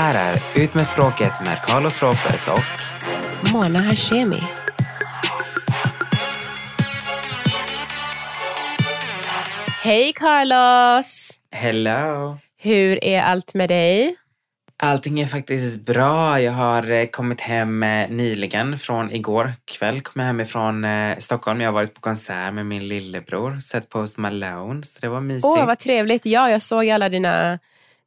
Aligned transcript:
här 0.00 0.34
är 0.34 0.62
Ut 0.62 0.74
med 0.74 0.86
språket 0.86 1.32
med 1.44 1.62
Carlos 1.62 2.02
Ropers 2.02 2.48
och 2.48 3.52
Mona 3.52 3.78
Hashemi. 3.78 4.42
Hej 9.82 10.12
Carlos! 10.12 11.30
Hello! 11.52 12.38
Hur 12.62 13.04
är 13.04 13.22
allt 13.22 13.54
med 13.54 13.68
dig? 13.68 14.16
Allting 14.82 15.20
är 15.20 15.26
faktiskt 15.26 15.86
bra. 15.86 16.40
Jag 16.40 16.52
har 16.52 16.90
eh, 16.90 17.06
kommit 17.06 17.40
hem 17.40 17.82
eh, 17.82 18.08
nyligen 18.08 18.78
från 18.78 19.10
igår 19.10 19.52
kväll. 19.64 20.00
Kom 20.00 20.20
jag 20.20 20.26
hem 20.26 20.40
ifrån 20.40 20.84
eh, 20.84 21.16
Stockholm. 21.18 21.60
Jag 21.60 21.68
har 21.68 21.74
varit 21.74 21.94
på 21.94 22.00
konsert 22.00 22.54
med 22.54 22.66
min 22.66 22.88
lillebror. 22.88 23.58
Sett 23.58 23.88
Post 23.88 24.18
Malone. 24.18 24.82
Så 24.82 24.98
det 25.00 25.08
var 25.08 25.20
mysigt. 25.20 25.44
Åh, 25.44 25.66
vad 25.66 25.78
trevligt. 25.78 26.26
Ja, 26.26 26.50
jag 26.50 26.62
såg 26.62 26.88
alla 26.88 27.08
dina, 27.08 27.58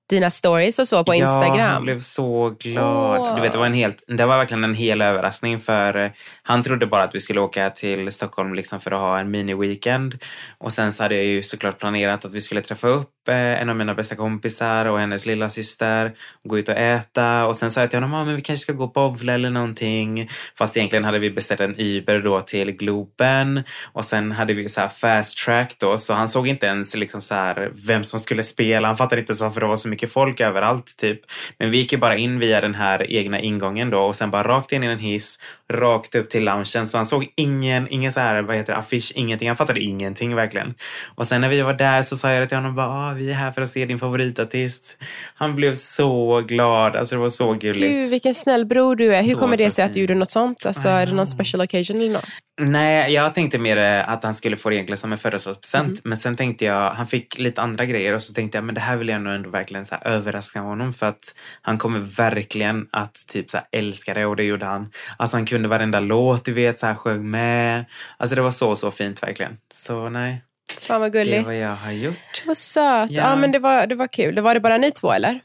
dina 0.10 0.30
stories 0.30 0.80
och 0.80 0.88
så 0.88 1.04
på 1.04 1.16
Ja, 1.16 1.18
Instagram. 1.18 1.60
han 1.74 1.84
blev 1.84 2.00
så 2.00 2.56
glad. 2.60 3.20
Åh. 3.22 3.36
Du 3.36 3.42
vet, 3.42 3.52
det, 3.52 3.58
var 3.58 3.66
en 3.66 3.74
helt, 3.74 4.04
det 4.08 4.26
var 4.26 4.38
verkligen 4.38 4.64
en 4.64 4.76
hel 4.76 5.02
överraskning 5.02 5.60
för 5.60 5.98
eh, 6.06 6.12
han 6.44 6.64
trodde 6.64 6.86
bara 6.88 7.04
att 7.04 7.16
vi 7.16 7.20
skulle 7.20 7.40
åka 7.42 7.70
till 7.70 8.12
Stockholm 8.12 8.54
liksom 8.54 8.80
för 8.82 8.92
att 8.92 9.00
ha 9.00 9.20
en 9.20 9.36
mini-weekend. 9.36 10.20
Och 10.58 10.74
sen 10.74 10.92
så 10.92 11.04
hade 11.04 11.16
jag 11.16 11.26
ju 11.26 11.44
såklart 11.44 11.80
planerat 11.80 12.26
att 12.26 12.34
vi 12.34 12.42
skulle 12.42 12.62
träffa 12.62 12.88
upp 12.88 13.10
en 13.32 13.70
av 13.70 13.76
mina 13.76 13.94
bästa 13.96 14.16
kompisar 14.16 14.86
och 14.86 15.00
hennes 15.00 15.26
lilla 15.26 15.50
syster 15.50 16.14
och 16.44 16.50
gå 16.50 16.60
ut 16.60 16.70
och 16.70 16.76
äta. 16.76 17.46
Och 17.46 17.56
sen 17.56 17.72
sa 17.72 17.82
jag 17.82 17.90
till 17.90 17.98
honom, 17.98 18.14
ah, 18.14 18.26
men 18.26 18.36
vi 18.36 18.42
kanske 18.42 18.64
ska 18.64 18.74
gå 18.74 18.84
och 18.84 18.92
bowla 18.92 19.34
eller 19.34 19.50
någonting. 19.50 20.30
Fast 20.58 20.78
egentligen 20.78 21.04
hade 21.04 21.20
vi 21.20 21.32
beställt 21.32 21.62
en 21.62 21.76
Uber 21.78 22.20
då 22.20 22.42
till 22.42 22.72
Globen. 22.72 23.64
Och 23.94 24.06
sen 24.06 24.32
hade 24.32 24.54
vi 24.54 24.70
så 24.70 24.82
här 24.82 24.90
fast 24.90 25.38
track 25.38 25.76
då, 25.80 25.98
så 25.98 26.14
han 26.14 26.30
såg 26.30 26.48
inte 26.48 26.66
ens 26.66 26.96
liksom 26.96 27.22
så 27.22 27.36
här 27.36 27.72
vem 27.74 28.04
som 28.04 28.20
skulle 28.20 28.44
spela. 28.44 28.88
Han 28.88 28.98
fattade 28.98 29.22
inte 29.22 29.32
ens 29.32 29.42
varför 29.42 29.62
det 29.62 29.68
var 29.68 29.78
så 29.78 29.90
mycket 29.90 30.12
folk 30.12 30.42
överallt 30.42 30.98
typ. 30.98 31.20
Men 31.60 31.72
vi 31.72 31.78
gick 31.78 31.92
ju 31.92 31.98
bara 31.98 32.18
in 32.18 32.40
via 32.40 32.62
den 32.62 32.76
här 32.76 33.12
egna 33.12 33.40
ingången 33.40 33.90
då 33.90 34.00
och 34.00 34.16
sen 34.16 34.32
bara 34.32 34.48
rakt 34.48 34.72
in 34.72 34.84
i 34.84 34.88
en 34.88 35.00
hiss, 35.00 35.40
rakt 35.74 36.16
upp 36.16 36.30
till 36.30 36.44
loungen. 36.46 36.66
Så 36.66 36.98
han 36.98 37.06
såg 37.06 37.28
ingen, 37.36 37.88
ingen 37.90 38.12
så 38.12 38.20
här, 38.20 38.42
vad 38.42 38.56
heter 38.56 38.74
det, 38.74 38.80
affisch, 38.80 39.12
ingenting. 39.16 39.48
Han 39.48 39.58
fattade 39.58 39.80
ingenting 39.80 40.36
verkligen. 40.36 40.74
Och 41.16 41.28
sen 41.28 41.42
när 41.42 41.50
vi 41.50 41.62
var 41.62 41.74
där 41.74 42.02
så 42.02 42.18
sa 42.18 42.32
jag 42.32 42.50
till 42.50 42.58
honom 42.58 42.76
bara, 42.76 42.88
ah, 42.88 43.14
vi 43.14 43.30
är 43.30 43.34
här 43.34 43.52
för 43.52 43.62
att 43.62 43.70
se 43.70 43.86
din 43.86 44.00
favoritartist. 44.00 44.98
Han 45.36 45.56
blev 45.56 45.76
så 45.76 46.42
glad, 46.42 46.96
alltså 46.96 47.16
det 47.16 47.22
var 47.22 47.30
så 47.30 47.54
gulligt. 47.54 47.92
Gud, 47.92 48.10
vilken 48.10 48.36
snäll 48.36 48.66
bror 48.66 48.96
du 48.96 49.16
är. 49.16 49.24
Hur 49.24 49.34
Så, 49.34 49.40
kommer 49.40 49.58
det 49.58 49.72
sig 49.72 49.86
att 49.86 49.94
du 49.94 50.00
gjorde 50.00 50.16
något 50.16 50.32
sånt? 50.32 50.66
Alltså, 50.66 50.90
är 50.90 51.06
det 51.06 51.12
någon 51.12 51.26
know. 51.26 51.44
special 51.44 51.62
occasion 51.62 51.98
eller 52.02 52.14
något? 52.14 52.30
Nej, 52.62 53.14
jag 53.14 53.36
tänkte 53.36 53.58
mer 53.58 53.78
eh, 53.78 54.10
att 54.10 54.24
han 54.24 54.34
skulle 54.34 54.58
få 54.58 54.72
egentligen 54.72 54.98
som 54.98 55.12
en 55.12 55.18
födelsedagspresent. 55.18 55.88
Mm. 55.88 56.02
Men 56.04 56.18
sen 56.18 56.36
tänkte 56.36 56.66
jag, 56.66 56.92
han 56.92 57.08
fick 57.08 57.38
lite 57.38 57.62
andra 57.62 57.86
grejer 57.86 58.14
och 58.14 58.22
så 58.22 58.34
tänkte 58.34 58.58
jag, 58.58 58.66
men 58.66 58.76
det 58.76 58.82
här 58.82 58.98
vill 58.98 59.10
jag 59.10 59.22
nog 59.22 59.34
ändå 59.34 59.50
verkligen 59.50 59.86
så 59.86 59.96
överraska 60.02 60.60
honom 60.60 60.94
för 60.94 61.06
att 61.06 61.36
han 61.62 61.78
kommer 61.78 62.00
verkligen 62.00 62.88
att 62.92 63.28
typ 63.28 63.50
så 63.50 63.58
älska 63.72 64.14
det 64.14 64.26
och 64.26 64.36
det 64.36 64.44
gjorde 64.44 64.66
han. 64.66 64.92
Alltså 65.18 65.38
han 65.38 65.46
kunde 65.46 65.63
varenda 65.70 66.00
låt, 66.00 66.46
du 66.46 66.54
vet, 66.54 66.80
så 66.80 66.86
här 66.86 66.96
sjöng 66.96 67.30
med. 67.30 67.86
Alltså 68.18 68.36
det 68.36 68.42
var 68.42 68.52
så, 68.52 68.76
så 68.76 68.92
fint 68.92 69.24
verkligen. 69.24 69.58
Så 69.74 70.10
nej, 70.10 70.42
Fan 70.82 71.02
vad 71.02 71.12
det 71.12 71.20
är 71.20 71.24
gulligt. 71.24 71.46
vad 71.46 71.56
jag 71.58 71.76
har 71.76 71.92
gjort. 71.92 72.44
Vad 72.46 72.58
söt. 72.58 73.12
Ja. 73.12 73.22
Ja. 73.30 73.36
men 73.36 73.52
det 73.52 73.60
var, 73.60 73.88
det 73.88 73.96
var 73.96 74.08
kul. 74.08 74.40
Var 74.40 74.54
det 74.54 74.60
bara 74.60 74.78
ni 74.78 74.92
två 74.92 75.12
eller? 75.12 75.40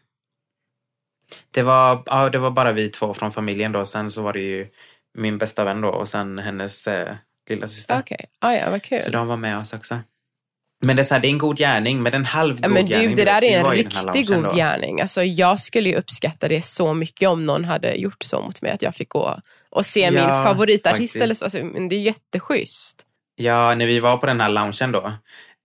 Det 1.51 1.63
var, 1.63 2.03
ja, 2.07 2.31
det 2.31 2.39
var 2.39 2.51
bara 2.51 2.73
vi 2.73 2.91
två 2.91 3.15
från 3.15 3.33
familjen 3.33 3.73
då. 3.73 3.85
Sen 3.85 4.11
så 4.11 4.23
var 4.23 4.33
det 4.33 4.41
ju 4.41 4.67
min 5.19 5.39
bästa 5.39 5.65
vän 5.65 5.81
då 5.81 5.89
och 5.89 6.09
sen 6.09 6.39
hennes 6.39 6.87
eh, 6.87 7.15
lilla 7.51 7.69
syster. 7.69 7.99
Okej. 8.01 8.25
Ah, 8.39 8.53
ja, 8.53 8.71
vad 8.71 8.83
kul. 8.83 8.99
Så 8.99 9.11
de 9.11 9.27
var 9.27 9.37
med 9.37 9.59
oss 9.59 9.73
också. 9.73 9.99
Men 10.85 10.97
det 10.97 11.03
är, 11.03 11.05
så 11.05 11.15
här, 11.15 11.21
det 11.21 11.29
är 11.29 11.31
en 11.31 11.39
god 11.39 11.57
gärning, 11.59 12.03
men 12.03 12.15
en 12.15 12.25
halvgod 12.25 12.65
Ja, 12.65 12.69
men 12.69 12.87
gärning. 12.87 13.09
du, 13.09 13.15
det 13.15 13.25
vet, 13.25 13.41
där 13.43 13.49
är 13.49 13.59
en 13.59 13.71
riktig 13.71 14.27
god 14.29 14.45
då. 14.45 14.55
gärning. 14.57 15.01
Alltså, 15.01 15.23
jag 15.25 15.59
skulle 15.59 15.89
ju 15.89 15.97
uppskatta 15.97 16.49
det 16.49 16.63
så 16.63 16.95
mycket 16.95 17.29
om 17.29 17.47
någon 17.47 17.65
hade 17.65 17.95
gjort 17.95 18.23
så 18.23 18.41
mot 18.43 18.63
mig. 18.63 18.71
Att 18.73 18.83
jag 18.83 18.95
fick 18.95 19.09
gå 19.09 19.41
och 19.71 19.87
se 19.87 20.11
min 20.11 20.21
Ja, 20.21 20.45
favoritartist. 20.45 20.99
faktiskt. 20.99 21.17
Eller 21.17 21.35
så. 21.35 21.45
Alltså, 21.45 21.65
men 21.65 21.89
det 21.89 21.97
är 21.97 22.01
jätteschysst. 22.01 23.05
Ja, 23.37 23.75
när 23.75 23.87
vi 23.87 24.01
var 24.01 24.17
på 24.17 24.27
den 24.27 24.41
här 24.41 24.49
loungen 24.49 24.93
då 24.93 25.13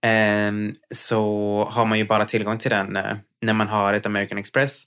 ehm, 0.06 0.74
så 0.94 1.68
har 1.72 1.84
man 1.86 1.98
ju 1.98 2.04
bara 2.04 2.24
tillgång 2.24 2.58
till 2.58 2.70
den 2.70 2.96
eh, 2.96 3.16
när 3.42 3.52
man 3.52 3.68
har 3.68 3.94
ett 3.94 4.06
American 4.06 4.38
Express 4.38 4.82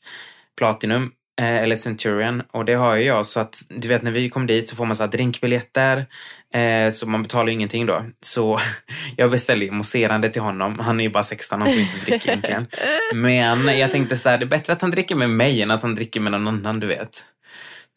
Platinum 0.57 1.11
eh, 1.41 1.57
eller 1.57 1.75
Centurion 1.75 2.43
och 2.51 2.65
det 2.65 2.73
har 2.73 2.95
ju 2.95 3.03
jag 3.03 3.25
så 3.25 3.39
att 3.39 3.55
du 3.69 3.87
vet 3.87 4.01
när 4.01 4.11
vi 4.11 4.29
kom 4.29 4.47
dit 4.47 4.67
så 4.67 4.75
får 4.75 4.85
man 4.85 4.95
så 4.95 5.03
här 5.03 5.11
drinkbiljetter 5.11 6.05
eh, 6.53 6.89
så 6.91 7.09
man 7.09 7.23
betalar 7.23 7.47
ju 7.47 7.53
ingenting 7.53 7.85
då. 7.85 8.05
Så 8.19 8.59
jag 9.15 9.31
beställde 9.31 9.65
ju 9.65 9.71
mousserande 9.71 10.29
till 10.29 10.41
honom. 10.41 10.79
Han 10.79 10.99
är 10.99 11.03
ju 11.03 11.09
bara 11.09 11.23
16, 11.23 11.61
han 11.61 11.69
får 11.69 11.79
inte 11.79 12.05
dricka 12.05 12.31
egentligen. 12.31 12.67
Men 13.13 13.77
jag 13.79 13.91
tänkte 13.91 14.17
så 14.17 14.29
här, 14.29 14.37
det 14.37 14.45
är 14.45 14.47
bättre 14.47 14.73
att 14.73 14.81
han 14.81 14.91
dricker 14.91 15.15
med 15.15 15.29
mig 15.29 15.61
än 15.61 15.71
att 15.71 15.81
han 15.81 15.95
dricker 15.95 16.19
med 16.19 16.31
någon 16.31 16.47
annan, 16.47 16.79
du 16.79 16.87
vet. 16.87 17.25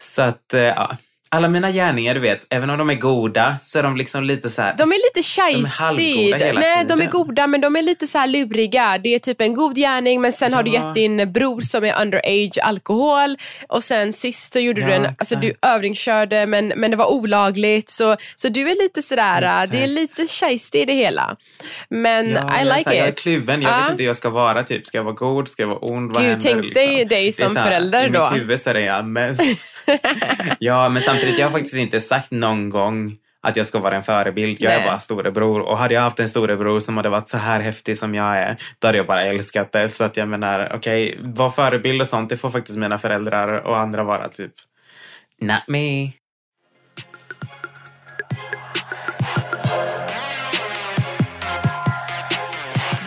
Så 0.03 0.23
att, 0.23 0.45
ja. 0.53 0.97
Alla 1.33 1.49
mina 1.49 1.71
gärningar, 1.71 2.15
du 2.15 2.21
vet, 2.21 2.47
även 2.51 2.71
om 2.71 2.79
de 2.79 2.91
är 2.91 2.95
goda 2.95 3.57
så 3.61 3.79
är 3.79 3.83
de 3.83 3.97
liksom 3.97 4.25
lite 4.25 4.51
så 4.51 4.63
här. 4.63 4.75
De 4.79 4.93
är 4.93 4.97
lite 4.97 6.45
hela 6.45 6.61
Nej, 6.61 6.85
de 6.85 6.93
är 6.93 6.97
tiden. 6.97 7.11
goda 7.11 7.47
men 7.47 7.61
de 7.61 7.77
är 7.77 7.83
lite 7.83 8.07
så 8.07 8.19
här 8.19 8.27
luriga. 8.27 8.99
Det 8.99 9.15
är 9.15 9.19
typ 9.19 9.41
en 9.41 9.55
god 9.55 9.77
gärning 9.77 10.21
men 10.21 10.33
sen 10.33 10.53
har 10.53 10.63
du 10.63 10.71
Ja. 10.71 10.87
gett 10.87 10.95
din 10.95 11.33
bror 11.33 11.61
som 11.61 11.85
är 11.85 12.01
underage 12.03 12.59
alkohol 12.63 13.37
och 13.69 13.83
sen 13.85 14.13
sist 14.13 14.53
så 14.53 14.61
gjorde 14.61 14.81
Ja, 14.81 14.87
du 14.87 14.93
en, 14.93 15.07
alltså 15.19 15.37
du 15.37 15.47
exakt. 15.49 15.65
övningskörde 15.75 16.47
men, 16.47 16.69
men 16.69 16.91
det 16.91 16.97
var 16.97 17.07
olagligt. 17.13 17.91
Så, 17.91 18.17
så 18.37 18.49
du 18.49 18.71
är 18.71 18.83
lite 18.83 19.03
sådär, 19.03 19.37
Exakt. 19.39 19.73
det 19.73 19.83
är 19.83 19.87
lite 19.87 20.27
shiesty 20.27 20.79
i 20.79 20.85
det 20.85 20.93
hela. 20.95 21.37
Men 21.89 22.31
Ja, 22.31 22.61
I 22.61 22.65
like 22.65 22.83
så 22.83 22.91
här, 22.91 22.97
Jag 22.97 23.07
är 23.07 23.13
it. 23.13 23.19
kluven. 23.23 23.63
Jag 23.63 23.73
Ja. 23.73 23.77
vet 23.83 23.91
inte 23.91 24.03
hur 24.03 24.09
jag 24.09 24.17
ska 24.17 24.31
vara. 24.31 24.63
Typ. 24.63 24.87
Ska 24.87 24.99
jag 24.99 25.05
vara 25.05 25.15
god? 25.15 25.49
Ska 25.49 25.63
jag 25.63 25.69
vara 25.69 25.79
ond? 25.79 26.13
Vad 26.13 26.23
Gud, 26.23 26.31
händer, 26.31 26.63
tänk 26.63 26.75
dig 26.75 26.87
dig 26.97 27.05
Det 27.05 27.29
är 27.29 27.33
som 27.33 27.55
förälder 27.55 28.07
I 28.07 28.09
då. 28.09 28.31
mitt 28.31 28.41
huvud 28.43 28.61
så 28.61 28.71
är 28.71 28.75
det 28.75 28.81
jag 28.81 29.05
mest. 29.07 29.41
ja, 30.59 30.89
men 30.89 31.03
samtidigt, 31.03 31.39
jag 31.39 31.47
har 31.47 31.53
faktiskt 31.53 31.77
inte 31.77 32.01
sagt 32.01 32.31
någon 32.31 32.71
gång 32.71 33.17
att 33.43 33.57
jag 33.57 33.67
ska 33.67 33.79
vara 33.79 33.97
en 33.97 34.03
förebild. 34.03 34.61
Jag 34.61 34.71
Nej. 34.71 34.81
är 34.81 34.87
bara 34.87 34.99
storebror. 34.99 35.61
Och 35.61 35.79
hade 35.79 35.95
jag 35.95 36.01
haft 36.01 36.21
en 36.21 36.29
storebror 36.29 36.81
som 36.81 36.97
hade 36.97 37.09
varit 37.09 37.29
så 37.29 37.37
här 37.37 37.61
häftig 37.61 37.99
som 37.99 38.15
jag 38.15 38.39
är, 38.39 38.57
då 38.79 38.89
hade 38.89 38.99
jag 38.99 39.07
bara 39.07 39.23
älskat 39.23 39.73
det. 39.73 39.89
Så 39.89 40.05
att 40.05 40.17
jag 40.17 40.29
menar, 40.29 40.73
okej, 40.75 41.19
var 41.21 41.51
förebild 41.51 42.01
och 42.01 42.09
sånt, 42.09 42.29
det 42.29 42.37
får 42.37 42.51
faktiskt 42.51 42.79
mina 42.79 42.99
föräldrar 42.99 43.49
och 43.49 43.79
andra 43.79 44.05
vara 44.05 44.29
typ. 44.29 44.53
Not 45.41 45.69
me. 45.69 46.11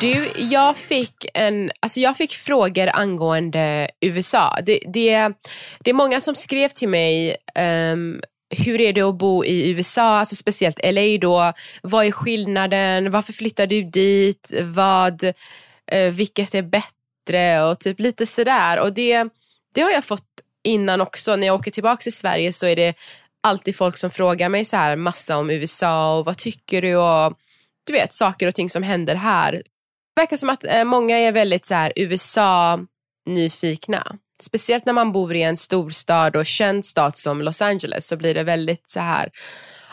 Du, 0.03 0.31
jag 0.35 0.77
fick, 0.77 1.25
en, 1.33 1.71
alltså 1.79 1.99
jag 1.99 2.17
fick 2.17 2.33
frågor 2.33 2.89
angående 2.93 3.89
USA. 4.01 4.57
Det, 4.63 4.79
det, 4.87 5.31
det 5.79 5.89
är 5.89 5.93
många 5.93 6.21
som 6.21 6.35
skrev 6.35 6.69
till 6.69 6.89
mig 6.89 7.37
um, 7.91 8.21
hur 8.49 8.81
är 8.81 8.93
det 8.93 9.01
att 9.01 9.15
bo 9.15 9.45
i 9.45 9.69
USA, 9.69 10.19
alltså 10.19 10.35
speciellt 10.35 10.79
LA 10.83 11.17
då. 11.21 11.53
Vad 11.81 12.05
är 12.05 12.11
skillnaden? 12.11 13.11
Varför 13.11 13.33
flyttar 13.33 13.67
du 13.67 13.83
dit? 13.83 14.53
Vad, 14.63 15.23
eh, 15.91 16.11
vilket 16.11 16.55
är 16.55 16.61
bättre? 16.61 17.63
Och 17.63 17.79
typ 17.79 17.99
lite 17.99 18.25
sådär. 18.25 18.79
Och 18.79 18.93
det, 18.93 19.27
det 19.73 19.81
har 19.81 19.91
jag 19.91 20.05
fått 20.05 20.41
innan 20.63 21.01
också. 21.01 21.35
När 21.35 21.47
jag 21.47 21.55
åker 21.55 21.71
tillbaka 21.71 22.01
till 22.01 22.13
Sverige 22.13 22.53
så 22.53 22.67
är 22.67 22.75
det 22.75 22.93
alltid 23.41 23.75
folk 23.75 23.97
som 23.97 24.11
frågar 24.11 24.49
mig 24.49 24.65
så 24.65 24.77
här 24.77 24.95
massa 24.95 25.37
om 25.37 25.49
USA 25.49 26.17
och 26.17 26.25
vad 26.25 26.37
tycker 26.37 26.81
du? 26.81 26.95
Och 26.95 27.33
du 27.83 27.93
vet, 27.93 28.13
saker 28.13 28.47
och 28.47 28.55
ting 28.55 28.69
som 28.69 28.83
händer 28.83 29.15
här. 29.15 29.61
Det 30.15 30.21
verkar 30.21 30.37
som 30.37 30.49
att 30.49 30.63
eh, 30.63 30.83
många 30.83 31.17
är 31.17 31.31
väldigt 31.31 31.65
så 31.65 31.73
här 31.73 31.93
USA-nyfikna. 31.95 34.15
Speciellt 34.41 34.85
när 34.85 34.93
man 34.93 35.11
bor 35.11 35.35
i 35.35 35.41
en 35.41 35.57
storstad 35.57 36.35
och 36.35 36.45
känd 36.45 36.85
stad 36.85 37.17
som 37.17 37.41
Los 37.41 37.61
Angeles 37.61 38.07
så 38.07 38.17
blir 38.17 38.33
det 38.33 38.43
väldigt 38.43 38.89
så 38.89 38.99
här 38.99 39.29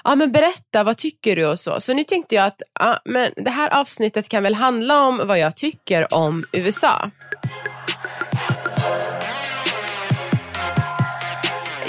Ja 0.05 0.15
men 0.15 0.33
berätta, 0.33 0.85
vad 0.85 0.97
tycker 0.97 1.37
du 1.37 1.47
och 1.47 1.59
så. 1.59 1.81
Så 1.81 1.95
nu 1.95 2.05
tänkte 2.05 2.35
jag 2.35 2.47
att 2.47 2.63
ja, 2.81 2.99
men 3.05 3.33
det 3.37 3.51
här 3.51 3.81
avsnittet 3.81 4.29
kan 4.29 4.43
väl 4.43 4.55
handla 4.55 5.07
om 5.07 5.21
vad 5.25 5.39
jag 5.39 5.57
tycker 5.57 6.15
om 6.15 6.45
USA. 6.53 7.11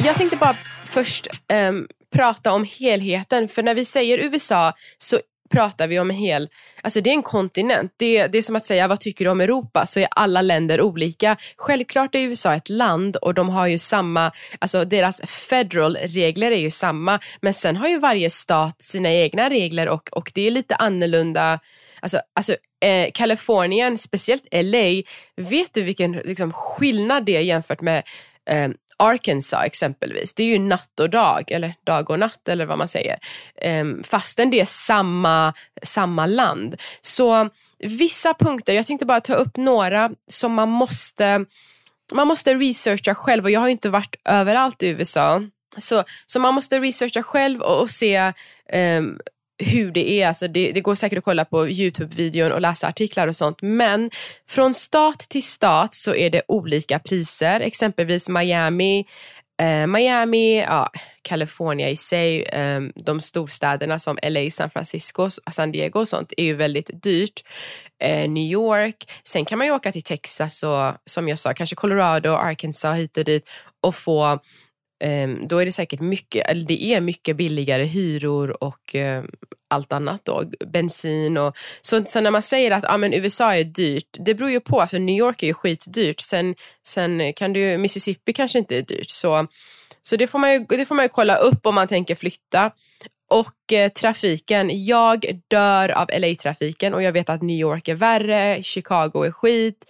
Jag 0.05 0.15
tänkte 0.15 0.37
bara 0.37 0.55
först 0.85 1.27
ehm, 1.47 1.87
prata 2.13 2.53
om 2.53 2.65
helheten. 2.79 3.47
För 3.47 3.63
när 3.63 3.75
vi 3.75 3.85
säger 3.85 4.17
USA 4.17 4.73
så 4.97 5.19
pratar 5.51 5.87
vi 5.87 5.99
om 5.99 6.09
en 6.09 6.15
hel, 6.15 6.49
alltså 6.81 7.01
det 7.01 7.09
är 7.09 7.13
en 7.13 7.23
kontinent. 7.23 7.93
Det, 7.97 8.27
det 8.27 8.37
är 8.37 8.41
som 8.41 8.55
att 8.55 8.65
säga 8.65 8.87
vad 8.87 8.99
tycker 8.99 9.25
du 9.25 9.31
om 9.31 9.41
Europa 9.41 9.85
så 9.85 9.99
är 9.99 10.07
alla 10.11 10.41
länder 10.41 10.81
olika. 10.81 11.37
Självklart 11.57 12.15
är 12.15 12.19
USA 12.19 12.53
ett 12.55 12.69
land 12.69 13.15
och 13.15 13.33
de 13.33 13.49
har 13.49 13.67
ju 13.67 13.77
samma, 13.77 14.31
alltså 14.59 14.85
deras 14.85 15.21
federal 15.21 15.95
regler 15.95 16.51
är 16.51 16.59
ju 16.59 16.71
samma. 16.71 17.19
Men 17.41 17.53
sen 17.53 17.77
har 17.77 17.87
ju 17.87 17.99
varje 17.99 18.29
stat 18.29 18.81
sina 18.81 19.11
egna 19.11 19.49
regler 19.49 19.89
och, 19.89 20.09
och 20.11 20.31
det 20.35 20.47
är 20.47 20.51
lite 20.51 20.75
annorlunda 20.75 21.59
Alltså, 22.03 22.21
alltså 22.35 22.55
eh, 22.85 23.11
Kalifornien, 23.13 23.97
speciellt 23.97 24.47
LA, 24.51 25.01
vet 25.35 25.73
du 25.73 25.81
vilken 25.81 26.11
liksom, 26.11 26.53
skillnad 26.53 27.25
det 27.25 27.35
är 27.35 27.41
jämfört 27.41 27.81
med 27.81 28.03
eh, 28.49 28.69
Arkansas 29.01 29.65
exempelvis. 29.65 30.33
Det 30.33 30.43
är 30.43 30.47
ju 30.47 30.59
natt 30.59 30.99
och 30.99 31.09
dag, 31.09 31.51
eller 31.51 31.73
dag 31.83 32.09
och 32.09 32.19
natt 32.19 32.47
eller 32.47 32.65
vad 32.65 32.77
man 32.77 32.87
säger. 32.87 33.19
Ehm, 33.55 34.03
fastän 34.03 34.49
det 34.49 34.61
är 34.61 34.65
samma, 34.65 35.53
samma 35.83 36.25
land. 36.25 36.75
Så 37.01 37.49
vissa 37.79 38.33
punkter, 38.33 38.73
jag 38.73 38.87
tänkte 38.87 39.05
bara 39.05 39.21
ta 39.21 39.33
upp 39.33 39.57
några 39.57 40.11
som 40.27 40.53
man 40.53 40.69
måste 40.69 41.45
man 42.13 42.27
måste 42.27 42.55
researcha 42.55 43.15
själv 43.15 43.43
och 43.43 43.51
jag 43.51 43.59
har 43.59 43.67
ju 43.67 43.71
inte 43.71 43.89
varit 43.89 44.15
överallt 44.25 44.83
i 44.83 44.87
USA. 44.87 45.41
Så, 45.77 46.03
så 46.25 46.39
man 46.39 46.53
måste 46.53 46.79
researcha 46.79 47.23
själv 47.23 47.61
och, 47.61 47.81
och 47.81 47.89
se 47.89 48.33
um, 48.73 49.19
hur 49.61 49.91
det 49.91 50.11
är. 50.11 50.27
Alltså 50.27 50.47
det, 50.47 50.71
det 50.71 50.81
går 50.81 50.95
säkert 50.95 51.17
att 51.17 51.23
kolla 51.23 51.45
på 51.45 51.67
Youtube-videon 51.67 52.51
och 52.51 52.61
läsa 52.61 52.87
artiklar 52.87 53.27
och 53.27 53.35
sånt. 53.35 53.57
Men 53.61 54.09
från 54.47 54.73
stat 54.73 55.19
till 55.19 55.43
stat 55.43 55.93
så 55.93 56.15
är 56.15 56.29
det 56.29 56.41
olika 56.47 56.99
priser. 56.99 57.59
Exempelvis 57.59 58.29
Miami, 58.29 59.05
eh, 59.61 59.87
Miami, 59.87 60.59
ja, 60.61 60.89
California 61.21 61.89
i 61.89 61.95
sig, 61.95 62.43
eh, 62.43 62.81
de 62.95 63.19
storstäderna 63.19 63.99
som 63.99 64.19
LA, 64.23 64.49
San 64.51 64.69
Francisco, 64.69 65.29
San 65.51 65.71
Diego 65.71 65.99
och 65.99 66.07
sånt 66.07 66.33
är 66.37 66.43
ju 66.43 66.53
väldigt 66.53 67.03
dyrt. 67.03 67.43
Eh, 68.03 68.29
New 68.29 68.51
York, 68.51 69.11
sen 69.23 69.45
kan 69.45 69.57
man 69.57 69.67
ju 69.67 69.73
åka 69.73 69.91
till 69.91 70.03
Texas 70.03 70.63
och 70.63 70.93
som 71.05 71.27
jag 71.27 71.39
sa, 71.39 71.53
kanske 71.53 71.75
Colorado, 71.75 72.29
Arkansas 72.29 72.97
hit 72.97 73.17
och 73.17 73.23
dit 73.23 73.45
och 73.81 73.95
få 73.95 74.39
Ehm, 75.01 75.47
då 75.47 75.57
är 75.57 75.65
det 75.65 75.71
säkert 75.71 75.99
mycket, 75.99 76.49
eller 76.49 76.63
det 76.65 76.83
är 76.83 77.01
mycket 77.01 77.35
billigare 77.37 77.83
hyror 77.83 78.63
och 78.63 78.95
ehm, 78.95 79.25
allt 79.69 79.91
annat 79.91 80.25
då, 80.25 80.43
bensin 80.73 81.37
och 81.37 81.57
så, 81.81 82.05
så 82.05 82.21
när 82.21 82.31
man 82.31 82.41
säger 82.41 82.71
att 82.71 82.85
ah, 82.87 82.97
men 82.97 83.13
USA 83.13 83.55
är 83.55 83.63
dyrt, 83.63 84.07
det 84.11 84.33
beror 84.33 84.51
ju 84.51 84.59
på, 84.59 84.81
alltså 84.81 84.97
New 84.97 85.17
York 85.17 85.43
är 85.43 85.47
ju 85.47 85.53
skitdyrt, 85.53 86.19
sen, 86.19 86.55
sen 86.87 87.33
kan 87.33 87.53
du, 87.53 87.77
Mississippi 87.77 88.33
kanske 88.33 88.59
inte 88.59 88.77
är 88.77 88.81
dyrt 88.81 89.09
så, 89.09 89.47
så 90.01 90.15
det, 90.15 90.27
får 90.27 90.39
man 90.39 90.53
ju, 90.53 90.65
det 90.69 90.85
får 90.85 90.95
man 90.95 91.05
ju 91.05 91.09
kolla 91.09 91.35
upp 91.35 91.65
om 91.65 91.75
man 91.75 91.87
tänker 91.87 92.15
flytta. 92.15 92.71
Och 93.29 93.73
eh, 93.73 93.91
trafiken, 93.91 94.85
jag 94.85 95.25
dör 95.47 95.89
av 95.89 96.07
LA-trafiken 96.07 96.93
och 96.93 97.03
jag 97.03 97.11
vet 97.11 97.29
att 97.29 97.41
New 97.41 97.59
York 97.59 97.87
är 97.87 97.95
värre, 97.95 98.63
Chicago 98.63 99.23
är 99.25 99.31
skit. 99.31 99.85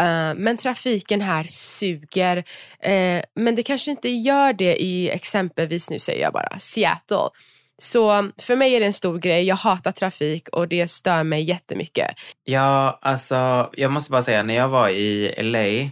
Uh, 0.00 0.34
men 0.36 0.56
trafiken 0.56 1.20
här 1.20 1.44
suger. 1.48 2.36
Uh, 2.36 3.22
men 3.34 3.54
det 3.56 3.62
kanske 3.62 3.90
inte 3.90 4.08
gör 4.08 4.52
det 4.52 4.82
i 4.82 5.10
exempelvis, 5.10 5.90
nu 5.90 5.98
säger 5.98 6.22
jag 6.22 6.32
bara, 6.32 6.58
Seattle. 6.58 7.28
Så 7.82 8.30
för 8.38 8.56
mig 8.56 8.74
är 8.74 8.80
det 8.80 8.86
en 8.86 8.92
stor 8.92 9.18
grej. 9.18 9.44
Jag 9.44 9.56
hatar 9.56 9.92
trafik 9.92 10.48
och 10.48 10.68
det 10.68 10.88
stör 10.88 11.24
mig 11.24 11.42
jättemycket. 11.42 12.10
Ja, 12.44 12.98
alltså 13.02 13.70
jag 13.72 13.90
måste 13.90 14.10
bara 14.10 14.22
säga, 14.22 14.42
när 14.42 14.54
jag 14.54 14.68
var 14.68 14.88
i 14.88 15.34
LA 15.38 15.90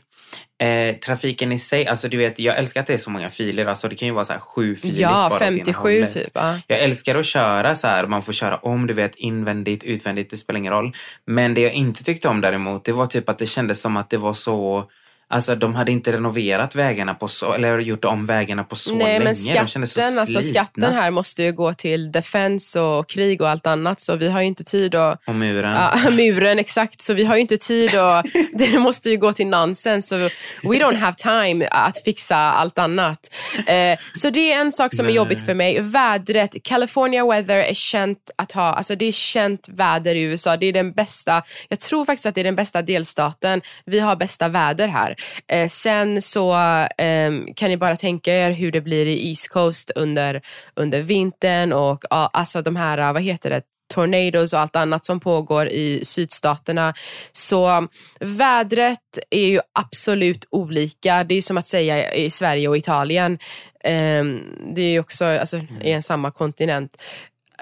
Eh, 0.58 0.96
trafiken 0.96 1.52
i 1.52 1.58
sig, 1.58 1.86
alltså 1.86 2.08
du 2.08 2.16
vet, 2.16 2.38
jag 2.38 2.58
älskar 2.58 2.80
att 2.80 2.86
det 2.86 2.94
är 2.94 2.98
så 2.98 3.10
många 3.10 3.30
filer. 3.30 3.66
Alltså 3.66 3.88
det 3.88 3.94
kan 3.94 4.08
ju 4.08 4.14
vara 4.14 4.24
så 4.24 4.32
här 4.32 4.40
sju 4.40 4.76
filer 4.76 5.00
Ja, 5.00 5.28
bara 5.30 5.38
57 5.38 6.06
typ. 6.06 6.30
Ja. 6.34 6.58
Jag 6.66 6.80
älskar 6.80 7.14
att 7.14 7.26
köra 7.26 7.74
så 7.74 7.86
här, 7.86 8.06
man 8.06 8.22
får 8.22 8.32
köra 8.32 8.56
om, 8.56 8.86
du 8.86 8.94
vet, 8.94 9.14
invändigt, 9.14 9.84
utvändigt, 9.84 10.30
det 10.30 10.36
spelar 10.36 10.58
ingen 10.58 10.72
roll. 10.72 10.92
Men 11.24 11.54
det 11.54 11.60
jag 11.60 11.72
inte 11.72 12.04
tyckte 12.04 12.28
om 12.28 12.40
däremot, 12.40 12.84
det 12.84 12.92
var 12.92 13.06
typ 13.06 13.28
att 13.28 13.38
det 13.38 13.46
kändes 13.46 13.80
som 13.80 13.96
att 13.96 14.10
det 14.10 14.16
var 14.16 14.32
så 14.32 14.84
Alltså 15.28 15.54
de 15.54 15.74
hade 15.74 15.92
inte 15.92 16.12
renoverat 16.12 16.74
vägarna 16.74 17.14
på 17.14 17.28
så, 17.28 17.52
eller 17.52 17.78
gjort 17.78 18.04
om 18.04 18.26
vägarna 18.26 18.64
på 18.64 18.76
så 18.76 18.94
Nej, 18.94 19.06
länge. 19.06 19.24
Men 19.24 19.36
skatten, 19.36 19.64
de 19.64 19.68
kändes 19.68 19.92
så 19.92 20.00
slitna. 20.00 20.20
alltså 20.20 20.42
skatten 20.42 20.94
här 20.94 21.10
måste 21.10 21.42
ju 21.42 21.52
gå 21.52 21.74
till 21.74 22.12
defense 22.12 22.80
och 22.80 23.08
krig 23.08 23.40
och 23.40 23.48
allt 23.48 23.66
annat 23.66 24.00
så 24.00 24.16
vi 24.16 24.28
har 24.28 24.40
ju 24.40 24.46
inte 24.46 24.64
tid 24.64 24.94
att... 24.94 25.20
Och 25.26 25.34
muren. 25.34 25.72
Ja, 25.72 26.10
muren 26.10 26.58
exakt. 26.58 27.00
Så 27.00 27.14
vi 27.14 27.24
har 27.24 27.34
ju 27.34 27.40
inte 27.40 27.56
tid 27.56 27.90
och 28.00 28.22
det 28.58 28.78
måste 28.78 29.10
ju 29.10 29.16
gå 29.16 29.32
till 29.32 29.46
nonsens. 29.46 30.08
Så 30.08 30.16
we 30.16 30.28
don't 30.62 30.96
have 30.96 31.14
time 31.16 31.68
att 31.70 32.02
fixa 32.04 32.36
allt 32.36 32.78
annat. 32.78 33.30
Eh, 33.66 33.98
så 34.14 34.30
det 34.30 34.52
är 34.52 34.60
en 34.60 34.72
sak 34.72 34.94
som 34.94 35.06
är 35.06 35.10
jobbigt 35.10 35.46
för 35.46 35.54
mig. 35.54 35.80
Vädret, 35.80 36.56
California 36.62 37.26
weather 37.26 37.56
är 37.56 37.74
känt 37.74 38.30
att 38.36 38.52
ha, 38.52 38.74
alltså 38.74 38.96
det 38.96 39.04
är 39.06 39.12
känt 39.12 39.68
väder 39.68 40.14
i 40.14 40.22
USA. 40.22 40.56
Det 40.56 40.66
är 40.66 40.72
den 40.72 40.92
bästa, 40.92 41.42
jag 41.68 41.80
tror 41.80 42.04
faktiskt 42.04 42.26
att 42.26 42.34
det 42.34 42.40
är 42.40 42.44
den 42.44 42.56
bästa 42.56 42.82
delstaten. 42.82 43.62
Vi 43.84 44.00
har 44.00 44.16
bästa 44.16 44.48
väder 44.48 44.88
här. 44.88 45.15
Eh, 45.48 45.68
sen 45.68 46.22
så 46.22 46.54
eh, 46.98 47.32
kan 47.56 47.70
ni 47.70 47.76
bara 47.76 47.96
tänka 47.96 48.32
er 48.32 48.50
hur 48.50 48.72
det 48.72 48.80
blir 48.80 49.06
i 49.06 49.28
East 49.28 49.48
Coast 49.48 49.90
under, 49.94 50.42
under 50.74 51.02
vintern 51.02 51.72
och 51.72 52.04
ja, 52.10 52.30
alltså 52.32 52.62
de 52.62 52.76
här, 52.76 53.12
vad 53.12 53.22
heter 53.22 53.50
det, 53.50 53.62
tornados 53.94 54.52
och 54.52 54.60
allt 54.60 54.76
annat 54.76 55.04
som 55.04 55.20
pågår 55.20 55.68
i 55.68 56.04
sydstaterna. 56.04 56.94
Så 57.32 57.88
vädret 58.20 59.18
är 59.30 59.46
ju 59.46 59.60
absolut 59.72 60.44
olika. 60.50 61.24
Det 61.24 61.34
är 61.34 61.42
som 61.42 61.58
att 61.58 61.66
säga 61.66 62.14
i 62.14 62.30
Sverige 62.30 62.68
och 62.68 62.76
Italien. 62.76 63.38
Um, 63.84 64.42
det 64.74 64.82
är 64.82 65.00
också 65.00 65.24
alltså, 65.24 65.60
i 65.82 65.90
en 65.90 66.02
samma 66.02 66.30
kontinent. 66.30 66.96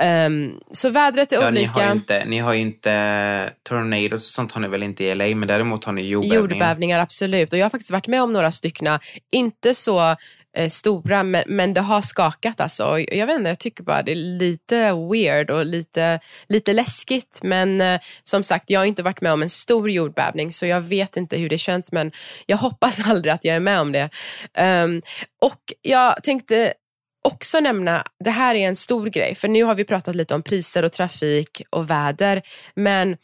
Um, 0.01 0.61
så 0.71 0.91
vädret 0.91 1.33
är 1.33 1.37
ja, 1.37 1.49
olika. 1.49 1.73
Ni 1.73 1.85
har, 1.85 1.93
inte, 1.93 2.25
ni 2.25 2.39
har 2.39 2.53
ju 2.53 2.61
inte 2.61 3.51
tornados 3.63 4.13
och 4.13 4.21
sånt 4.21 4.53
har 4.53 4.61
ni 4.61 4.69
väl 4.69 4.83
inte 4.83 5.05
i 5.05 5.15
LA, 5.15 5.25
men 5.25 5.49
däremot 5.49 5.85
har 5.85 5.93
ni 5.93 6.03
jordbävningar. 6.03 6.41
Jordbävningar, 6.41 7.01
absolut. 7.01 7.53
Och 7.53 7.59
jag 7.59 7.65
har 7.65 7.71
faktiskt 7.71 7.91
varit 7.91 8.07
med 8.07 8.23
om 8.23 8.33
några 8.33 8.53
stycken. 8.53 8.99
Inte 9.33 9.75
så 9.75 10.17
eh, 10.57 10.69
stora, 10.69 11.23
men, 11.23 11.45
men 11.47 11.75
det 11.75 11.81
har 11.81 12.03
skakat 12.03 12.61
alltså. 12.61 12.99
Jag 12.99 13.27
vet 13.27 13.37
inte, 13.37 13.49
jag 13.49 13.59
tycker 13.59 13.83
bara 13.83 14.03
det 14.03 14.13
är 14.13 14.39
lite 14.39 14.93
weird 14.93 15.51
och 15.51 15.67
lite, 15.67 16.21
lite 16.49 16.73
läskigt. 16.73 17.41
Men 17.43 17.81
eh, 17.81 18.01
som 18.23 18.43
sagt, 18.43 18.71
jag 18.71 18.81
har 18.81 18.85
inte 18.85 19.03
varit 19.03 19.21
med 19.21 19.33
om 19.33 19.43
en 19.43 19.51
stor 19.51 19.91
jordbävning, 19.91 20.53
så 20.53 20.67
jag 20.67 20.81
vet 20.81 21.17
inte 21.17 21.37
hur 21.37 21.49
det 21.49 21.59
känns, 21.59 21.93
men 21.93 22.13
jag 22.47 22.57
hoppas 22.57 23.01
aldrig 23.07 23.33
att 23.33 23.45
jag 23.45 23.57
är 23.57 23.61
med 23.61 23.81
om 23.81 23.93
det. 23.93 24.11
Um, 24.59 25.03
och 25.41 25.61
jag 25.83 26.23
tänkte 26.23 26.75
också 27.25 27.61
nämna, 27.61 28.05
det 28.25 28.31
här 28.31 28.55
är 28.55 28.69
en 28.69 28.77
stor 28.77 29.07
grej, 29.07 29.35
för 29.35 29.49
nu 29.49 29.65
har 29.65 29.75
vi 29.75 29.85
pratat 29.85 30.15
lite 30.15 30.35
om 30.35 30.43
priser 30.43 30.83
och 30.83 30.93
trafik 30.93 31.63
och 31.71 31.91
väder, 31.91 32.43
men 32.75 33.17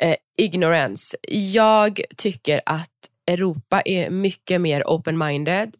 eh, 0.00 0.16
ignorance. 0.36 1.16
Jag 1.28 2.00
tycker 2.16 2.60
att 2.66 2.90
Europa 3.26 3.82
är 3.84 4.10
mycket 4.10 4.60
mer 4.60 4.82
open-minded. 4.82 5.72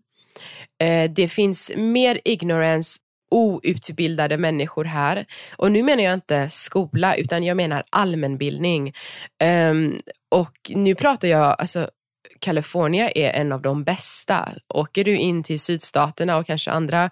Eh, 0.81 1.11
det 1.11 1.29
finns 1.29 1.73
mer 1.77 2.21
ignorance 2.25 3.01
outbildade 3.31 4.39
människor 4.39 4.85
här. 4.85 5.25
Och 5.57 5.73
nu 5.73 5.83
menar 5.83 6.03
jag 6.03 6.15
inte 6.15 6.49
skola 6.51 7.17
utan 7.17 7.45
jag 7.45 7.57
menar 7.57 7.85
allmänbildning. 7.91 8.95
Um, 9.71 10.01
och 10.29 10.57
nu 10.69 10.95
pratar 10.95 11.29
jag 11.29 11.57
alltså 11.59 11.91
California 12.45 13.11
är 13.11 13.31
en 13.31 13.53
av 13.53 13.63
de 13.63 13.85
bästa. 13.85 14.49
Åker 14.69 15.05
du 15.05 15.17
in 15.17 15.43
till 15.43 15.61
sydstaterna 15.61 16.37
och 16.37 16.47
kanske 16.47 16.71
andra 16.71 17.11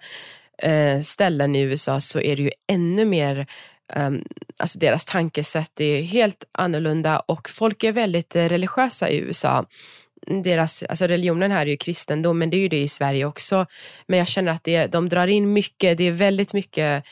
eh, 0.61 1.01
ställen 1.01 1.55
i 1.55 1.61
USA 1.61 1.99
så 1.99 2.19
är 2.19 2.35
det 2.35 2.43
ju 2.43 2.51
ännu 2.67 3.05
mer 3.05 3.47
Um, 3.95 4.23
alltså 4.57 4.79
deras 4.79 5.05
tankesätt 5.05 5.79
är 5.79 6.01
helt 6.01 6.43
annorlunda 6.51 7.19
och 7.19 7.49
folk 7.49 7.83
är 7.83 7.91
väldigt 7.91 8.35
eh, 8.35 8.45
religiösa 8.45 9.09
i 9.09 9.17
USA. 9.17 9.65
Deras, 10.43 10.83
alltså 10.83 11.07
religionen 11.07 11.51
här 11.51 11.65
är 11.65 11.69
ju 11.69 11.77
kristendom, 11.77 12.39
men 12.39 12.49
det 12.49 12.57
är 12.57 12.59
ju 12.59 12.67
det 12.67 12.81
i 12.81 12.87
Sverige 12.87 13.25
också. 13.25 13.65
Men 14.07 14.19
jag 14.19 14.27
känner 14.27 14.51
att 14.51 14.63
det, 14.63 14.87
de 14.87 15.09
drar 15.09 15.27
in 15.27 15.53
mycket, 15.53 15.97
det 15.97 16.03
är 16.03 16.11
väldigt 16.11 16.53
mycket 16.53 17.03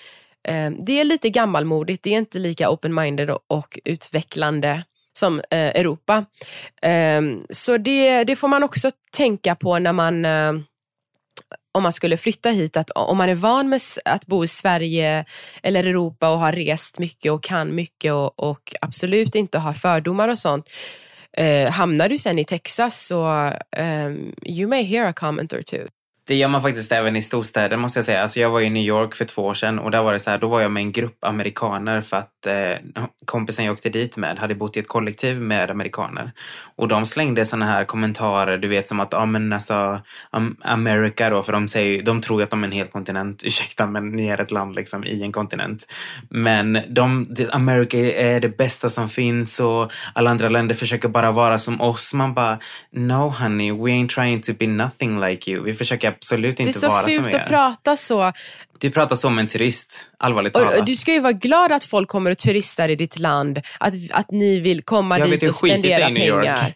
ehm, 0.44 0.86
det 0.86 1.00
är 1.00 1.04
lite 1.04 1.30
gammalmodigt, 1.30 2.04
det 2.04 2.14
är 2.14 2.18
inte 2.18 2.40
lika 2.40 2.70
open-minded 2.70 3.30
och, 3.30 3.44
och 3.48 3.80
utvecklande 3.86 4.84
som 5.14 5.40
eh, 5.40 5.70
Europa. 5.70 6.26
Eh, 6.82 7.22
så 7.50 7.78
det, 7.78 8.24
det 8.24 8.36
får 8.36 8.48
man 8.48 8.64
också 8.64 8.92
tänka 9.12 9.56
på 9.56 9.80
när 9.80 9.94
man 9.94 10.26
eh, 10.26 10.54
om 11.74 11.84
man 11.84 11.94
skulle 11.94 12.18
flytta 12.18 12.50
hit, 12.50 12.78
att 12.78 12.90
om 12.90 13.18
man 13.18 13.30
är 13.30 13.36
van 13.36 13.70
med 13.70 13.82
att 14.06 14.26
bo 14.26 14.44
i 14.44 14.48
Sverige 14.48 15.26
eller 15.64 15.84
Europa 15.84 16.30
och 16.30 16.40
har 16.40 16.52
rest 16.52 17.00
mycket 17.00 17.32
och 17.32 17.44
kan 17.44 17.76
mycket 17.76 18.14
och, 18.14 18.40
och 18.40 18.74
absolut 18.82 19.36
inte 19.36 19.60
har 19.60 19.74
fördomar 19.74 20.30
och 20.30 20.40
sånt. 20.40 20.70
Eh, 21.38 21.72
hamnar 21.72 22.10
du 22.10 22.18
sen 22.18 22.40
i 22.40 22.46
Texas 22.46 23.08
så 23.08 23.52
um, 23.78 24.36
you 24.46 24.68
may 24.68 24.84
hear 24.84 25.06
a 25.06 25.14
comment 25.14 25.54
or 25.54 25.62
two. 25.62 25.88
Det 26.32 26.36
gör 26.36 26.48
man 26.48 26.62
faktiskt 26.62 26.92
även 26.92 27.16
i 27.16 27.22
storstäder 27.22 27.78
måste 27.78 27.98
jag 28.00 28.06
säga. 28.06 28.22
Alltså 28.22 28.40
jag 28.40 28.50
var 28.50 28.62
i 28.62 28.70
New 28.70 28.84
York 28.84 29.16
för 29.16 29.26
två 29.26 29.42
år 29.42 29.54
sedan 29.54 29.80
och 29.80 29.92
där 29.92 30.04
var 30.04 30.14
det 30.14 30.20
så 30.20 30.30
här, 30.30 30.38
då 30.38 30.48
var 30.48 30.62
jag 30.62 30.72
med 30.72 30.82
en 30.82 30.92
grupp 30.92 31.26
amerikaner 31.26 32.02
för 32.02 32.18
att 32.18 32.48
eh, 32.48 33.04
kompisen 33.26 33.66
jag 33.66 33.74
åkte 33.74 33.90
dit 33.90 34.18
med 34.18 34.40
hade 34.40 34.56
bott 34.56 34.78
i 34.78 34.80
ett 34.80 34.88
kollektiv 34.88 35.42
med 35.42 35.72
amerikaner. 35.72 36.32
Och 36.76 36.88
de 36.88 37.06
slängde 37.06 37.46
sådana 37.46 37.66
här 37.66 37.86
kommentarer, 37.86 38.58
du 38.58 38.68
vet 38.68 38.88
som 38.88 39.00
att, 39.00 39.14
ja 39.14 39.26
men 39.26 39.54
alltså, 39.54 40.02
America 40.62 41.30
då, 41.30 41.44
för 41.44 41.54
de 41.54 41.68
säger 41.68 42.04
de 42.04 42.22
tror 42.22 42.44
att 42.44 42.50
de 42.50 42.64
är 42.64 42.68
en 42.68 42.72
hel 42.72 42.88
kontinent. 42.88 43.44
Ursäkta, 43.46 43.88
men 43.88 44.12
ni 44.12 44.28
är 44.28 44.42
ett 44.42 44.52
land 44.52 44.76
liksom 44.76 45.04
i 45.04 45.24
en 45.24 45.32
kontinent. 45.32 45.88
Men 46.30 46.80
de, 46.90 47.36
America 47.52 47.98
är 47.98 48.40
det 48.40 48.58
bästa 48.58 48.90
som 48.90 49.10
finns 49.10 49.60
och 49.60 49.92
alla 50.14 50.30
andra 50.30 50.50
länder 50.50 50.76
försöker 50.76 51.10
bara 51.10 51.32
vara 51.32 51.60
som 51.60 51.82
oss. 51.82 52.14
Man 52.14 52.34
bara, 52.34 52.60
no 52.92 53.30
honey, 53.40 53.72
we 53.72 53.90
ain't 53.90 54.10
trying 54.10 54.42
to 54.42 54.52
be 54.60 54.68
nothing 54.68 55.20
like 55.22 55.52
you. 55.52 55.64
Vi 55.64 55.74
försöker 55.74 56.21
absolut 56.22 56.60
inte 56.60 56.88
vara 56.88 57.02
som 57.02 57.10
er. 57.10 57.14
Det 57.14 57.14
är 57.14 57.18
så 57.18 57.24
fult 57.24 57.36
att 57.36 57.48
prata 57.48 57.96
så. 57.96 58.34
Du 58.80 58.92
pratar 58.92 59.16
som 59.16 59.40
en 59.40 59.48
turist, 59.48 60.12
allvarligt 60.18 60.54
talat. 60.54 60.80
Och, 60.80 60.86
du 60.86 60.96
ska 60.96 61.14
ju 61.14 61.20
vara 61.20 61.34
glad 61.34 61.72
att 61.72 61.86
folk 61.86 62.10
kommer 62.10 62.32
och 62.32 62.38
turistar 62.38 62.90
i 62.90 62.96
ditt 62.96 63.20
land. 63.20 63.62
Att, 63.80 63.94
att 64.12 64.32
ni 64.32 64.60
vill 64.60 64.82
komma 64.82 65.20
jag 65.20 65.30
dit 65.30 65.48
och 65.48 65.56
spendera 65.56 66.06
pengar 66.06 66.74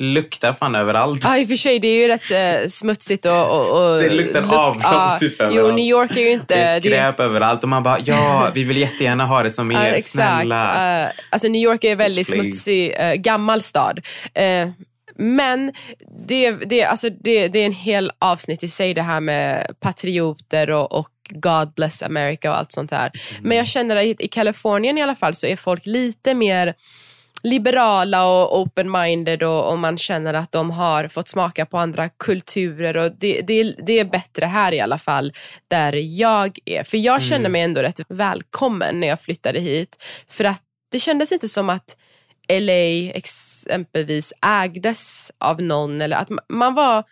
luktar 0.00 0.52
fan 0.52 0.74
överallt. 0.74 1.24
Ja, 1.24 1.38
i 1.38 1.44
och 1.44 1.48
för 1.48 1.56
sig. 1.56 1.78
Det 1.78 1.88
är 1.88 1.96
ju 1.96 2.08
rätt 2.08 2.62
uh, 2.62 2.68
smutsigt 2.68 3.26
och, 3.26 3.32
och, 3.32 3.92
och 3.92 3.98
Det 4.00 4.10
luktar 4.10 4.42
luk 4.42 4.52
avlopp 4.52 5.20
typ 5.20 5.40
överallt. 5.40 5.68
Jo, 5.68 5.76
New 5.76 5.84
York 5.84 6.16
är 6.16 6.20
ju 6.20 6.30
inte... 6.30 6.54
Det 6.54 6.60
är 6.60 6.80
skräp 6.80 7.16
det... 7.16 7.22
överallt 7.22 7.62
och 7.62 7.68
man 7.68 7.82
bara, 7.82 7.98
ja, 8.04 8.50
vi 8.54 8.64
vill 8.64 8.76
jättegärna 8.76 9.26
ha 9.26 9.42
det 9.42 9.50
som 9.50 9.72
er, 9.72 9.94
uh, 9.94 10.00
snälla. 10.00 11.04
Uh, 11.04 11.10
alltså 11.30 11.48
New 11.48 11.62
York 11.62 11.84
är 11.84 11.92
en 11.92 11.98
väldigt 11.98 12.26
smutsig, 12.26 12.94
uh, 13.00 13.14
gammal 13.14 13.62
stad. 13.62 14.00
Uh, 14.38 14.70
men 15.20 15.72
det, 16.26 16.50
det, 16.50 16.84
alltså 16.84 17.10
det, 17.10 17.48
det 17.48 17.58
är 17.58 17.66
en 17.66 17.72
hel 17.72 18.10
avsnitt 18.18 18.62
i 18.62 18.68
sig 18.68 18.94
det 18.94 19.02
här 19.02 19.20
med 19.20 19.74
patrioter 19.80 20.70
och, 20.70 20.92
och 20.92 21.08
God 21.28 21.74
bless 21.74 22.02
America 22.02 22.50
och 22.50 22.58
allt 22.58 22.72
sånt 22.72 22.90
här. 22.90 23.10
Mm. 23.30 23.48
Men 23.48 23.56
jag 23.56 23.66
känner 23.66 23.96
att 23.96 24.20
i 24.20 24.28
Kalifornien 24.28 24.98
i 24.98 25.02
alla 25.02 25.14
fall 25.14 25.34
så 25.34 25.46
är 25.46 25.56
folk 25.56 25.86
lite 25.86 26.34
mer 26.34 26.74
liberala 27.42 28.26
och 28.26 28.58
open-minded 28.58 29.42
och, 29.42 29.72
och, 29.72 29.78
man 29.78 29.96
känner 29.96 30.34
att 30.34 30.52
de 30.52 30.70
har 30.70 31.08
fått 31.08 31.28
smaka 31.28 31.66
på 31.66 31.78
andra 31.78 32.08
kulturer 32.08 32.96
och 32.96 33.12
det, 33.18 33.40
det, 33.40 33.74
det 33.86 33.98
är 33.98 34.04
bättre 34.04 34.46
här 34.46 34.72
i 34.72 34.80
alla 34.80 34.98
fall 34.98 35.32
där 35.68 35.92
jag 35.92 36.58
är. 36.64 36.84
För 36.84 36.98
jag 36.98 37.22
känner 37.22 37.38
mm. 37.38 37.52
mig 37.52 37.62
ändå 37.62 37.80
rätt 37.80 38.00
välkommen 38.08 39.00
när 39.00 39.06
jag 39.06 39.20
flyttade 39.20 39.60
hit. 39.60 39.96
För 40.28 40.44
att 40.44 40.62
det 40.90 40.98
kändes 40.98 41.32
inte 41.32 41.48
som 41.48 41.70
att 41.70 41.96
LA 42.50 43.10
exempelvis 43.14 44.32
ägdes 44.42 45.32
av 45.38 45.62
någon 45.62 46.00
eller 46.00 46.16
att 46.16 46.30
man 46.48 46.74
var 46.74 47.04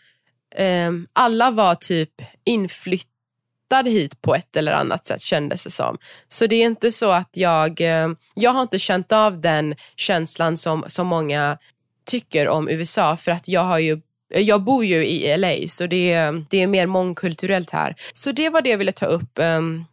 eh, 0.54 0.92
alla 1.12 1.50
var 1.50 1.74
typ 1.74 2.10
inflyttade 2.44 3.90
hit 3.90 4.22
på 4.22 4.34
ett 4.34 4.56
eller 4.56 4.72
annat 4.72 5.06
sätt 5.06 5.22
kändes 5.22 5.64
det 5.64 5.70
som. 5.70 5.98
Så 6.28 6.46
det 6.46 6.56
är 6.56 6.66
inte 6.66 6.92
så 6.92 7.10
att 7.10 7.36
jag, 7.36 7.80
eh, 7.80 8.08
jag 8.34 8.50
har 8.50 8.62
inte 8.62 8.78
känt 8.78 9.12
av 9.12 9.40
den 9.40 9.74
känslan 9.96 10.56
som, 10.56 10.84
som 10.86 11.06
många 11.06 11.58
tycker 12.06 12.48
om 12.48 12.68
USA 12.68 13.16
för 13.16 13.32
att 13.32 13.48
jag 13.48 13.64
har 13.64 13.78
ju 13.78 14.00
jag 14.28 14.62
bor 14.62 14.84
ju 14.84 15.06
i 15.06 15.36
LA 15.36 15.68
så 15.68 15.86
det 15.86 16.12
är, 16.12 16.44
det 16.50 16.62
är 16.62 16.66
mer 16.66 16.86
mångkulturellt 16.86 17.70
här. 17.70 17.94
Så 18.12 18.32
det 18.32 18.50
var 18.50 18.62
det 18.62 18.70
jag 18.70 18.78
ville 18.78 18.92
ta 18.92 19.06
upp 19.06 19.30
um, 19.34 19.84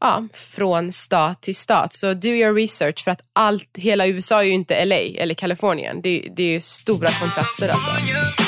ja, 0.00 0.24
från 0.32 0.92
stat 0.92 1.42
till 1.42 1.56
stat. 1.56 1.94
Så 1.94 2.14
do 2.14 2.28
your 2.28 2.54
research 2.54 3.04
för 3.04 3.10
att 3.10 3.20
allt, 3.32 3.70
hela 3.76 4.06
USA 4.06 4.40
är 4.40 4.46
ju 4.46 4.52
inte 4.52 4.84
LA 4.84 4.96
eller 4.96 5.34
Kalifornien. 5.34 6.00
Det, 6.02 6.28
det 6.36 6.54
är 6.54 6.60
stora 6.60 7.08
kontraster 7.08 7.68
alltså. 7.68 8.47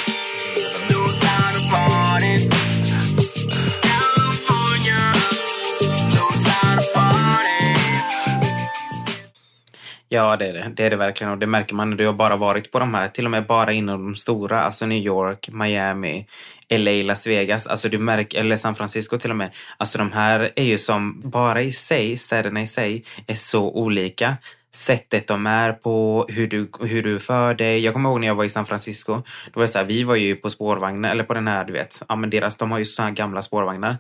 Ja, 10.13 10.37
det 10.37 10.47
är 10.47 10.53
det. 10.53 10.73
Det 10.77 10.85
är 10.85 10.91
det 10.91 10.97
verkligen 10.97 11.33
och 11.33 11.39
det 11.39 11.47
märker 11.47 11.75
man 11.75 11.91
när 11.91 11.97
du 11.97 12.07
har 12.07 12.13
bara 12.13 12.37
varit 12.37 12.73
på 12.73 12.79
de 12.79 12.95
här, 12.95 13.09
till 13.09 13.25
och 13.25 13.31
med 13.31 13.47
bara 13.47 13.73
inom 13.73 14.05
de 14.05 14.17
stora, 14.17 14.63
alltså 14.63 14.87
New 14.87 14.99
York, 14.99 15.49
Miami, 15.53 16.27
LA, 16.71 16.91
Las 16.91 17.27
Vegas, 17.27 17.67
alltså 17.67 17.89
du 17.89 17.99
märker, 17.99 18.41
eller 18.41 18.57
San 18.57 18.75
Francisco 18.75 19.19
till 19.19 19.31
och 19.31 19.37
med. 19.37 19.51
Alltså 19.77 19.99
de 19.99 20.13
här 20.13 20.51
är 20.57 20.65
ju 20.65 20.79
som 20.79 21.21
bara 21.25 21.63
i 21.63 21.73
sig, 21.73 22.17
städerna 22.17 22.63
i 22.63 22.67
sig, 22.67 23.05
är 23.27 23.35
så 23.35 23.71
olika 23.71 24.37
sättet 24.75 25.27
de 25.27 25.47
är 25.47 25.73
på, 25.73 26.27
hur 26.29 26.47
du, 26.47 26.71
hur 26.81 27.03
du 27.03 27.19
för 27.19 27.55
dig. 27.55 27.85
Jag 27.85 27.95
kommer 27.95 28.11
ihåg 28.11 28.21
när 28.21 28.27
jag 28.27 28.35
var 28.35 28.45
i 28.45 28.49
San 28.49 28.67
Francisco. 28.67 29.15
Då 29.15 29.53
var 29.55 29.63
det 29.63 29.69
så 29.69 29.79
här, 29.79 29.87
vi 29.87 30.05
var 30.05 30.17
ju 30.17 30.37
på 30.37 30.51
spårvagnen, 30.51 31.05
eller 31.05 31.25
på 31.25 31.35
den 31.35 31.49
här, 31.49 31.65
du 31.65 31.73
vet, 31.73 32.03
ja 32.09 32.17
men 32.17 32.31
deras, 32.31 32.57
de 32.57 32.71
har 32.71 32.79
ju 32.79 32.85
sådana 32.85 33.11
gamla 33.11 33.43
spårvagnar. 33.43 33.97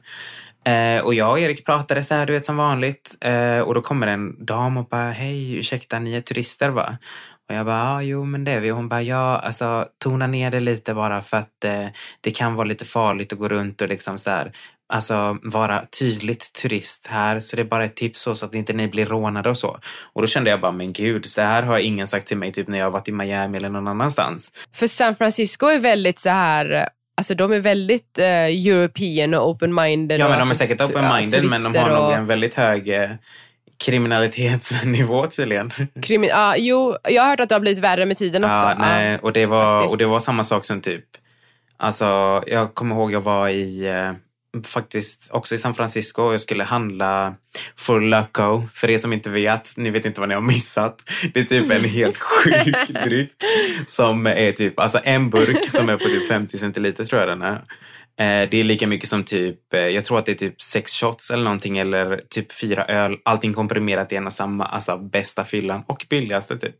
Eh, 0.64 1.04
och 1.04 1.14
jag 1.14 1.30
och 1.30 1.40
Erik 1.40 1.66
pratade 1.66 2.02
så 2.02 2.14
här, 2.14 2.26
du 2.26 2.32
vet 2.32 2.44
som 2.44 2.56
vanligt. 2.56 3.16
Eh, 3.20 3.60
och 3.60 3.74
då 3.74 3.80
kommer 3.80 4.06
en 4.06 4.44
dam 4.44 4.76
och 4.76 4.88
bara, 4.88 5.10
hej, 5.10 5.58
ursäkta, 5.58 5.98
ni 5.98 6.14
är 6.14 6.20
turister 6.20 6.68
va? 6.68 6.98
Och 7.48 7.54
jag 7.54 7.66
bara, 7.66 7.82
ah, 7.82 8.02
jo 8.02 8.24
men 8.24 8.44
det 8.44 8.52
är 8.52 8.60
vi. 8.60 8.70
Och 8.70 8.76
hon 8.76 8.88
bara, 8.88 9.02
ja, 9.02 9.38
alltså 9.38 9.86
tona 9.98 10.26
ner 10.26 10.50
det 10.50 10.60
lite 10.60 10.94
bara 10.94 11.22
för 11.22 11.36
att 11.36 11.64
eh, 11.64 11.86
det 12.20 12.30
kan 12.30 12.54
vara 12.54 12.64
lite 12.64 12.84
farligt 12.84 13.32
att 13.32 13.38
gå 13.38 13.48
runt 13.48 13.80
och 13.80 13.88
liksom 13.88 14.18
så 14.18 14.30
här, 14.30 14.52
alltså 14.90 15.38
vara 15.42 15.84
tydligt 15.98 16.52
turist 16.52 17.06
här. 17.06 17.38
Så 17.38 17.56
det 17.56 17.62
är 17.62 17.66
bara 17.66 17.84
ett 17.84 17.96
tips 17.96 18.20
så, 18.20 18.34
så 18.34 18.46
att 18.46 18.54
inte 18.54 18.72
ni 18.72 18.88
blir 18.88 19.06
rånade 19.06 19.50
och 19.50 19.58
så. 19.58 19.78
Och 20.12 20.20
då 20.20 20.26
kände 20.26 20.50
jag 20.50 20.60
bara, 20.60 20.72
men 20.72 20.92
gud, 20.92 21.26
så 21.26 21.40
här 21.40 21.62
har 21.62 21.78
ingen 21.78 22.06
sagt 22.06 22.26
till 22.26 22.36
mig 22.36 22.52
typ 22.52 22.68
när 22.68 22.78
jag 22.78 22.86
har 22.86 22.90
varit 22.90 23.08
i 23.08 23.12
Miami 23.12 23.58
eller 23.58 23.68
någon 23.68 23.88
annanstans. 23.88 24.52
För 24.72 24.86
San 24.86 25.16
Francisco 25.16 25.66
är 25.66 25.78
väldigt 25.78 26.18
så 26.18 26.30
här 26.30 26.88
Alltså 27.16 27.34
de 27.34 27.52
är 27.52 27.60
väldigt 27.60 28.18
uh, 28.18 28.24
European 28.24 29.34
och 29.34 29.48
open-minded. 29.48 30.18
Ja, 30.18 30.28
men 30.28 30.38
de 30.38 30.50
är 30.50 30.54
säkert 30.54 30.80
open-minded, 30.80 31.50
men 31.50 31.72
de 31.72 31.78
har 31.78 31.90
och... 31.90 32.02
nog 32.02 32.12
en 32.12 32.26
väldigt 32.26 32.54
hög 32.54 32.88
uh, 32.88 33.10
kriminalitetsnivå 33.84 35.26
tydligen. 35.26 35.70
Krimi 36.02 36.30
uh, 36.30 36.54
jo, 36.56 36.96
jag 37.08 37.22
har 37.22 37.30
hört 37.30 37.40
att 37.40 37.48
det 37.48 37.54
har 37.54 37.60
blivit 37.60 37.78
värre 37.78 38.06
med 38.06 38.16
tiden 38.16 38.44
också. 38.44 38.62
Ja, 38.62 38.74
nej, 38.78 39.18
och, 39.22 39.32
det 39.32 39.46
var, 39.46 39.90
och 39.90 39.98
det 39.98 40.06
var 40.06 40.18
samma 40.18 40.44
sak 40.44 40.64
som 40.64 40.80
typ, 40.80 41.04
alltså 41.76 42.04
jag 42.46 42.74
kommer 42.74 42.94
ihåg 42.94 43.12
jag 43.12 43.20
var 43.20 43.48
i 43.48 43.88
uh, 43.88 44.16
faktiskt 44.64 45.28
också 45.30 45.54
i 45.54 45.58
San 45.58 45.74
Francisco 45.74 46.22
och 46.22 46.34
jag 46.34 46.40
skulle 46.40 46.64
handla 46.64 47.34
For 47.76 48.00
Loco. 48.00 48.68
För 48.74 48.90
er 48.90 48.98
som 48.98 49.12
inte 49.12 49.30
vet, 49.30 49.74
ni 49.76 49.90
vet 49.90 50.04
inte 50.04 50.20
vad 50.20 50.28
ni 50.28 50.34
har 50.34 50.42
missat. 50.42 51.10
Det 51.34 51.40
är 51.40 51.44
typ 51.44 51.72
en 51.72 51.84
helt 51.84 52.18
sjuk 52.18 53.04
dryck 53.04 53.32
som 53.86 54.26
är 54.26 54.52
typ, 54.52 54.78
alltså 54.78 55.00
en 55.04 55.30
burk 55.30 55.70
som 55.70 55.88
är 55.88 55.96
på 55.96 56.04
typ 56.04 56.28
50 56.28 56.58
centiliter 56.58 57.04
tror 57.04 57.20
jag 57.20 57.28
den 57.28 57.42
är. 57.42 57.62
Eh, 58.20 58.48
det 58.50 58.60
är 58.60 58.64
lika 58.64 58.86
mycket 58.86 59.08
som 59.08 59.24
typ, 59.24 59.74
eh, 59.74 59.80
jag 59.80 60.04
tror 60.04 60.18
att 60.18 60.26
det 60.26 60.32
är 60.32 60.36
typ 60.36 60.62
sex 60.62 60.92
shots 60.92 61.30
eller 61.30 61.44
någonting 61.44 61.78
eller 61.78 62.20
typ 62.28 62.52
fyra 62.52 62.84
öl. 62.84 63.16
Allting 63.24 63.54
komprimerat 63.54 64.12
i 64.12 64.16
en 64.16 64.26
och 64.26 64.32
samma, 64.32 64.64
alltså 64.64 64.98
bästa 64.98 65.44
fyllan 65.44 65.82
och 65.86 66.06
billigaste 66.10 66.58
typ. 66.58 66.74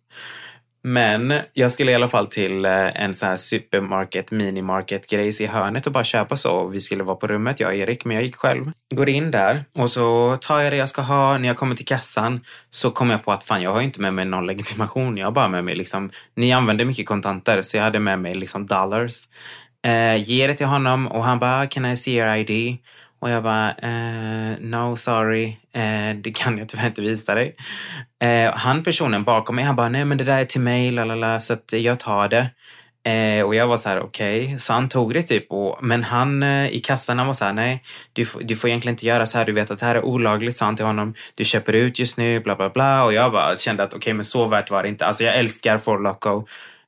Men 0.83 1.35
jag 1.53 1.73
skulle 1.73 1.93
i 1.93 1.95
alla 1.95 2.09
fall 2.09 2.27
till 2.27 2.65
eh, 2.65 3.03
en 3.03 3.15
sån 3.15 3.29
här 3.29 3.37
supermarket, 3.37 4.31
minimarket 4.31 5.07
grejs 5.07 5.41
i 5.41 5.47
hörnet 5.47 5.87
och 5.87 5.93
bara 5.93 6.05
köpa 6.05 6.37
så. 6.37 6.67
Vi 6.67 6.81
skulle 6.81 7.03
vara 7.05 7.17
på 7.17 7.27
rummet, 7.27 7.61
jag 7.61 7.69
och 7.69 7.75
Erik, 7.75 8.05
men 8.05 8.15
jag 8.17 8.25
gick 8.25 8.37
själv. 8.37 8.73
Går 8.95 9.09
in 9.09 9.31
där 9.31 9.65
och 9.75 9.91
så 9.91 10.37
tar 10.41 10.61
jag 10.61 10.73
det 10.73 10.77
jag 10.77 10.89
ska 10.89 11.03
ha. 11.03 11.39
När 11.39 11.49
jag 11.49 11.57
kommer 11.57 11.77
till 11.77 11.87
kassan 11.87 12.41
så 12.71 12.91
kommer 12.91 13.15
jag 13.15 13.25
på 13.25 13.33
att 13.33 13.45
fan, 13.45 13.63
jag 13.63 13.73
har 13.73 13.81
inte 13.81 14.01
med 14.01 14.15
mig 14.15 14.25
någon 14.25 14.47
legitimation. 14.47 15.17
Jag 15.17 15.27
har 15.27 15.33
bara 15.33 15.49
med 15.49 15.65
mig 15.65 15.77
liksom, 15.77 16.11
ni 16.37 16.53
använder 16.53 16.85
mycket 16.85 17.07
kontanter 17.07 17.63
så 17.63 17.77
jag 17.77 17.85
hade 17.85 18.01
med 18.01 18.19
mig 18.19 18.35
liksom 18.35 18.67
dollars. 18.67 19.29
Eh, 19.85 20.31
ger 20.31 20.49
det 20.49 20.55
till 20.55 20.67
honom 20.67 21.07
och 21.07 21.25
han 21.25 21.39
bara, 21.39 21.67
can 21.67 21.85
I 21.85 21.97
see 21.97 22.17
your 22.17 22.37
ID? 22.37 22.79
Och 23.21 23.31
jag 23.31 23.43
bara, 23.43 23.71
eh, 23.71 24.57
no 24.61 24.97
sorry, 24.97 25.57
eh, 25.75 26.17
det 26.17 26.31
kan 26.35 26.59
jag 26.59 26.69
tyvärr 26.69 26.87
inte 26.87 27.01
visa 27.01 27.35
dig. 27.35 27.57
Eh, 28.23 28.55
han 28.55 28.83
personen 28.83 29.25
bakom 29.25 29.57
mig, 29.57 29.65
han 29.65 29.77
bara, 29.77 29.89
nej 29.89 30.05
men 30.05 30.19
det 30.19 30.25
där 30.25 30.41
är 30.41 30.45
till 30.45 30.61
mig, 30.61 30.91
lalala, 30.91 31.41
så 31.41 31.53
att 31.53 31.73
jag 31.73 31.99
tar 31.99 32.29
det. 32.29 32.51
Eh, 33.05 33.45
och 33.45 33.55
jag 33.55 33.67
var 33.67 33.77
så 33.77 33.89
här, 33.89 34.01
okej. 34.01 34.45
Okay. 34.45 34.59
Så 34.59 34.73
han 34.73 34.89
tog 34.89 35.15
det 35.15 35.23
typ. 35.23 35.53
Och, 35.53 35.79
men 35.83 36.05
han 36.05 36.43
eh, 36.43 36.69
i 36.69 36.81
kassan 36.81 37.19
han 37.19 37.27
var 37.27 37.35
så 37.35 37.45
här, 37.45 37.53
nej, 37.53 37.83
du, 38.13 38.27
du 38.41 38.57
får 38.57 38.71
egentligen 38.71 38.95
inte 38.95 39.07
göra 39.07 39.27
så 39.27 39.39
här. 39.39 39.45
Du 39.45 39.53
vet 39.53 39.71
att 39.71 39.79
det 39.79 39.87
här 39.87 39.95
är 39.95 40.05
olagligt, 40.05 40.57
sa 40.57 40.65
han 40.65 40.77
till 40.77 40.85
honom. 40.85 41.15
Du 41.35 41.45
köper 41.45 41.73
ut 41.73 41.99
just 41.99 42.19
nu, 42.19 42.41
bla 42.41 42.57
bla 42.57 42.71
bla. 42.71 43.05
Och 43.05 43.13
jag 43.13 43.33
bara 43.33 43.57
kände 43.57 43.83
att 43.83 43.89
okej, 43.89 43.99
okay, 43.99 44.15
men 44.15 44.25
så 44.25 44.47
värt 44.47 44.71
var 44.71 44.83
det 44.83 44.89
inte. 44.89 45.07
Alltså 45.07 45.25
jag 45.25 45.37
älskar 45.37 45.79
For 45.79 45.99
Loco. 45.99 46.47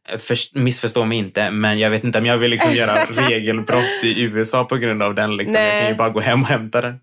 För, 0.08 0.58
missförstå 0.58 1.04
mig 1.04 1.18
inte, 1.18 1.50
men 1.50 1.78
jag 1.78 1.90
vet 1.90 2.04
inte 2.04 2.18
om 2.18 2.26
jag 2.26 2.38
vill 2.38 2.50
liksom 2.50 2.72
göra 2.72 3.04
regelbrott 3.28 4.04
i 4.04 4.22
USA 4.22 4.64
på 4.64 4.76
grund 4.76 5.02
av 5.02 5.14
den. 5.14 5.36
Liksom. 5.36 5.60
Jag 5.60 5.80
kan 5.80 5.88
ju 5.88 5.94
bara 5.94 6.10
gå 6.10 6.20
hem 6.20 6.42
och 6.42 6.48
hämta 6.48 6.80
den. 6.80 7.00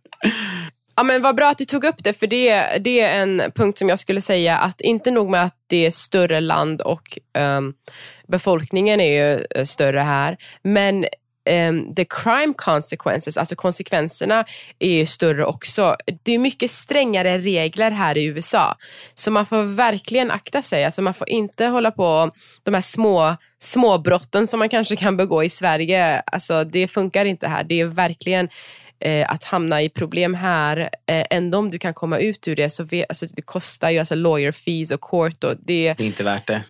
Ja, 0.95 1.03
men 1.03 1.21
vad 1.21 1.35
bra 1.35 1.49
att 1.49 1.57
du 1.57 1.65
tog 1.65 1.83
upp 1.83 2.03
det, 2.03 2.13
för 2.13 2.27
det, 2.27 2.77
det 2.79 2.99
är 2.99 3.21
en 3.21 3.51
punkt 3.55 3.77
som 3.77 3.89
jag 3.89 3.99
skulle 3.99 4.21
säga 4.21 4.57
att 4.57 4.81
inte 4.81 5.11
nog 5.11 5.29
med 5.29 5.43
att 5.43 5.55
det 5.67 5.85
är 5.85 5.91
större 5.91 6.39
land 6.39 6.81
och 6.81 7.17
um, 7.37 7.73
befolkningen 8.27 8.99
är 8.99 9.13
ju 9.13 9.45
eh, 9.55 9.63
större 9.63 9.99
här, 9.99 10.37
men 10.63 11.05
um, 11.49 11.95
the 11.95 12.05
crime 12.05 12.53
consequences, 12.57 13.37
alltså 13.37 13.55
konsekvenserna 13.55 14.45
är 14.79 14.89
ju 14.89 15.05
större 15.05 15.45
också. 15.45 15.95
Det 16.23 16.31
är 16.31 16.39
mycket 16.39 16.71
strängare 16.71 17.37
regler 17.37 17.91
här 17.91 18.17
i 18.17 18.25
USA. 18.25 18.77
Så 19.13 19.31
man 19.31 19.45
får 19.45 19.63
verkligen 19.63 20.31
akta 20.31 20.61
sig. 20.61 20.85
Alltså 20.85 21.01
man 21.01 21.13
får 21.13 21.29
inte 21.29 21.65
hålla 21.65 21.91
på 21.91 22.31
de 22.63 22.73
här 22.73 22.81
små 22.81 23.35
småbrotten 23.61 24.47
som 24.47 24.59
man 24.59 24.69
kanske 24.69 24.95
kan 24.95 25.17
begå 25.17 25.43
i 25.43 25.49
Sverige. 25.49 26.19
Alltså 26.19 26.63
det 26.63 26.87
funkar 26.87 27.25
inte 27.25 27.47
här. 27.47 27.63
Det 27.63 27.79
är 27.79 27.85
verkligen 27.85 28.49
eh, 28.99 29.31
att 29.31 29.43
hamna 29.43 29.81
i 29.81 29.89
problem 29.89 30.33
här. 30.33 30.77
Eh, 30.79 31.25
ändå 31.29 31.57
om 31.57 31.71
du 31.71 31.79
kan 31.79 31.93
komma 31.93 32.19
ut 32.19 32.47
ur 32.47 32.55
det 32.55 32.69
så 32.69 32.83
vet, 32.83 33.09
alltså, 33.09 33.25
det 33.25 33.41
kostar 33.41 33.89
ju 33.89 33.99
alltså 33.99 34.15
lawyer 34.15 34.51
fees 34.51 34.91
och 34.91 35.01
court. 35.01 35.43
Och 35.43 35.55
det, 35.55 35.93
det 35.93 36.03
är 36.03 36.07
inte 36.07 36.23
värt 36.23 36.47
det. 36.47 36.63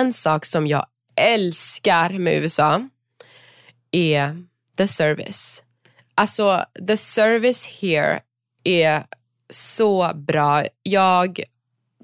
En 0.00 0.12
sak 0.12 0.44
som 0.44 0.66
jag 0.66 0.86
älskar 1.16 2.10
med 2.10 2.34
USA 2.34 2.88
är 3.92 4.44
the 4.76 4.88
service. 4.88 5.62
Alltså 6.14 6.64
the 6.86 6.96
service 6.96 7.66
here 7.66 8.20
är 8.64 9.02
så 9.50 10.12
bra. 10.14 10.64
Jag, 10.82 11.40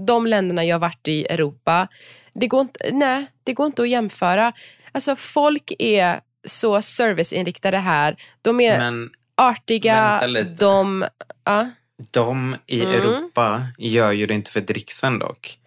de 0.07 0.27
länderna 0.27 0.65
jag 0.65 0.79
varit 0.79 1.09
i 1.09 1.27
Europa, 1.27 1.89
det 2.35 2.47
går 2.47 2.61
inte, 2.61 2.91
nej, 2.93 3.27
det 3.45 3.55
går 3.55 3.67
inte 3.67 3.83
att 3.83 3.89
jämföra. 3.89 4.53
Alltså 4.93 5.17
folk 5.17 5.73
är 5.79 6.21
så 6.47 6.83
serviceinriktade 6.83 7.79
här. 7.79 8.17
De 8.43 8.61
är 8.61 8.79
Men, 8.79 9.11
artiga. 9.37 10.21
De, 10.59 11.05
ja. 11.45 11.71
de 12.11 12.57
i 12.67 12.81
mm. 12.81 12.95
Europa 12.95 13.67
gör 13.79 14.13
ju 14.13 14.27
det 14.27 14.35
inte 14.35 14.51
för 14.51 14.61
dricksen 14.61 15.19
dock. 15.19 15.59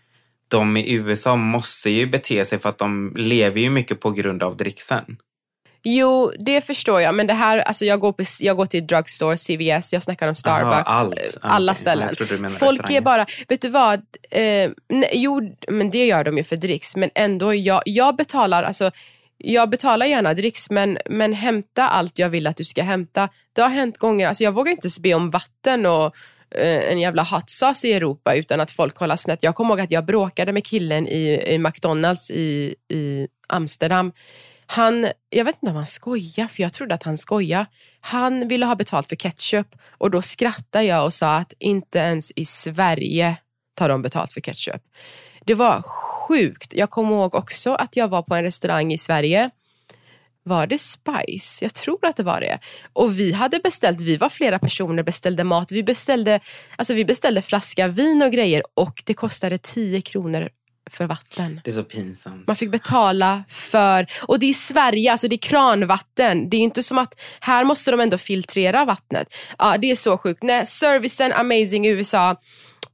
De 0.47 0.77
i 0.77 0.93
USA 0.93 1.35
måste 1.35 1.89
ju 1.89 2.07
bete 2.07 2.45
sig 2.45 2.59
för 2.59 2.69
att 2.69 2.77
de 2.77 3.13
lever 3.15 3.61
ju 3.61 3.69
mycket 3.69 3.99
på 3.99 4.11
grund 4.11 4.43
av 4.43 4.57
dricksen. 4.57 5.17
Jo, 5.83 6.33
det 6.39 6.61
förstår 6.61 7.01
jag. 7.01 7.15
Men 7.15 7.27
det 7.27 7.33
här, 7.33 7.57
alltså 7.57 7.85
jag 7.85 7.99
går, 7.99 8.13
på, 8.13 8.23
jag 8.39 8.57
går 8.57 8.65
till 8.65 8.87
drugstore, 8.87 9.37
CVS, 9.37 9.93
jag 9.93 10.03
snackar 10.03 10.27
om 10.27 10.35
Starbucks, 10.35 10.89
Aha, 10.89 10.99
allt. 10.99 11.19
eh, 11.19 11.25
Ah, 11.41 11.49
alla 11.49 11.75
ställen. 11.75 12.15
Trodde 12.15 12.35
du 12.35 12.41
menade 12.41 12.59
Folk 12.59 12.91
är 12.91 13.01
bara, 13.01 13.25
vet 13.47 13.61
du 13.61 13.69
vad? 13.69 13.99
Eh, 14.31 14.69
nej, 14.89 15.09
jo, 15.13 15.55
men 15.67 15.91
det 15.91 16.05
gör 16.05 16.23
de 16.23 16.37
ju 16.37 16.43
för 16.43 16.55
dricks. 16.57 16.95
Men 16.95 17.09
ändå, 17.15 17.53
jag, 17.53 17.81
jag 17.85 18.15
betalar, 18.15 18.63
alltså 18.63 18.91
jag 19.37 19.69
betalar 19.69 20.05
gärna 20.05 20.33
dricks 20.33 20.69
men, 20.69 20.97
men 21.09 21.33
hämta 21.33 21.87
allt 21.87 22.19
jag 22.19 22.29
vill 22.29 22.47
att 22.47 22.57
du 22.57 22.65
ska 22.65 22.83
hämta. 22.83 23.29
Det 23.53 23.61
har 23.61 23.69
hänt 23.69 23.97
gånger, 23.97 24.27
alltså 24.27 24.43
jag 24.43 24.51
vågar 24.51 24.71
inte 24.71 24.89
be 25.03 25.13
om 25.13 25.29
vatten 25.29 25.85
och 25.85 26.15
eh, 26.55 26.91
en 26.91 26.99
jävla 26.99 27.23
hot 27.23 27.49
sauce 27.49 27.87
i 27.87 27.93
Europa 27.93 28.35
utan 28.35 28.59
att 28.61 28.71
folk 28.71 28.95
kollar 28.95 29.15
snett. 29.15 29.43
Jag 29.43 29.55
kommer 29.55 29.69
ihåg 29.73 29.81
att 29.81 29.91
jag 29.91 30.05
bråkade 30.05 30.53
med 30.53 30.65
killen 30.65 31.07
i, 31.07 31.43
i 31.47 31.57
McDonalds 31.57 32.31
i, 32.31 32.75
i 32.93 33.27
Amsterdam. 33.47 34.11
Han, 34.73 35.07
jag 35.29 35.45
vet 35.45 35.55
inte 35.55 35.69
om 35.69 35.75
han 35.75 35.85
skojar, 35.85 36.47
för 36.47 36.63
jag 36.63 36.73
trodde 36.73 36.95
att 36.95 37.03
han 37.03 37.17
skojar. 37.17 37.65
Han 38.01 38.47
ville 38.47 38.65
ha 38.65 38.75
betalt 38.75 39.09
för 39.09 39.15
ketchup 39.15 39.67
och 39.97 40.11
då 40.11 40.21
skrattade 40.21 40.85
jag 40.85 41.05
och 41.05 41.13
sa 41.13 41.35
att 41.35 41.53
inte 41.59 41.99
ens 41.99 42.31
i 42.35 42.45
Sverige 42.45 43.37
tar 43.75 43.89
de 43.89 44.01
betalt 44.01 44.33
för 44.33 44.41
ketchup. 44.41 44.81
Det 45.45 45.53
var 45.53 45.81
sjukt. 45.81 46.73
Jag 46.73 46.89
kommer 46.89 47.11
ihåg 47.11 47.35
också 47.35 47.73
att 47.73 47.95
jag 47.95 48.07
var 48.07 48.21
på 48.21 48.35
en 48.35 48.43
restaurang 48.43 48.93
i 48.93 48.97
Sverige. 48.97 49.49
Var 50.43 50.67
det 50.67 50.77
Spice? 50.77 51.65
Jag 51.65 51.73
tror 51.73 52.05
att 52.05 52.17
det 52.17 52.23
var 52.23 52.41
det. 52.41 52.59
Och 52.93 53.19
vi 53.19 53.31
hade 53.31 53.59
beställt, 53.59 54.01
vi 54.01 54.17
var 54.17 54.29
flera 54.29 54.59
personer, 54.59 55.03
beställde 55.03 55.43
mat. 55.43 55.71
Vi 55.71 55.83
beställde, 55.83 56.39
alltså 56.75 56.93
vi 56.93 57.05
beställde 57.05 57.41
flaska 57.41 57.87
vin 57.87 58.21
och 58.21 58.31
grejer 58.31 58.63
och 58.73 59.03
det 59.05 59.13
kostade 59.13 59.57
10 59.57 60.01
kronor 60.01 60.49
för 60.89 61.07
vatten. 61.07 61.61
Det 61.63 61.71
är 61.71 61.73
så 61.73 61.83
pinsamt. 61.83 62.47
Man 62.47 62.55
fick 62.55 62.71
betala 62.71 63.43
för, 63.47 64.07
och 64.23 64.39
det 64.39 64.45
är 64.45 64.53
Sverige, 64.53 65.11
alltså 65.11 65.27
det 65.27 65.35
är 65.35 65.37
kranvatten. 65.37 66.49
Det 66.49 66.57
är 66.57 66.61
inte 66.61 66.83
som 66.83 66.97
att, 66.97 67.21
här 67.39 67.63
måste 67.63 67.91
de 67.91 67.99
ändå 67.99 68.17
filtrera 68.17 68.85
vattnet. 68.85 69.33
Ja, 69.57 69.77
det 69.77 69.91
är 69.91 69.95
så 69.95 70.17
sjukt. 70.17 70.43
Nej, 70.43 70.65
servicen 70.65 71.33
amazing 71.33 71.85
i 71.85 71.89
USA. 71.89 72.35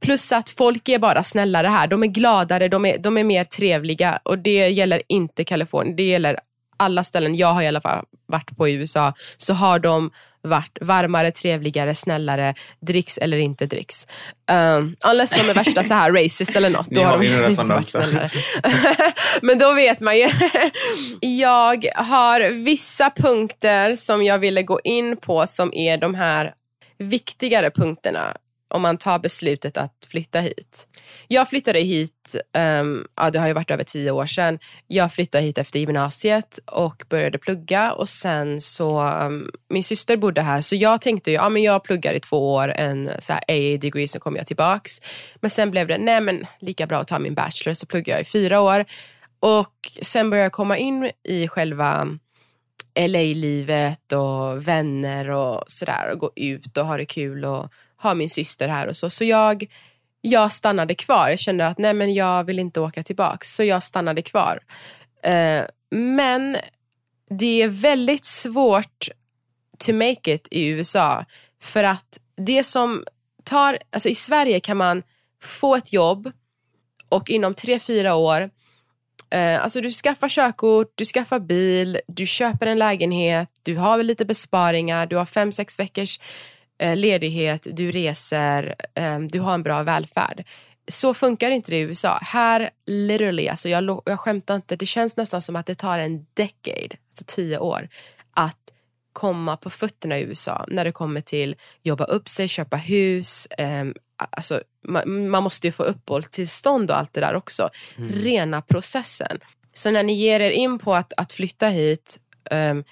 Plus 0.00 0.32
att 0.32 0.50
folk 0.50 0.88
är 0.88 0.98
bara 0.98 1.22
snällare 1.22 1.66
här. 1.66 1.86
De 1.86 2.02
är 2.02 2.06
gladare, 2.06 2.68
de 2.68 2.84
är, 2.84 2.98
de 2.98 3.18
är 3.18 3.24
mer 3.24 3.44
trevliga. 3.44 4.18
Och 4.22 4.38
det 4.38 4.68
gäller 4.68 5.02
inte 5.08 5.44
Kalifornien, 5.44 5.96
det 5.96 6.02
gäller 6.08 6.40
alla 6.78 7.04
ställen 7.04 7.34
jag 7.34 7.52
har 7.52 7.62
i 7.62 7.66
alla 7.66 7.80
fall 7.80 8.04
varit 8.26 8.56
på 8.56 8.68
i 8.68 8.72
USA. 8.72 9.12
Så 9.36 9.54
har 9.54 9.78
de 9.78 10.10
varit 10.42 10.78
varmare, 10.80 11.30
trevligare, 11.30 11.94
snällare, 11.94 12.54
dricks 12.80 13.18
eller 13.18 13.36
inte 13.36 13.66
dricks. 13.66 14.06
Um, 14.50 14.96
unless 15.04 15.30
de 15.30 15.50
är 15.50 15.54
värsta 15.54 15.82
så 15.82 15.94
här 15.94 16.12
racist 16.12 16.56
eller 16.56 16.70
något. 16.70 16.86
Då 16.90 17.02
har 17.02 17.10
har 17.10 17.18
de 17.18 17.50
inte 17.50 17.64
varit 17.64 17.88
snällare. 17.88 18.30
Men 19.42 19.58
då 19.58 19.72
vet 19.72 20.00
man 20.00 20.18
ju. 20.18 20.28
jag 21.20 21.86
har 21.94 22.64
vissa 22.64 23.10
punkter 23.10 23.94
som 23.94 24.24
jag 24.24 24.38
ville 24.38 24.62
gå 24.62 24.80
in 24.84 25.16
på 25.16 25.46
som 25.46 25.74
är 25.74 25.96
de 25.96 26.14
här 26.14 26.54
viktigare 26.98 27.70
punkterna 27.70 28.36
om 28.68 28.82
man 28.82 28.98
tar 28.98 29.18
beslutet 29.18 29.76
att 29.76 30.06
flytta 30.10 30.40
hit. 30.40 30.86
Jag 31.28 31.48
flyttade 31.48 31.80
hit, 31.80 32.36
um, 32.80 33.06
ja, 33.16 33.30
det 33.30 33.38
har 33.38 33.46
ju 33.46 33.52
varit 33.52 33.70
över 33.70 33.84
tio 33.84 34.10
år 34.10 34.26
sedan. 34.26 34.58
Jag 34.86 35.12
flyttade 35.12 35.44
hit 35.44 35.58
efter 35.58 35.78
gymnasiet 35.78 36.58
och 36.66 37.04
började 37.08 37.38
plugga 37.38 37.92
och 37.92 38.08
sen 38.08 38.60
så, 38.60 39.02
um, 39.02 39.50
min 39.68 39.84
syster 39.84 40.16
bodde 40.16 40.42
här 40.42 40.60
så 40.60 40.76
jag 40.76 41.00
tänkte 41.00 41.30
ju, 41.30 41.36
ja 41.36 41.48
men 41.48 41.62
jag 41.62 41.84
pluggar 41.84 42.14
i 42.14 42.20
två 42.20 42.54
år, 42.54 42.68
en 42.68 43.10
så 43.18 43.32
här 43.32 43.42
AA 43.48 43.78
degree 43.78 44.08
så 44.08 44.20
kommer 44.20 44.38
jag 44.38 44.46
tillbaks. 44.46 44.92
Men 45.40 45.50
sen 45.50 45.70
blev 45.70 45.86
det, 45.86 45.98
nej 45.98 46.20
men 46.20 46.46
lika 46.60 46.86
bra 46.86 46.98
att 46.98 47.08
ta 47.08 47.18
min 47.18 47.34
bachelor 47.34 47.74
så 47.74 47.86
pluggar 47.86 48.14
jag 48.14 48.20
i 48.20 48.24
fyra 48.24 48.60
år. 48.60 48.84
Och 49.40 49.90
sen 50.02 50.30
började 50.30 50.44
jag 50.44 50.52
komma 50.52 50.78
in 50.78 51.10
i 51.24 51.48
själva 51.48 52.08
eh, 52.94 53.08
LA-livet 53.08 54.12
och 54.12 54.68
vänner 54.68 55.30
och 55.30 55.64
sådär 55.66 56.10
och 56.12 56.18
gå 56.18 56.30
ut 56.36 56.76
och 56.76 56.86
ha 56.86 56.96
det 56.96 57.06
kul 57.06 57.44
och 57.44 57.72
ha 58.02 58.14
min 58.14 58.28
syster 58.28 58.68
här 58.68 58.86
och 58.86 58.96
så. 58.96 59.10
Så 59.10 59.24
jag, 59.24 59.64
jag 60.20 60.52
stannade 60.52 60.94
kvar. 60.94 61.28
Jag 61.28 61.38
kände 61.38 61.66
att 61.66 61.78
nej 61.78 61.94
men 61.94 62.14
jag 62.14 62.44
vill 62.44 62.58
inte 62.58 62.80
åka 62.80 63.02
tillbaks 63.02 63.54
så 63.54 63.64
jag 63.64 63.82
stannade 63.82 64.22
kvar. 64.22 64.60
Eh, 65.22 65.62
men 65.90 66.56
det 67.30 67.62
är 67.62 67.68
väldigt 67.68 68.24
svårt 68.24 69.08
to 69.78 69.92
make 69.92 70.34
it 70.34 70.48
i 70.50 70.66
USA 70.66 71.24
för 71.60 71.84
att 71.84 72.18
det 72.36 72.64
som 72.64 73.04
tar, 73.44 73.78
alltså 73.90 74.08
i 74.08 74.14
Sverige 74.14 74.60
kan 74.60 74.76
man 74.76 75.02
få 75.42 75.76
ett 75.76 75.92
jobb 75.92 76.32
och 77.08 77.30
inom 77.30 77.54
tre, 77.54 77.78
fyra 77.78 78.14
år 78.14 78.50
Eh, 79.30 79.62
alltså 79.62 79.80
du 79.80 79.90
skaffar 79.90 80.28
körkort, 80.28 80.92
du 80.94 81.04
skaffar 81.04 81.38
bil, 81.38 82.00
du 82.06 82.26
köper 82.26 82.66
en 82.66 82.78
lägenhet, 82.78 83.48
du 83.62 83.76
har 83.76 83.96
väl 83.96 84.06
lite 84.06 84.24
besparingar, 84.24 85.06
du 85.06 85.16
har 85.16 85.26
fem, 85.26 85.52
sex 85.52 85.78
veckors 85.78 86.20
eh, 86.20 86.24
ledighet, 86.78 87.66
du 87.72 87.90
reser, 87.90 88.74
eh, 88.94 89.18
du 89.18 89.40
har 89.40 89.54
en 89.54 89.62
bra 89.62 89.82
välfärd. 89.82 90.44
Så 90.88 91.14
funkar 91.14 91.50
inte 91.50 91.70
det 91.70 91.76
i 91.76 91.80
USA. 91.80 92.18
Här, 92.22 92.70
literally, 92.86 93.48
alltså 93.48 93.68
jag, 93.68 94.02
jag 94.04 94.20
skämtar 94.20 94.56
inte, 94.56 94.76
det 94.76 94.86
känns 94.86 95.16
nästan 95.16 95.42
som 95.42 95.56
att 95.56 95.66
det 95.66 95.74
tar 95.74 95.98
en 95.98 96.26
decade, 96.34 96.96
alltså 97.10 97.24
tio 97.26 97.58
år, 97.58 97.88
att 98.34 98.72
komma 99.12 99.56
på 99.56 99.70
fötterna 99.70 100.18
i 100.18 100.22
USA 100.22 100.64
när 100.68 100.84
det 100.84 100.92
kommer 100.92 101.20
till 101.20 101.56
jobba 101.82 102.04
upp 102.04 102.28
sig, 102.28 102.48
köpa 102.48 102.76
hus. 102.76 103.46
Eh, 103.46 103.84
alltså, 104.30 104.62
man, 104.88 105.28
man 105.28 105.42
måste 105.42 105.66
ju 105.66 105.72
få 105.72 105.82
uppehållstillstånd 105.82 106.90
och 106.90 106.98
allt 106.98 107.12
det 107.12 107.20
där 107.20 107.34
också. 107.34 107.70
Rena 107.96 108.62
processen. 108.62 109.38
Så 109.72 109.90
när 109.90 110.02
ni 110.02 110.12
ger 110.12 110.40
er 110.40 110.50
in 110.50 110.78
på 110.78 110.94
att, 110.94 111.12
att 111.16 111.32
flytta 111.32 111.68
hit, 111.68 112.18
um, 112.50 112.84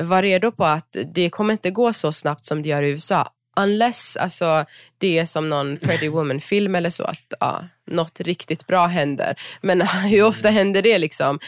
var 0.00 0.22
redo 0.22 0.52
på 0.52 0.64
att 0.64 0.96
det 1.14 1.30
kommer 1.30 1.52
inte 1.52 1.70
gå 1.70 1.92
så 1.92 2.12
snabbt 2.12 2.44
som 2.44 2.62
det 2.62 2.68
gör 2.68 2.82
i 2.82 2.90
USA. 2.90 3.28
Unless 3.56 4.16
alltså, 4.16 4.64
det 4.98 5.18
är 5.18 5.24
som 5.24 5.48
någon 5.48 5.76
Pretty 5.76 6.08
Woman-film 6.14 6.74
eller 6.74 6.90
så, 6.90 7.04
att 7.04 7.32
ja, 7.40 7.64
något 7.86 8.20
riktigt 8.20 8.66
bra 8.66 8.86
händer. 8.86 9.40
Men 9.60 9.82
hur 9.86 10.24
ofta 10.24 10.50
händer 10.50 10.82
det 10.82 10.98
liksom? 10.98 11.40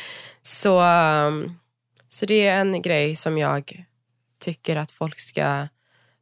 Så, 0.43 0.81
um, 0.81 1.59
så 2.09 2.27
det 2.27 2.47
är 2.47 2.61
en 2.61 2.83
grej 2.83 3.17
som 3.17 3.39
jag 3.39 3.85
tycker 4.39 4.77
att 4.77 4.91
folk 4.91 5.19
ska 5.19 5.69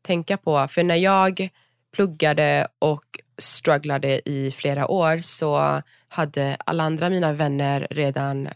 tänka 0.02 0.37
på. 0.37 0.68
För 0.68 0.82
när 0.82 0.96
jag 0.96 1.48
pluggade 1.94 2.66
och 2.78 3.20
strugglade 3.38 4.28
i 4.28 4.50
flera 4.50 4.88
år 4.88 5.18
så 5.18 5.82
hade 6.08 6.56
alla 6.66 6.84
andra 6.84 7.10
mina 7.10 7.32
vänner 7.32 7.87
redan 7.90 8.48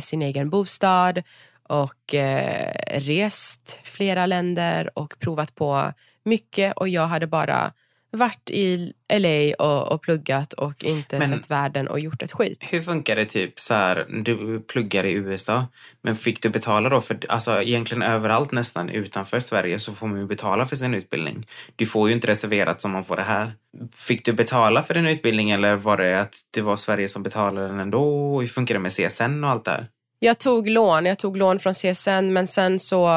sin 0.00 0.22
egen 0.22 0.50
bostad 0.50 1.22
och 1.68 2.14
eh, 2.14 2.72
rest 2.94 3.78
flera 3.84 4.26
länder 4.26 4.90
och 4.98 5.18
provat 5.18 5.54
på 5.54 5.92
mycket 6.24 6.72
och 6.76 6.88
jag 6.88 7.06
hade 7.06 7.26
bara 7.26 7.72
varit 8.10 8.50
i 8.50 8.92
LA 9.12 9.66
och, 9.66 9.92
och 9.92 10.02
pluggat 10.02 10.52
och 10.52 10.84
inte 10.84 11.18
Men- 11.18 11.28
sett 11.28 11.50
världen 11.50 11.88
och 11.88 12.00
gjort 12.00 12.22
ett 12.22 12.32
skit. 12.32 12.68
Hur 12.72 12.82
funkar 12.82 13.16
det 13.16 13.24
typ 13.24 13.60
så 13.60 13.74
här, 13.74 14.06
du 14.24 14.60
pluggar 14.60 15.04
i 15.04 15.12
USA, 15.12 15.66
men 16.02 16.16
fick 16.16 16.42
du 16.42 16.48
betala 16.48 16.88
då 16.88 17.00
för, 17.00 17.18
alltså 17.28 17.62
egentligen 17.62 18.02
överallt 18.02 18.52
nästan 18.52 18.88
utanför 18.88 19.40
Sverige 19.40 19.78
så 19.78 19.92
får 19.92 20.06
man 20.06 20.20
ju 20.20 20.26
betala 20.26 20.66
för 20.66 20.76
sin 20.76 20.94
utbildning. 20.94 21.46
Du 21.76 21.86
får 21.86 22.08
ju 22.08 22.14
inte 22.14 22.26
reserverat 22.26 22.80
som 22.80 22.90
man 22.90 23.04
får 23.04 23.16
det 23.16 23.22
här. 23.22 23.52
Fick 23.94 24.24
du 24.24 24.32
betala 24.32 24.82
för 24.82 24.94
din 24.94 25.06
utbildning 25.06 25.50
eller 25.50 25.76
var 25.76 25.96
det 25.96 26.20
att 26.20 26.34
det 26.50 26.60
var 26.60 26.76
Sverige 26.76 27.08
som 27.08 27.22
betalade 27.22 27.68
den 27.68 27.80
ändå? 27.80 28.40
Hur 28.40 28.48
funkar 28.48 28.74
det 28.74 28.80
med 28.80 28.92
CSN 28.92 29.44
och 29.44 29.50
allt 29.50 29.64
det 29.64 29.70
här? 29.70 29.88
Jag 30.18 30.38
tog 30.38 30.68
lån, 30.68 31.06
jag 31.06 31.18
tog 31.18 31.36
lån 31.36 31.58
från 31.58 31.74
CSN 31.74 32.32
men 32.32 32.46
sen 32.46 32.78
så 32.78 33.08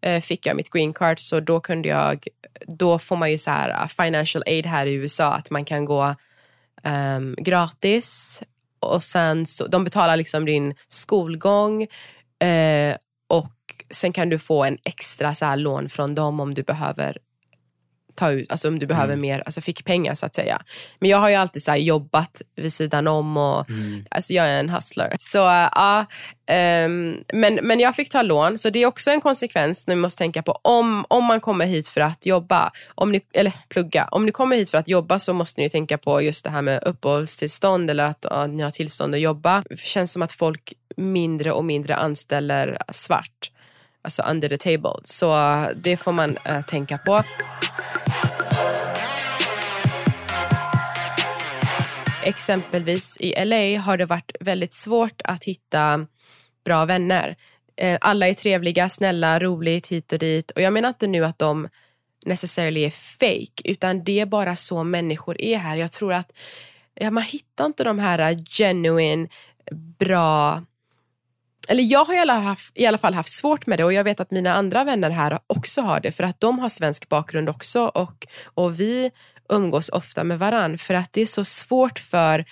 eh, 0.00 0.20
fick 0.20 0.46
jag 0.46 0.56
mitt 0.56 0.70
green 0.70 0.92
card 0.92 1.20
så 1.20 1.40
då 1.40 1.60
kunde 1.60 1.88
jag, 1.88 2.26
då 2.66 2.98
får 2.98 3.16
man 3.16 3.30
ju 3.30 3.38
så 3.38 3.50
här 3.50 3.82
uh, 3.82 3.88
financial 3.88 4.44
aid 4.46 4.66
här 4.66 4.86
i 4.86 4.92
USA 4.94 5.32
att 5.32 5.50
man 5.50 5.64
kan 5.64 5.84
gå 5.84 6.14
um, 6.84 7.36
gratis. 7.38 8.42
Och 8.80 9.02
sen 9.02 9.46
så, 9.46 9.66
de 9.66 9.84
betalar 9.84 10.16
liksom 10.16 10.44
din 10.44 10.74
skolgång 10.88 11.82
eh, 12.42 12.96
och 13.28 13.52
sen 13.90 14.12
kan 14.12 14.28
du 14.28 14.38
få 14.38 14.64
en 14.64 14.78
extra 14.84 15.34
så 15.34 15.44
här 15.44 15.56
lån 15.56 15.88
från 15.88 16.14
dem 16.14 16.40
om 16.40 16.54
du 16.54 16.62
behöver 16.62 17.18
ta 18.20 18.30
ut, 18.30 18.52
alltså 18.52 18.68
om 18.68 18.78
du 18.78 18.86
behöver 18.86 19.16
mer, 19.16 19.42
alltså 19.46 19.60
fick 19.60 19.84
pengar 19.84 20.14
så 20.14 20.26
att 20.26 20.34
säga. 20.34 20.62
Men 20.98 21.10
jag 21.10 21.18
har 21.18 21.28
ju 21.28 21.34
alltid 21.34 21.62
så 21.62 21.70
här 21.70 21.78
jobbat 21.78 22.42
vid 22.56 22.72
sidan 22.72 23.06
om 23.06 23.36
och 23.36 23.66
alltså 24.10 24.32
jag 24.32 24.46
är 24.46 24.60
en 24.60 24.70
hustler. 24.70 25.16
Så 25.18 25.38
äh, 25.38 25.68
ja, 25.74 26.06
ehm, 26.46 27.16
men, 27.32 27.54
men 27.54 27.80
jag 27.80 27.96
fick 27.96 28.10
ta 28.10 28.22
lån 28.22 28.58
så 28.58 28.70
det 28.70 28.82
är 28.82 28.86
också 28.86 29.10
en 29.10 29.20
konsekvens 29.20 29.86
ni 29.86 29.94
måste 29.94 30.18
tänka 30.18 30.42
på 30.42 30.52
om, 30.62 31.04
om 31.08 31.24
man 31.24 31.40
kommer 31.40 31.66
hit 31.66 31.88
för 31.88 32.00
att 32.00 32.26
jobba, 32.26 32.70
om 32.94 33.12
ni, 33.12 33.20
eller 33.32 33.52
plugga. 33.68 34.08
Om 34.10 34.26
ni 34.26 34.32
kommer 34.32 34.56
hit 34.56 34.70
för 34.70 34.78
att 34.78 34.88
jobba 34.88 35.18
så 35.18 35.32
måste 35.32 35.60
ni 35.60 35.64
ju 35.64 35.68
tänka 35.68 35.98
på 35.98 36.22
just 36.22 36.44
det 36.44 36.50
här 36.50 36.62
med 36.62 36.82
uppehållstillstånd 36.84 37.90
eller 37.90 38.04
att 38.04 38.26
ja, 38.30 38.46
ni 38.46 38.62
har 38.62 38.70
tillstånd 38.70 39.14
att 39.14 39.20
jobba. 39.20 39.62
Det 39.70 39.78
känns 39.78 40.12
som 40.12 40.22
att 40.22 40.32
folk 40.32 40.72
mindre 40.96 41.52
och 41.52 41.64
mindre 41.64 41.96
anställer 41.96 42.78
svart. 42.92 43.50
Alltså 44.02 44.22
under 44.22 44.48
the 44.48 44.58
table. 44.58 45.00
Så 45.04 45.64
det 45.76 45.96
får 45.96 46.12
man 46.12 46.36
äh, 46.44 46.60
tänka 46.60 46.98
på. 46.98 47.22
Exempelvis 52.24 53.16
i 53.20 53.44
LA 53.44 53.80
har 53.80 53.96
det 53.96 54.06
varit 54.06 54.32
väldigt 54.40 54.72
svårt 54.72 55.22
att 55.24 55.44
hitta 55.44 56.06
bra 56.64 56.84
vänner. 56.84 57.36
Eh, 57.76 57.98
alla 58.00 58.28
är 58.28 58.34
trevliga, 58.34 58.88
snälla, 58.88 59.38
roligt 59.40 59.88
hit 59.88 60.12
och 60.12 60.18
dit. 60.18 60.50
Och 60.50 60.60
jag 60.60 60.72
menar 60.72 60.88
inte 60.88 61.06
nu 61.06 61.24
att 61.24 61.38
de 61.38 61.68
necessarily 62.26 62.84
är 62.84 62.90
fake, 62.90 63.62
utan 63.64 64.04
det 64.04 64.20
är 64.20 64.26
bara 64.26 64.56
så 64.56 64.84
människor 64.84 65.40
är 65.40 65.56
här. 65.56 65.76
Jag 65.76 65.92
tror 65.92 66.12
att 66.12 66.32
ja, 66.94 67.10
man 67.10 67.22
hittar 67.22 67.66
inte 67.66 67.84
de 67.84 67.98
här 67.98 68.44
genuine, 68.50 69.28
bra 69.98 70.62
eller 71.68 71.82
jag 71.82 72.04
har 72.04 72.14
i 72.14 72.18
alla, 72.18 72.38
haft, 72.38 72.78
i 72.78 72.86
alla 72.86 72.98
fall 72.98 73.14
haft 73.14 73.32
svårt 73.32 73.66
med 73.66 73.78
det 73.78 73.84
och 73.84 73.92
jag 73.92 74.04
vet 74.04 74.20
att 74.20 74.30
mina 74.30 74.54
andra 74.54 74.84
vänner 74.84 75.10
här 75.10 75.38
också 75.46 75.82
har 75.82 76.00
det 76.00 76.12
för 76.12 76.24
att 76.24 76.40
de 76.40 76.58
har 76.58 76.68
svensk 76.68 77.08
bakgrund 77.08 77.48
också 77.48 77.82
och, 77.82 78.26
och 78.44 78.80
vi 78.80 79.10
umgås 79.50 79.88
ofta 79.88 80.24
med 80.24 80.38
varann 80.38 80.78
för 80.78 80.94
att 80.94 81.12
det 81.12 81.20
är 81.20 81.26
så 81.26 81.44
svårt 81.44 81.98
för 81.98 82.44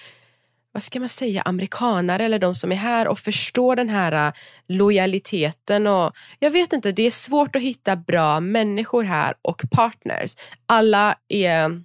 vad 0.73 0.83
ska 0.83 1.01
man 1.01 1.09
säga, 1.09 1.43
amerikanare 1.43 2.25
eller 2.25 2.39
de 2.39 2.55
som 2.55 2.73
är 2.73 2.77
här 2.77 3.09
och 3.09 3.19
förstår 3.19 3.77
den 3.77 3.89
här 3.89 4.29
äh, 4.29 4.33
lojaliteten. 4.69 5.87
Och 5.87 6.17
jag 6.39 6.51
vet 6.51 6.73
inte, 6.73 6.93
det 6.93 7.03
är 7.03 7.11
svårt 7.11 7.57
att 7.57 7.63
hitta 7.63 7.97
bra 7.97 8.41
människor 8.41 9.03
här 9.03 9.35
och 9.43 9.63
partners. 9.71 10.37
Alla 10.67 11.15
är 11.29 11.83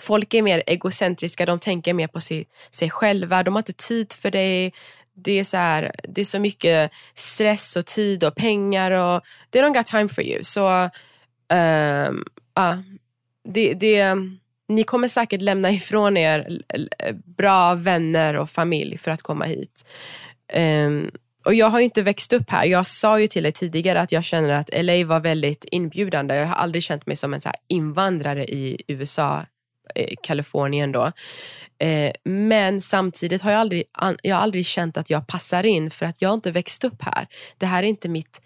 Folk 0.00 0.34
är 0.34 0.42
mer 0.42 0.62
egocentriska, 0.66 1.46
de 1.46 1.58
tänker 1.58 1.94
mer 1.94 2.06
på 2.06 2.20
sig, 2.20 2.46
sig 2.70 2.90
själva, 2.90 3.42
de 3.42 3.54
har 3.54 3.60
inte 3.60 3.72
tid 3.72 4.12
för 4.12 4.30
dig. 4.30 4.72
Det 5.14 5.32
är, 5.32 5.44
så 5.44 5.56
här, 5.56 5.92
det 6.02 6.20
är 6.20 6.24
så 6.24 6.38
mycket 6.38 6.90
stress 7.14 7.76
och 7.76 7.86
tid 7.86 8.24
och 8.24 8.34
pengar 8.34 8.90
och 8.90 9.22
they 9.50 9.62
don't 9.62 9.74
got 9.74 9.86
time 9.86 10.08
for 10.08 10.24
you. 10.24 10.42
Så 10.42 10.90
um, 11.52 12.24
uh, 12.58 12.78
det, 13.52 13.74
det, 13.74 14.16
ni 14.68 14.84
kommer 14.84 15.08
säkert 15.08 15.40
lämna 15.40 15.70
ifrån 15.70 16.16
er 16.16 16.62
bra 17.36 17.74
vänner 17.74 18.34
och 18.34 18.50
familj 18.50 18.98
för 18.98 19.10
att 19.10 19.22
komma 19.22 19.44
hit. 19.44 19.84
Um, 20.54 21.10
och 21.44 21.54
jag 21.54 21.66
har 21.66 21.78
ju 21.78 21.84
inte 21.84 22.02
växt 22.02 22.32
upp 22.32 22.50
här. 22.50 22.64
Jag 22.64 22.86
sa 22.86 23.20
ju 23.20 23.26
till 23.26 23.46
er 23.46 23.50
tidigare 23.50 24.00
att 24.00 24.12
jag 24.12 24.24
känner 24.24 24.50
att 24.50 24.70
LA 24.72 25.04
var 25.04 25.20
väldigt 25.20 25.64
inbjudande. 25.64 26.34
Jag 26.34 26.46
har 26.46 26.54
aldrig 26.54 26.82
känt 26.82 27.06
mig 27.06 27.16
som 27.16 27.34
en 27.34 27.40
så 27.40 27.50
invandrare 27.68 28.44
i 28.44 28.82
USA, 28.88 29.46
eh, 29.94 30.14
Kalifornien 30.22 30.92
då. 30.92 31.12
Eh, 31.78 32.12
men 32.24 32.80
samtidigt 32.80 33.42
har 33.42 33.50
jag 33.50 33.60
aldrig, 33.60 33.84
jag 34.22 34.36
har 34.36 34.42
aldrig 34.42 34.66
känt 34.66 34.96
att 34.96 35.10
jag 35.10 35.26
passar 35.26 35.66
in 35.66 35.90
för 35.90 36.06
att 36.06 36.22
jag 36.22 36.28
har 36.28 36.34
inte 36.34 36.50
växt 36.50 36.84
upp 36.84 37.02
här. 37.02 37.26
Det 37.58 37.66
här 37.66 37.82
är 37.82 37.86
inte 37.86 38.08
mitt 38.08 38.40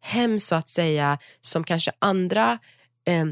hem 0.00 0.38
så 0.38 0.54
att 0.54 0.68
säga 0.68 1.18
som 1.40 1.64
kanske 1.64 1.92
andra 1.98 2.58
eh, 3.06 3.24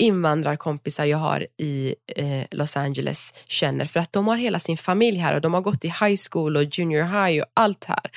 invandrarkompisar 0.00 1.06
jag 1.06 1.18
har 1.18 1.46
i 1.56 1.94
eh, 2.16 2.44
Los 2.50 2.76
Angeles 2.76 3.34
känner 3.46 3.84
för 3.84 4.00
att 4.00 4.12
de 4.12 4.28
har 4.28 4.36
hela 4.36 4.58
sin 4.58 4.78
familj 4.78 5.18
här 5.18 5.34
och 5.34 5.40
de 5.40 5.54
har 5.54 5.60
gått 5.60 5.84
i 5.84 5.88
high 5.88 6.20
school 6.30 6.56
och 6.56 6.64
junior 6.64 7.02
high 7.02 7.42
och 7.42 7.50
allt 7.54 7.84
här. 7.84 8.10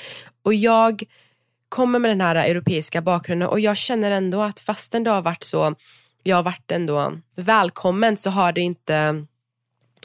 Och 0.43 0.53
jag 0.53 1.03
kommer 1.69 1.99
med 1.99 2.11
den 2.11 2.21
här 2.21 2.35
europeiska 2.35 3.01
bakgrunden 3.01 3.49
och 3.49 3.59
jag 3.59 3.77
känner 3.77 4.11
ändå 4.11 4.41
att 4.41 4.59
fastän 4.59 5.03
det 5.03 5.11
har 5.11 5.21
varit 5.21 5.43
så, 5.43 5.75
jag 6.23 6.35
har 6.35 6.43
varit 6.43 6.71
ändå 6.71 7.19
välkommen 7.35 8.17
så 8.17 8.29
har 8.29 8.51
det 8.51 8.61
inte, 8.61 9.25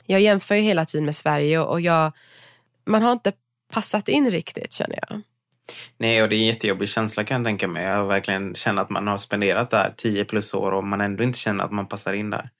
jag 0.06 0.20
jämför 0.20 0.54
ju 0.54 0.60
hela 0.60 0.84
tiden 0.84 1.04
med 1.04 1.16
Sverige 1.16 1.60
och 1.60 1.80
jag, 1.80 2.12
man 2.84 3.02
har 3.02 3.12
inte 3.12 3.32
passat 3.72 4.08
in 4.08 4.30
riktigt 4.30 4.72
känner 4.72 4.98
jag. 5.08 5.22
Nej, 5.98 6.22
och 6.22 6.28
det 6.28 6.36
är 6.36 6.40
en 6.40 6.46
jättejobbig 6.46 6.88
känsla 6.88 7.24
kan 7.24 7.36
jag 7.36 7.44
tänka 7.44 7.68
mig. 7.68 7.84
Jag 7.84 8.04
verkligen 8.04 8.54
känner 8.54 8.82
att 8.82 8.90
man 8.90 9.06
har 9.06 9.18
spenderat 9.18 9.70
där 9.70 9.92
10 9.96 10.24
plus 10.24 10.54
år 10.54 10.72
och 10.72 10.84
man 10.84 11.00
ändå 11.00 11.24
inte 11.24 11.38
känner 11.38 11.64
att 11.64 11.72
man 11.72 11.86
passar 11.86 12.12
in 12.12 12.30
där. 12.30 12.50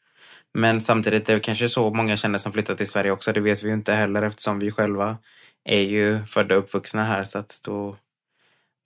Men 0.54 0.80
samtidigt 0.80 1.26
det 1.26 1.32
är 1.32 1.34
det 1.34 1.40
kanske 1.40 1.68
så 1.68 1.90
många 1.90 2.16
känner 2.16 2.38
som 2.38 2.52
flyttat 2.52 2.76
till 2.76 2.88
Sverige 2.88 3.10
också. 3.10 3.32
Det 3.32 3.40
vet 3.40 3.62
vi 3.62 3.68
ju 3.68 3.74
inte 3.74 3.92
heller 3.92 4.22
eftersom 4.22 4.58
vi 4.58 4.70
själva 4.70 5.16
är 5.64 5.80
ju 5.80 6.26
födda 6.26 6.54
och 6.54 6.64
uppvuxna 6.64 7.04
här 7.04 7.22
så 7.22 7.38
att 7.38 7.60
då 7.64 7.96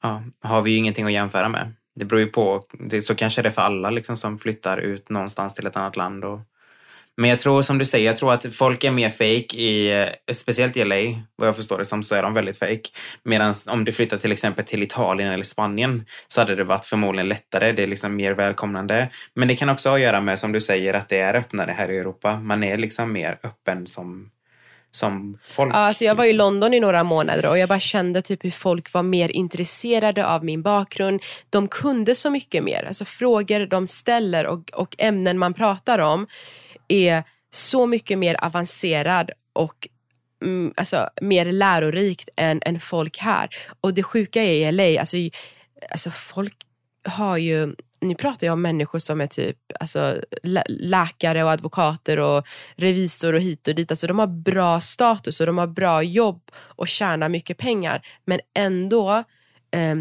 ja, 0.03 0.23
har 0.43 0.63
vi 0.63 0.71
ju 0.71 0.77
ingenting 0.77 1.05
att 1.07 1.13
jämföra 1.13 1.49
med. 1.49 1.75
Det 1.95 2.05
beror 2.05 2.21
ju 2.21 2.27
på. 2.27 2.67
Det, 2.73 3.03
så 3.03 3.15
kanske 3.15 3.43
det 3.43 3.49
är 3.49 3.51
för 3.51 3.63
alla 3.63 3.91
liksom 3.91 4.17
som 4.17 4.39
flyttar 4.39 4.79
ut 4.79 5.09
någonstans 5.09 5.55
till 5.55 5.67
ett 5.67 5.77
annat 5.77 5.97
land 5.97 6.25
och 6.25 6.41
men 7.17 7.31
jag 7.31 7.39
tror 7.39 7.63
som 7.63 7.79
du 7.79 7.85
säger, 7.85 8.07
jag 8.07 8.17
tror 8.17 8.33
att 8.33 8.55
folk 8.55 8.85
är 8.85 8.91
mer 8.91 9.11
fake 9.11 9.57
i, 9.57 10.09
speciellt 10.33 10.77
i 10.77 10.85
LA, 10.85 10.97
vad 11.37 11.49
jag 11.49 11.57
förstår 11.57 11.79
det 11.79 11.85
som, 11.85 12.03
så 12.03 12.15
är 12.15 12.23
de 12.23 12.35
väldigt 12.35 12.59
fake. 12.59 12.83
Medan 13.25 13.55
om 13.67 13.85
du 13.85 13.93
flyttar 13.93 14.17
till 14.17 14.33
exempel 14.33 14.65
till 14.65 14.83
Italien 14.83 15.33
eller 15.33 15.45
Spanien 15.45 16.05
så 16.29 16.41
hade 16.41 16.55
det 16.55 16.65
varit 16.65 16.85
förmodligen 16.85 17.29
lättare, 17.29 17.73
det 17.73 17.83
är 17.83 17.87
liksom 17.87 18.17
mer 18.17 18.33
välkomnande. 18.33 19.09
Men 19.35 19.49
det 19.49 19.57
kan 19.57 19.69
också 19.69 19.89
ha 19.89 19.97
att 19.97 20.03
göra 20.03 20.21
med, 20.21 20.39
som 20.39 20.53
du 20.53 20.61
säger, 20.61 20.95
att 20.95 21.09
det 21.09 21.19
är 21.19 21.35
öppnare 21.35 21.73
här 21.73 21.91
i 21.91 21.99
Europa. 21.99 22.37
Man 22.37 22.65
är 22.65 22.79
liksom 22.79 23.13
mer 23.13 23.39
öppen 23.43 23.87
som 23.87 24.31
som 24.95 25.39
folk. 25.49 25.75
Ja, 25.75 25.79
alltså 25.79 26.05
jag 26.05 26.15
var 26.15 26.25
i 26.25 26.33
London 26.33 26.75
i 26.75 26.81
några 26.81 27.05
månader 27.05 27.47
och 27.47 27.59
jag 27.59 27.69
bara 27.69 27.81
kände 27.81 28.23
typ 28.23 28.45
hur 28.45 28.51
folk 28.51 28.93
var 28.93 29.03
mer 29.03 29.29
intresserade 29.31 30.27
av 30.27 30.45
min 30.45 30.63
bakgrund. 30.63 31.23
De 31.51 31.69
kunde 31.69 32.15
så 32.15 32.31
mycket 32.31 32.65
mer. 32.65 32.85
Alltså 32.85 33.05
frågor 33.05 33.67
de 33.67 33.87
ställer 33.87 34.47
och, 34.47 34.71
och 34.73 34.95
ämnen 34.99 35.39
man 35.39 35.55
pratar 35.55 35.99
om 35.99 36.27
är 36.89 37.25
så 37.51 37.87
mycket 37.87 38.19
mer 38.19 38.45
avancerad 38.45 39.31
och 39.53 39.89
mm, 40.45 40.75
alltså, 40.77 41.09
mer 41.21 41.53
lärorikt 41.53 42.29
än, 42.37 42.61
än 42.65 42.81
folk 42.81 43.19
här. 43.19 43.49
Och 43.81 43.95
det 43.95 44.03
sjuka 44.03 44.43
är 44.43 44.69
i 44.69 44.73
LA, 44.73 45.01
alltså, 45.01 45.17
alltså 45.91 46.11
folk 46.11 46.57
har 47.05 47.37
ju 47.37 47.75
nu 48.03 48.15
pratar 48.15 48.47
jag 48.47 48.53
om 48.53 48.63
människor 48.63 48.99
som 48.99 49.21
är 49.21 49.27
typ 49.27 49.57
alltså, 49.81 50.21
läkare 50.69 51.45
och 51.45 51.51
advokater 51.51 52.19
och 52.19 52.47
revisor 52.77 53.33
och 53.33 53.41
hit 53.41 53.69
och 53.69 53.75
dit. 53.75 53.91
Alltså, 53.91 54.07
de 54.07 54.19
har 54.19 54.27
bra 54.27 54.81
status 54.81 55.41
och 55.41 55.47
de 55.47 55.59
har 55.59 55.67
bra 55.67 56.03
jobb 56.03 56.51
och 56.57 56.89
tjänar 56.89 57.29
mycket 57.29 57.59
pengar. 57.59 58.07
Men 58.25 58.41
ändå, 58.55 59.25
eh, 59.71 59.97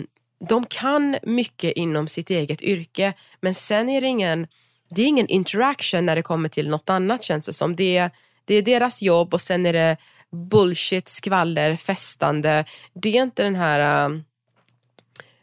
de 0.49 0.65
kan 0.65 1.17
mycket 1.23 1.73
inom 1.73 2.07
sitt 2.07 2.29
eget 2.29 2.61
yrke. 2.61 3.13
Men 3.41 3.55
sen 3.55 3.89
är 3.89 4.01
det 4.01 4.07
ingen 4.07 4.47
det 4.91 5.01
är 5.01 5.07
ingen 5.07 5.27
interaction 5.27 6.05
när 6.05 6.15
det 6.15 6.21
kommer 6.21 6.49
till 6.49 6.69
något 6.69 6.89
annat 6.89 7.23
känns 7.23 7.45
det 7.45 7.53
som. 7.53 7.75
Det 7.75 7.97
är, 7.97 8.11
det 8.45 8.55
är 8.55 8.61
deras 8.61 9.01
jobb 9.01 9.33
och 9.33 9.41
sen 9.41 9.65
är 9.65 9.73
det 9.73 9.97
bullshit, 10.31 11.07
skvaller, 11.07 11.75
festande. 11.75 12.65
Det 12.93 13.17
är 13.17 13.23
inte 13.23 13.43
den 13.43 13.55
här... 13.55 14.05
Um, 14.05 14.23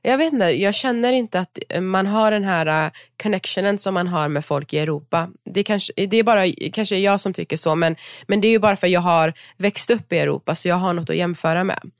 jag 0.02 0.18
vet 0.18 0.32
inte, 0.32 0.44
jag 0.44 0.74
känner 0.74 1.12
inte 1.12 1.40
att 1.40 1.58
man 1.80 2.06
har 2.06 2.30
den 2.30 2.44
här 2.44 2.86
uh, 2.86 2.92
connectionen 3.22 3.78
som 3.78 3.94
man 3.94 4.08
har 4.08 4.28
med 4.28 4.44
folk 4.44 4.72
i 4.72 4.78
Europa. 4.78 5.28
Det 5.44 5.62
kanske, 5.62 5.92
det 5.96 6.16
är 6.16 6.22
bara 6.22 6.52
kanske 6.72 6.96
jag 6.96 7.20
som 7.20 7.32
tycker 7.32 7.56
så, 7.56 7.74
men, 7.74 7.96
men 8.26 8.40
det 8.40 8.48
är 8.48 8.52
ju 8.52 8.58
bara 8.58 8.76
för 8.76 8.86
att 8.86 8.92
jag 8.92 9.00
har 9.00 9.32
växt 9.56 9.90
upp 9.90 10.12
i 10.12 10.18
Europa 10.18 10.54
så 10.54 10.68
jag 10.68 10.76
har 10.76 10.92
något 10.92 11.10
att 11.10 11.16
jämföra 11.16 11.64
med. 11.64 11.90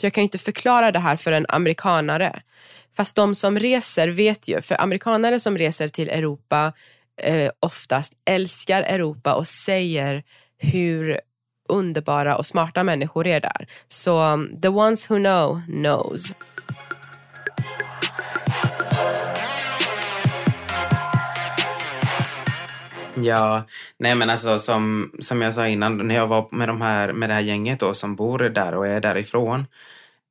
Så 0.00 0.06
jag 0.06 0.12
kan 0.12 0.24
inte 0.24 0.38
förklara 0.38 0.92
det 0.92 0.98
här 0.98 1.16
för 1.16 1.32
en 1.32 1.46
amerikanare. 1.48 2.42
Fast 2.96 3.16
de 3.16 3.34
som 3.34 3.58
reser 3.58 4.08
vet 4.08 4.48
ju, 4.48 4.62
för 4.62 4.80
amerikanare 4.80 5.40
som 5.40 5.58
reser 5.58 5.88
till 5.88 6.08
Europa 6.08 6.72
eh, 7.22 7.50
oftast 7.60 8.12
älskar 8.24 8.82
Europa 8.82 9.34
och 9.34 9.46
säger 9.46 10.22
hur 10.58 11.20
underbara 11.68 12.36
och 12.36 12.46
smarta 12.46 12.84
människor 12.84 13.26
är 13.26 13.40
där. 13.40 13.66
Så 13.88 14.32
um, 14.32 14.60
the 14.60 14.68
ones 14.68 15.10
who 15.10 15.16
know 15.16 15.62
knows. 15.66 16.34
Ja, 23.14 23.64
nej 23.98 24.14
men 24.14 24.30
alltså 24.30 24.58
som, 24.58 25.12
som 25.18 25.42
jag 25.42 25.54
sa 25.54 25.66
innan, 25.68 26.08
när 26.08 26.14
jag 26.14 26.26
var 26.26 26.48
med, 26.50 26.68
de 26.68 26.80
här, 26.80 27.12
med 27.12 27.30
det 27.30 27.34
här 27.34 27.40
gänget 27.40 27.80
då 27.80 27.94
som 27.94 28.16
bor 28.16 28.38
där 28.38 28.74
och 28.74 28.86
är 28.86 29.00
därifrån 29.00 29.66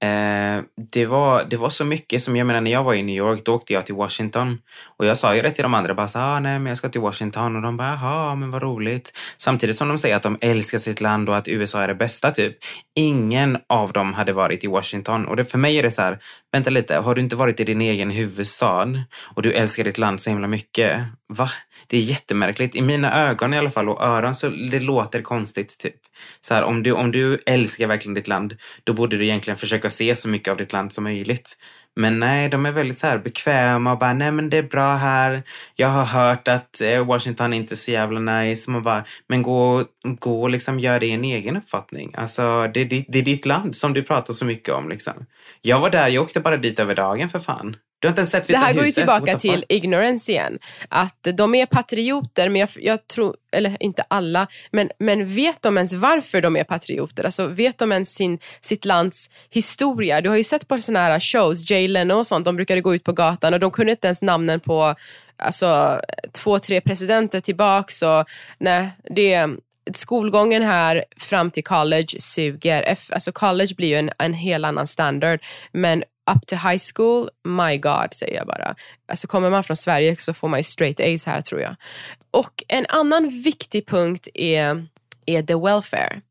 Eh, 0.04 0.64
det, 0.92 1.06
var, 1.06 1.46
det 1.50 1.58
var 1.58 1.70
så 1.70 1.86
mycket 1.86 2.22
som, 2.22 2.36
jag 2.36 2.48
menar 2.48 2.62
när 2.62 2.72
jag 2.72 2.84
var 2.84 2.94
i 2.94 3.04
New 3.04 3.16
York, 3.16 3.42
då 3.46 3.54
åkte 3.54 3.74
jag 3.74 3.86
till 3.86 3.96
Washington. 3.96 4.58
Och 4.98 5.06
jag 5.06 5.18
sa 5.18 5.36
ju 5.36 5.42
det 5.42 5.52
till 5.52 5.64
de 5.64 5.74
andra, 5.74 5.94
bara 5.94 6.08
så, 6.08 6.20
ah, 6.20 6.40
nej 6.40 6.60
men 6.60 6.66
jag 6.66 6.78
ska 6.78 6.90
till 6.90 7.02
Washington. 7.02 7.56
Och 7.56 7.62
de 7.62 7.78
bara, 7.78 7.88
jaha, 7.88 8.36
men 8.36 8.52
vad 8.52 8.62
roligt. 8.62 9.18
Samtidigt 9.38 9.76
som 9.76 9.88
de 9.88 9.98
säger 9.98 10.16
att 10.16 10.24
de 10.24 10.38
älskar 10.42 10.78
sitt 10.78 11.02
land 11.02 11.30
och 11.30 11.38
att 11.38 11.48
USA 11.48 11.82
är 11.82 11.88
det 11.88 11.96
bästa 11.96 12.32
typ. 12.32 12.58
Ingen 12.96 13.58
av 13.70 13.92
dem 13.92 14.14
hade 14.14 14.34
varit 14.34 14.64
i 14.64 14.68
Washington. 14.68 15.26
Och 15.26 15.36
det, 15.36 15.46
för 15.46 15.58
mig 15.58 15.78
är 15.78 15.84
det 15.84 15.92
så 15.92 16.02
här, 16.02 16.20
vänta 16.52 16.70
lite, 16.70 16.98
har 16.98 17.16
du 17.16 17.22
inte 17.22 17.36
varit 17.36 17.60
i 17.60 17.64
din 17.64 17.82
egen 17.82 18.10
huvudstad 18.10 18.88
och 19.36 19.42
du 19.42 19.54
älskar 19.54 19.84
ditt 19.84 19.98
land 19.98 20.22
så 20.22 20.30
himla 20.30 20.48
mycket? 20.48 21.02
Va? 21.34 21.50
Det 21.88 21.98
är 21.98 22.02
jättemärkligt. 22.02 22.76
I 22.76 22.82
mina 22.82 23.30
ögon 23.30 23.54
i 23.54 23.58
alla 23.58 23.72
fall 23.72 23.90
och 23.90 24.04
öron 24.04 24.36
så 24.36 24.50
det 24.50 24.80
låter 24.80 25.22
konstigt. 25.22 25.78
Typ. 25.78 25.96
Så 26.40 26.54
här, 26.54 26.64
om, 26.64 26.84
du, 26.84 26.92
om 26.92 27.12
du 27.12 27.40
älskar 27.46 27.88
verkligen 27.88 28.14
ditt 28.14 28.28
land, 28.28 28.56
då 28.84 28.94
borde 28.94 29.18
du 29.18 29.24
egentligen 29.24 29.58
försöka 29.58 29.90
se 29.90 30.16
så 30.16 30.30
mycket 30.30 30.52
av 30.52 30.58
ditt 30.58 30.74
land 30.74 30.94
som 30.94 31.04
möjligt. 31.04 31.58
Men 31.96 32.20
nej, 32.20 32.50
de 32.50 32.66
är 32.66 32.72
väldigt 32.72 33.00
så 33.00 33.08
här 33.08 33.18
bekväma 33.18 33.92
och 33.92 33.98
bara, 33.98 34.14
nej 34.14 34.32
men 34.32 34.50
det 34.50 34.58
är 34.58 34.64
bra 34.64 34.96
här. 34.96 35.44
Jag 35.76 35.88
har 35.88 36.06
hört 36.06 36.48
att 36.48 36.82
eh, 36.82 37.06
Washington 37.06 37.54
inte 37.54 37.74
är 37.74 37.76
så 37.76 37.92
jävla 37.92 38.20
nice. 38.20 38.72
Man 38.72 38.82
bara, 38.82 39.04
men 39.28 39.42
gå, 39.42 39.84
gå 40.20 40.42
och 40.42 40.50
liksom 40.50 40.80
gör 40.80 41.00
det 41.00 41.12
en 41.12 41.24
egen 41.24 41.58
uppfattning. 41.58 42.14
Alltså, 42.18 42.72
det, 42.74 42.84
det, 42.84 43.06
det 43.08 43.20
är 43.20 43.24
ditt 43.24 43.46
land 43.46 43.76
som 43.76 43.94
du 43.94 44.04
pratar 44.04 44.34
så 44.34 44.46
mycket 44.46 44.74
om 44.74 44.90
liksom. 44.90 45.14
Jag 45.62 45.80
var 45.80 45.90
där, 45.90 46.08
jag 46.08 46.24
åkte 46.24 46.40
bara 46.40 46.58
dit 46.58 46.80
över 46.80 46.96
dagen 46.96 47.30
för 47.30 47.40
fan. 47.40 47.76
Du 48.00 48.08
har 48.08 48.12
inte 48.12 48.20
ens 48.20 48.32
sett 48.32 48.48
Det 48.48 48.54
Vita 48.54 48.60
här 48.60 48.74
går 48.74 48.82
ju 48.82 48.86
huset? 48.86 49.02
tillbaka 49.02 49.38
till 49.38 49.66
ignorance 49.70 50.32
igen. 50.32 50.60
Att 50.90 51.28
de 51.34 51.56
är 51.56 51.66
patrioter, 51.66 52.50
men 52.50 52.60
jag, 52.60 52.70
jag 52.80 53.08
tror, 53.08 53.36
eller 53.52 53.84
inte 53.84 54.04
alla, 54.08 54.48
men, 54.72 54.90
men 55.00 55.28
vet 55.28 55.62
de 55.62 55.78
ens 55.78 55.94
varför 55.94 56.42
de 56.42 56.58
är 56.58 56.64
patrioter? 56.64 57.24
Alltså 57.24 57.48
vet 57.48 57.78
de 57.78 57.92
ens 57.92 58.14
sin, 58.14 58.40
sitt 58.62 58.86
lands 58.86 59.30
historia? 59.50 60.22
Du 60.22 60.30
har 60.30 60.38
ju 60.38 60.44
sett 60.44 60.68
på 60.68 60.78
sådana 60.78 61.00
här 61.00 61.20
shows, 61.20 61.72
Jay 61.72 61.88
Leno 61.88 62.14
och 62.14 62.28
sånt, 62.28 62.46
de 62.46 62.56
brukade 62.56 62.82
gå 62.82 62.96
ut 62.96 63.04
på 63.04 63.14
gatan 63.14 63.54
och 63.54 63.60
de 63.60 63.72
kunde 63.72 63.92
inte 63.92 64.08
ens 64.08 64.22
namnen 64.22 64.60
på 64.60 64.96
alltså, 65.38 66.00
två, 66.32 66.60
tre 66.60 66.82
presidenter 66.82 67.40
tillbaks. 67.40 68.02
Och, 68.02 68.26
nej, 68.58 68.90
det, 69.16 69.48
skolgången 69.96 70.64
här 70.64 71.04
fram 71.18 71.52
till 71.52 71.64
college 71.64 72.20
suger. 72.20 72.98
Alltså 73.10 73.32
college 73.32 73.76
blir 73.78 73.88
ju 73.88 73.96
en, 73.96 74.12
en 74.20 74.34
helt 74.34 74.66
annan 74.66 74.88
standard. 74.88 75.40
Men 75.72 76.04
up 76.32 76.48
to 76.48 76.56
high 76.56 76.80
school, 76.94 77.30
my 77.44 77.78
god 77.78 78.14
säger 78.14 78.36
jag 78.36 78.48
bara. 78.48 78.76
Alltså 79.08 79.28
kommer 79.28 79.50
man 79.50 79.64
från 79.64 79.78
Sverige 79.78 80.16
så 80.16 80.34
får 80.34 80.48
man 80.48 80.60
ju 80.60 80.64
straight 80.64 81.00
A's 81.00 81.28
här 81.28 81.42
tror 81.42 81.62
jag. 81.62 81.76
Och 82.32 82.64
en 82.68 82.86
annan 82.90 83.30
viktig 83.30 83.88
punkt 83.88 84.28
är, 84.34 84.88
är 85.26 85.44
the 85.44 85.56
welfare. 85.56 86.22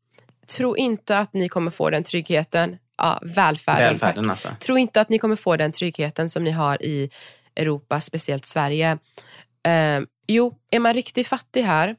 Tro 0.47 0.77
inte 0.77 1.17
att 1.17 1.33
ni 1.33 1.49
kommer 1.49 1.71
få 1.71 1.89
den 1.89 2.03
tryggheten, 2.03 2.77
ja, 2.97 3.19
välfärden, 3.21 3.87
Välfärden 3.87 4.29
alltså. 4.29 4.49
Tro 4.59 4.77
inte 4.77 5.01
att 5.01 5.09
ni 5.09 5.19
kommer 5.19 5.35
få 5.35 5.57
den 5.57 5.71
tryggheten 5.71 6.29
som 6.29 6.43
ni 6.43 6.51
har 6.51 6.83
i 6.83 7.09
Europa, 7.55 8.01
speciellt 8.01 8.45
Sverige. 8.45 8.97
Eh, 9.67 10.01
jo, 10.27 10.57
är 10.71 10.79
man 10.79 10.93
riktigt 10.93 11.27
fattig 11.27 11.63
här 11.63 11.95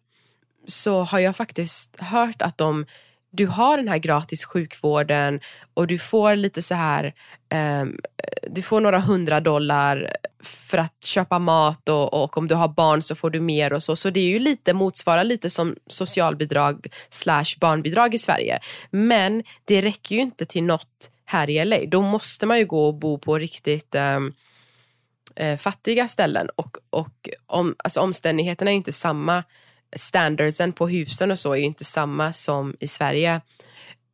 så 0.66 1.02
har 1.02 1.18
jag 1.18 1.36
faktiskt 1.36 2.00
hört 2.00 2.42
att 2.42 2.58
de, 2.58 2.86
du 3.30 3.46
har 3.46 3.76
den 3.76 3.88
här 3.88 3.98
gratis 3.98 4.44
sjukvården 4.44 5.40
och 5.74 5.86
du 5.86 5.98
får 5.98 6.36
lite 6.36 6.62
så 6.62 6.74
här, 6.74 7.14
um, 7.82 7.98
du 8.50 8.62
får 8.62 8.80
några 8.80 8.98
hundra 8.98 9.40
dollar 9.40 10.10
för 10.42 10.78
att 10.78 11.04
köpa 11.04 11.38
mat 11.38 11.88
och, 11.88 12.24
och 12.24 12.38
om 12.38 12.48
du 12.48 12.54
har 12.54 12.68
barn 12.68 13.02
så 13.02 13.14
får 13.14 13.30
du 13.30 13.40
mer 13.40 13.72
och 13.72 13.82
så. 13.82 13.96
Så 13.96 14.10
det 14.10 14.20
är 14.20 14.28
ju 14.28 14.38
lite, 14.38 14.74
motsvarar 14.74 15.24
lite 15.24 15.50
som 15.50 15.76
socialbidrag 15.86 16.86
slash 17.10 17.58
barnbidrag 17.60 18.14
i 18.14 18.18
Sverige. 18.18 18.58
Men 18.90 19.42
det 19.64 19.80
räcker 19.80 20.14
ju 20.14 20.20
inte 20.20 20.46
till 20.46 20.64
något 20.64 21.10
här 21.24 21.50
i 21.50 21.64
LA. 21.64 21.78
Då 21.88 22.02
måste 22.02 22.46
man 22.46 22.58
ju 22.58 22.66
gå 22.66 22.86
och 22.86 22.94
bo 22.94 23.18
på 23.18 23.38
riktigt 23.38 23.94
um, 23.94 24.32
fattiga 25.58 26.08
ställen 26.08 26.48
och, 26.56 26.76
och 26.90 27.28
om, 27.46 27.74
alltså 27.78 28.00
omständigheterna 28.00 28.70
är 28.70 28.72
ju 28.72 28.78
inte 28.78 28.92
samma. 28.92 29.44
Standardsen 29.96 30.72
på 30.72 30.88
husen 30.88 31.30
och 31.30 31.38
så 31.38 31.52
är 31.52 31.56
ju 31.56 31.64
inte 31.64 31.84
samma 31.84 32.32
som 32.32 32.76
i 32.80 32.88
Sverige. 32.88 33.40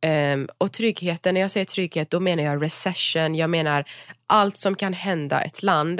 Um, 0.05 0.49
och 0.57 0.71
tryggheten, 0.71 1.33
när 1.33 1.41
jag 1.41 1.51
säger 1.51 1.65
trygghet 1.65 2.09
då 2.09 2.19
menar 2.19 2.43
jag 2.43 2.63
recession, 2.63 3.35
jag 3.35 3.49
menar 3.49 3.85
allt 4.27 4.57
som 4.57 4.75
kan 4.75 4.93
hända 4.93 5.41
ett 5.41 5.63
land. 5.63 5.99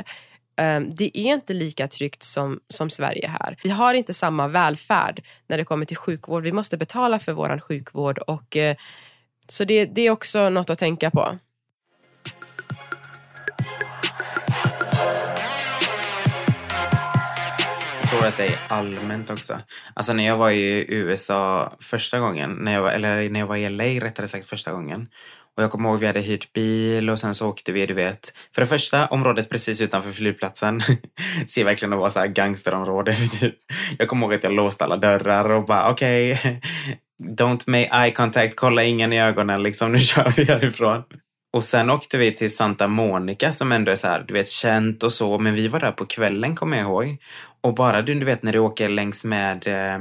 Um, 0.62 0.96
det 0.96 1.18
är 1.18 1.34
inte 1.34 1.54
lika 1.54 1.88
tryggt 1.88 2.24
som, 2.24 2.60
som 2.70 2.90
Sverige 2.90 3.28
här. 3.28 3.58
Vi 3.64 3.70
har 3.70 3.94
inte 3.94 4.14
samma 4.14 4.48
välfärd 4.48 5.24
när 5.48 5.58
det 5.58 5.66
kommer 5.66 5.86
till 5.86 5.98
sjukvård. 5.98 6.44
Vi 6.44 6.52
måste 6.52 6.78
betala 6.78 7.20
för 7.20 7.32
vår 7.32 7.60
sjukvård 7.60 8.20
och 8.20 8.56
uh, 8.56 8.74
så 9.48 9.66
det, 9.66 9.86
det 9.86 10.02
är 10.02 10.10
också 10.10 10.50
något 10.50 10.70
att 10.70 10.80
tänka 10.80 11.12
på. 11.12 11.38
Tror 18.24 18.30
att 18.30 18.38
det 18.38 18.46
är 18.46 18.78
allmänt 18.78 19.30
också. 19.30 19.58
Alltså 19.94 20.14
när 20.14 20.26
jag 20.26 20.38
var 20.38 20.52
i 20.52 20.86
USA 20.88 21.74
första 21.80 22.20
gången, 22.20 22.52
när 22.52 22.74
jag 22.74 22.82
var, 22.82 22.92
eller 22.92 23.30
när 23.30 23.40
jag 23.40 23.48
var 23.48 23.56
i 23.56 23.70
LA 23.70 23.84
rättare 23.84 24.28
sagt 24.28 24.46
första 24.46 24.72
gången. 24.72 25.08
Och 25.58 25.64
jag 25.64 25.72
kommer 25.72 25.90
ihåg 25.90 26.00
vi 26.00 26.08
hade 26.08 26.20
hyrt 26.20 26.54
bil 26.54 27.10
och 27.10 27.20
sen 27.20 27.36
så 27.36 27.50
åkte 27.50 27.72
vi, 27.72 27.86
du 27.86 27.94
vet. 27.94 28.34
För 28.56 28.62
det 28.62 28.68
första, 28.68 29.08
området 29.08 29.50
precis 29.50 29.82
utanför 29.82 30.12
flygplatsen 30.12 30.82
ser 31.48 31.64
verkligen 31.64 31.94
att 31.94 32.00
vara 32.00 32.10
så 32.10 32.20
här 32.20 32.28
gangsterområde. 32.28 33.16
Typ. 33.40 33.56
Jag 33.98 34.08
kommer 34.08 34.26
ihåg 34.26 34.34
att 34.34 34.44
jag 34.44 34.54
låste 34.54 34.84
alla 34.84 34.98
dörrar 34.98 35.50
och 35.50 35.66
bara 35.66 35.90
okej, 35.90 36.40
don't 37.24 37.64
make 37.66 38.06
eye 38.06 38.12
contact, 38.12 38.56
kolla 38.56 38.84
ingen 38.84 39.14
i 39.14 39.22
ögonen 39.22 39.64
liksom, 39.64 39.92
nu 39.92 40.00
kör 40.00 40.34
vi 40.38 40.44
härifrån. 40.44 41.04
Och 41.54 41.64
sen 41.64 41.90
åkte 41.90 42.18
vi 42.18 42.32
till 42.32 42.56
Santa 42.56 42.88
Monica 42.88 43.54
som 43.54 43.72
ändå 43.72 43.92
är 43.92 43.96
så 43.96 44.08
här, 44.08 44.26
du 44.28 44.34
vet, 44.34 44.50
känt 44.50 45.04
och 45.04 45.14
så. 45.14 45.38
Men 45.38 45.54
vi 45.54 45.68
var 45.68 45.80
där 45.80 45.92
på 45.92 46.06
kvällen 46.06 46.56
kommer 46.56 46.78
jag 46.78 46.86
ihåg. 46.86 47.18
Och 47.62 47.76
bara 47.76 48.02
du, 48.02 48.16
du 48.16 48.26
vet 48.26 48.44
när 48.44 48.54
du 48.54 48.60
åker 48.60 48.90
längs 48.90 49.26
med 49.26 49.68
eh, 49.68 50.00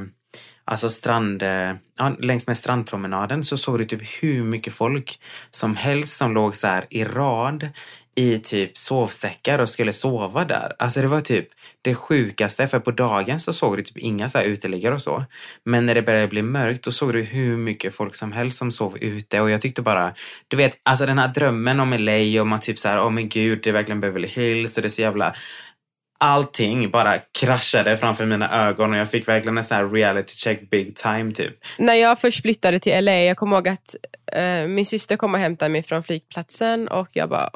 Alltså 0.64 0.90
strand, 0.90 1.42
eh, 1.42 1.74
ja, 1.98 2.16
längs 2.18 2.46
med 2.46 2.56
strandpromenaden 2.56 3.44
så 3.44 3.58
såg 3.58 3.78
du 3.78 3.84
typ 3.84 4.02
hur 4.22 4.44
mycket 4.44 4.74
folk 4.74 5.20
som 5.50 5.76
helst 5.76 6.16
som 6.16 6.34
låg 6.34 6.56
så 6.56 6.66
här 6.66 6.86
i 6.90 7.04
rad 7.04 7.68
i 8.16 8.38
typ 8.38 8.78
sovsäckar 8.78 9.58
och 9.58 9.68
skulle 9.68 9.92
sova 9.92 10.44
där. 10.44 10.72
Alltså 10.78 11.00
det 11.00 11.06
var 11.06 11.20
typ 11.20 11.48
det 11.82 11.94
sjukaste 11.94 12.68
för 12.68 12.78
på 12.78 12.90
dagen 12.90 13.40
så 13.40 13.52
såg 13.52 13.76
du 13.76 13.82
typ 13.82 13.98
inga 13.98 14.28
så 14.28 14.38
här 14.38 14.44
uteliggare 14.44 14.94
och 14.94 15.02
så. 15.02 15.24
Men 15.64 15.86
när 15.86 15.94
det 15.94 16.02
började 16.02 16.28
bli 16.28 16.42
mörkt 16.42 16.84
då 16.84 16.92
såg 16.92 17.12
du 17.12 17.22
hur 17.22 17.56
mycket 17.56 17.94
folk 17.94 18.14
som 18.14 18.32
helst 18.32 18.58
som 18.58 18.70
sov 18.70 18.98
ute 18.98 19.40
och 19.40 19.50
jag 19.50 19.60
tyckte 19.60 19.82
bara, 19.82 20.14
du 20.48 20.56
vet, 20.56 20.78
alltså 20.82 21.06
den 21.06 21.18
här 21.18 21.28
drömmen 21.28 21.80
om 21.80 21.92
LA 21.92 22.40
och 22.40 22.46
man 22.46 22.60
typ 22.60 22.78
så 22.78 22.88
här, 22.88 22.98
åh 22.98 23.06
oh 23.06 23.10
men 23.10 23.28
gud, 23.28 23.60
det 23.62 23.70
är 23.70 23.74
verkligen 23.74 24.00
Beverly 24.00 24.28
Hills 24.28 24.76
och 24.76 24.82
det 24.82 24.88
är 24.88 24.90
så 24.90 25.02
jävla 25.02 25.34
allting 26.20 26.90
bara 26.90 27.18
kraschade 27.18 27.98
framför 27.98 28.26
mina 28.26 28.68
ögon 28.68 28.90
och 28.92 28.96
jag 28.96 29.10
fick 29.10 29.28
verkligen 29.28 29.58
en 29.58 29.64
sån 29.64 29.76
här 29.76 29.88
reality 29.88 30.34
check 30.36 30.70
big 30.70 30.96
time 30.96 31.32
typ. 31.32 31.54
När 31.78 31.94
jag 31.94 32.20
först 32.20 32.42
flyttade 32.42 32.78
till 32.78 33.04
LA, 33.04 33.12
jag 33.12 33.36
kommer 33.36 33.56
ihåg 33.56 33.68
att 33.68 33.94
eh, 34.32 34.66
min 34.68 34.86
syster 34.86 35.16
kom 35.16 35.34
och 35.34 35.40
hämtade 35.40 35.68
mig 35.68 35.82
från 35.82 36.02
flygplatsen 36.02 36.88
och 36.88 37.08
jag 37.12 37.28
bara 37.28 37.50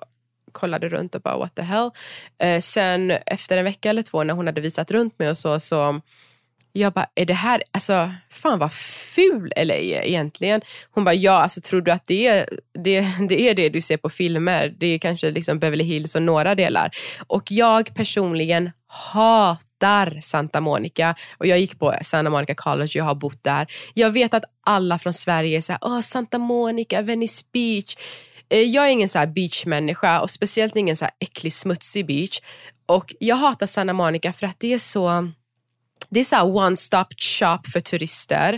kollade 0.56 0.88
runt 0.88 1.14
och 1.14 1.20
bara 1.20 1.38
what 1.38 1.54
the 1.54 1.62
hell. 1.62 1.90
Eh, 2.38 2.60
sen 2.60 3.10
efter 3.10 3.56
en 3.58 3.64
vecka 3.64 3.90
eller 3.90 4.02
två 4.02 4.24
när 4.24 4.34
hon 4.34 4.46
hade 4.46 4.60
visat 4.60 4.90
runt 4.90 5.18
mig 5.18 5.30
och 5.30 5.38
så, 5.38 5.60
så 5.60 6.00
jag 6.76 6.92
bara, 6.92 7.06
är 7.14 7.26
det 7.26 7.34
här, 7.34 7.62
alltså 7.72 8.10
fan 8.30 8.58
vad 8.58 8.72
ful 8.72 9.52
LA 9.56 9.74
är 9.74 10.02
egentligen. 10.02 10.60
Hon 10.90 11.04
bara, 11.04 11.14
ja 11.14 11.32
alltså 11.32 11.60
tror 11.60 11.80
du 11.80 11.90
att 11.90 12.06
det 12.06 12.26
är 12.26 12.48
det, 12.84 13.06
det 13.28 13.48
är 13.48 13.54
det 13.54 13.68
du 13.68 13.80
ser 13.80 13.96
på 13.96 14.08
filmer? 14.08 14.74
Det 14.78 14.86
är 14.86 14.98
kanske 14.98 15.30
liksom 15.30 15.58
Beverly 15.58 15.84
Hills 15.84 16.16
och 16.16 16.22
några 16.22 16.54
delar. 16.54 16.90
Och 17.26 17.52
jag 17.52 17.94
personligen 17.94 18.70
hatar 18.88 20.20
Santa 20.20 20.60
Monica 20.60 21.14
och 21.38 21.46
jag 21.46 21.58
gick 21.58 21.78
på 21.78 21.94
Santa 22.02 22.30
Monica 22.30 22.54
College, 22.54 22.90
jag 22.94 23.04
har 23.04 23.14
bott 23.14 23.44
där. 23.44 23.66
Jag 23.94 24.10
vet 24.10 24.34
att 24.34 24.44
alla 24.66 24.98
från 24.98 25.12
Sverige 25.12 25.56
är 25.56 25.60
såhär, 25.60 25.80
åh 25.82 26.00
Santa 26.00 26.38
Monica, 26.38 27.02
Venice 27.02 27.44
Beach. 27.52 27.96
Eh, 28.48 28.60
jag 28.60 28.86
är 28.86 28.90
ingen 28.90 29.08
så 29.08 29.18
här 29.18 29.26
beachmänniska 29.26 30.20
och 30.20 30.30
speciellt 30.30 30.76
ingen 30.76 30.96
så 30.96 31.04
här 31.04 31.14
äcklig 31.20 31.52
smutsig 31.52 32.06
beach. 32.06 32.40
Och 32.86 33.14
jag 33.20 33.36
hatar 33.36 33.66
Santa 33.66 33.92
Monica 33.92 34.32
för 34.32 34.46
att 34.46 34.60
det 34.60 34.72
är 34.72 34.78
så 34.78 35.32
det 36.08 36.20
är 36.20 36.24
så 36.24 36.36
här 36.36 36.56
one 36.56 36.76
stop 36.76 37.06
shop 37.18 37.60
för 37.72 37.80
turister. 37.80 38.52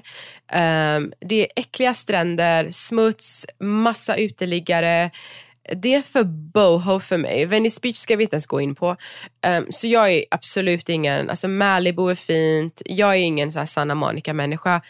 Um, 0.52 1.12
det 1.20 1.40
är 1.40 1.46
äckliga 1.56 1.94
stränder, 1.94 2.68
smuts, 2.70 3.46
massa 3.60 4.16
uteliggare. 4.16 5.10
Det 5.76 5.94
är 5.94 6.02
för 6.02 6.24
boho 6.24 7.00
för 7.00 7.16
mig. 7.16 7.46
Venice 7.46 7.80
Beach 7.82 7.96
ska 7.96 8.16
vi 8.16 8.22
inte 8.22 8.34
ens 8.34 8.46
gå 8.46 8.60
in 8.60 8.74
på. 8.74 8.96
Um, 9.46 9.66
så 9.70 9.86
jag 9.88 10.12
är 10.12 10.24
absolut 10.30 10.88
ingen, 10.88 11.30
alltså 11.30 11.48
Malibu 11.48 12.10
är 12.10 12.14
fint. 12.14 12.82
Jag 12.84 13.10
är 13.10 13.18
ingen 13.18 13.50
så 13.50 13.58
här 13.58 13.66
Santa 13.66 13.94
Monica-människa. 13.94 14.80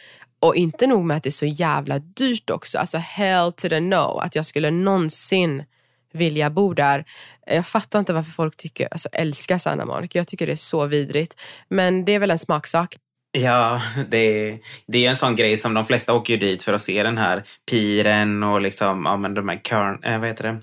Och 0.41 0.57
inte 0.57 0.87
nog 0.87 1.05
med 1.05 1.17
att 1.17 1.23
det 1.23 1.29
är 1.29 1.31
så 1.31 1.47
jävla 1.47 1.99
dyrt 1.99 2.51
också. 2.51 2.79
Alltså 2.79 2.99
hell 2.99 3.53
to 3.53 3.69
the 3.69 3.81
no. 3.81 4.19
Att 4.23 4.35
jag 4.35 4.47
skulle 4.47 4.71
någonsin 4.71 5.65
vilja 6.13 6.51
bo 6.51 6.75
där. 6.75 7.05
Jag 7.47 7.67
fattar 7.67 7.99
inte 7.99 8.13
varför 8.13 8.31
folk 8.31 8.57
tycker, 8.57 8.89
alltså, 8.91 9.09
älskar 9.13 9.59
Santa 9.59 9.85
Monica. 9.85 10.19
Jag 10.19 10.29
tycker 10.29 10.47
det 10.47 10.53
är 10.53 10.57
så 10.57 10.87
vidrigt. 10.87 11.37
Men 11.69 12.05
det 12.05 12.13
är 12.13 12.19
väl 12.19 12.31
en 12.31 12.39
smaksak. 12.39 12.97
Ja, 13.33 13.83
det, 14.09 14.19
är- 14.49 14.59
det 14.87 15.07
är 15.07 15.11
en 15.11 15.17
sån 15.17 15.37
grej 15.37 15.57
som 15.57 15.75
de 15.75 15.85
flesta 15.85 16.15
åker 16.15 16.33
ju 16.33 16.39
dit 16.41 16.63
för 16.63 16.73
att 16.73 16.83
se 16.83 17.03
den 17.03 17.19
här 17.19 17.43
piren 17.71 18.43
och 18.43 18.61
liksom, 18.61 19.03
ja 19.05 19.17
men 19.17 19.35
de 19.35 19.49
här 19.49 19.57
körn, 19.65 20.03
äh, 20.05 20.19
vad 20.19 20.29
heter 20.29 20.45
det? 20.45 20.59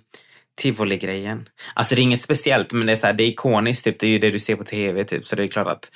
Tivoli-grejen. 0.61 1.49
Alltså 1.73 1.95
det 1.95 2.01
är 2.01 2.03
inget 2.03 2.21
speciellt 2.21 2.73
men 2.73 2.85
det 2.87 2.93
är, 2.93 2.95
så 2.95 3.05
här, 3.05 3.13
det 3.13 3.23
är 3.23 3.27
ikoniskt, 3.27 3.83
typ. 3.83 3.99
det 3.99 4.07
är 4.07 4.11
ju 4.11 4.19
det 4.19 4.31
du 4.31 4.39
ser 4.39 4.55
på 4.55 4.63
tv 4.63 5.03
typ. 5.03 5.25
Så 5.27 5.35
det 5.35 5.43
är 5.43 5.47
klart 5.47 5.67
att 5.67 5.91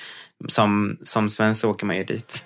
som, 0.48 0.98
som 1.02 1.30
svensk 1.30 1.62
så 1.62 1.70
åker 1.72 1.86
man 1.86 1.96
ju 1.98 2.04
dit. 2.04 2.42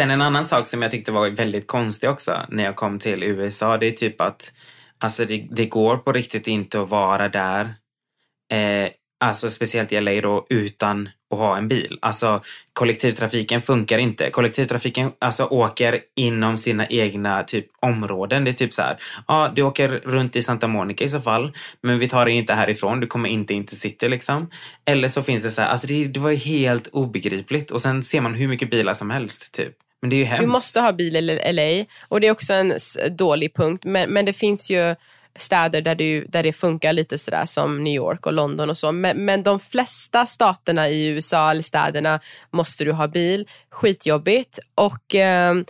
Sen 0.00 0.10
en 0.10 0.22
annan 0.22 0.44
sak 0.44 0.66
som 0.66 0.82
jag 0.82 0.90
tyckte 0.90 1.12
var 1.12 1.30
väldigt 1.30 1.66
konstig 1.66 2.10
också 2.10 2.46
när 2.48 2.64
jag 2.64 2.76
kom 2.76 2.98
till 2.98 3.22
USA, 3.22 3.78
det 3.78 3.86
är 3.86 3.90
typ 3.90 4.20
att 4.20 4.52
alltså 4.98 5.24
det, 5.24 5.48
det 5.50 5.66
går 5.66 5.96
på 5.96 6.12
riktigt 6.12 6.46
inte 6.46 6.80
att 6.80 6.88
vara 6.88 7.28
där, 7.28 7.74
eh, 8.52 8.90
alltså 9.24 9.50
speciellt 9.50 9.92
i 9.92 10.00
LA 10.00 10.20
då, 10.20 10.46
utan 10.50 11.08
att 11.30 11.38
ha 11.38 11.56
en 11.56 11.68
bil. 11.68 11.98
Alltså 12.02 12.40
kollektivtrafiken 12.72 13.62
funkar 13.62 13.98
inte. 13.98 14.30
Kollektivtrafiken 14.30 15.12
alltså 15.18 15.44
åker 15.44 16.00
inom 16.16 16.56
sina 16.56 16.86
egna 16.86 17.42
typ 17.42 17.66
områden. 17.80 18.44
Det 18.44 18.50
är 18.50 18.52
typ 18.52 18.72
så 18.72 18.82
här, 18.82 18.98
ja 19.28 19.52
du 19.54 19.62
åker 19.62 19.88
runt 19.88 20.36
i 20.36 20.42
Santa 20.42 20.68
Monica 20.68 21.04
i 21.04 21.08
så 21.08 21.20
fall, 21.20 21.52
men 21.82 21.98
vi 21.98 22.08
tar 22.08 22.24
dig 22.24 22.34
inte 22.34 22.54
härifrån, 22.54 23.00
du 23.00 23.06
kommer 23.06 23.28
inte 23.28 23.54
in 23.54 23.66
till 23.66 23.80
city 23.80 24.08
liksom. 24.08 24.50
Eller 24.86 25.08
så 25.08 25.22
finns 25.22 25.42
det 25.42 25.50
så 25.50 25.60
här, 25.60 25.68
alltså 25.68 25.86
det, 25.86 26.04
det 26.04 26.20
var 26.20 26.30
ju 26.30 26.36
helt 26.36 26.86
obegripligt 26.86 27.70
och 27.70 27.82
sen 27.82 28.02
ser 28.02 28.20
man 28.20 28.34
hur 28.34 28.48
mycket 28.48 28.70
bilar 28.70 28.94
som 28.94 29.10
helst 29.10 29.52
typ. 29.52 29.74
Men 30.00 30.10
det 30.10 30.16
är 30.16 30.18
ju 30.18 30.24
hemskt. 30.24 30.42
Du 30.42 30.46
måste 30.46 30.80
ha 30.80 30.92
bil 30.92 31.16
i 31.16 31.52
LA 31.52 31.84
och 32.08 32.20
det 32.20 32.26
är 32.26 32.30
också 32.30 32.52
en 32.52 32.78
dålig 33.10 33.54
punkt. 33.54 33.84
Men, 33.84 34.10
men 34.10 34.24
det 34.24 34.32
finns 34.32 34.70
ju 34.70 34.94
städer 35.36 35.82
där, 35.82 35.94
du, 35.94 36.24
där 36.24 36.42
det 36.42 36.52
funkar 36.52 36.92
lite 36.92 37.18
sådär 37.18 37.46
som 37.46 37.84
New 37.84 37.94
York 37.94 38.26
och 38.26 38.32
London 38.32 38.70
och 38.70 38.76
så. 38.76 38.92
Men, 38.92 39.24
men 39.24 39.42
de 39.42 39.60
flesta 39.60 40.26
staterna 40.26 40.88
i 40.88 41.06
USA 41.06 41.50
eller 41.50 41.62
städerna 41.62 42.20
måste 42.50 42.84
du 42.84 42.92
ha 42.92 43.08
bil. 43.08 43.48
Skitjobbigt. 43.70 44.58
Och 44.74 45.14
um, 45.14 45.64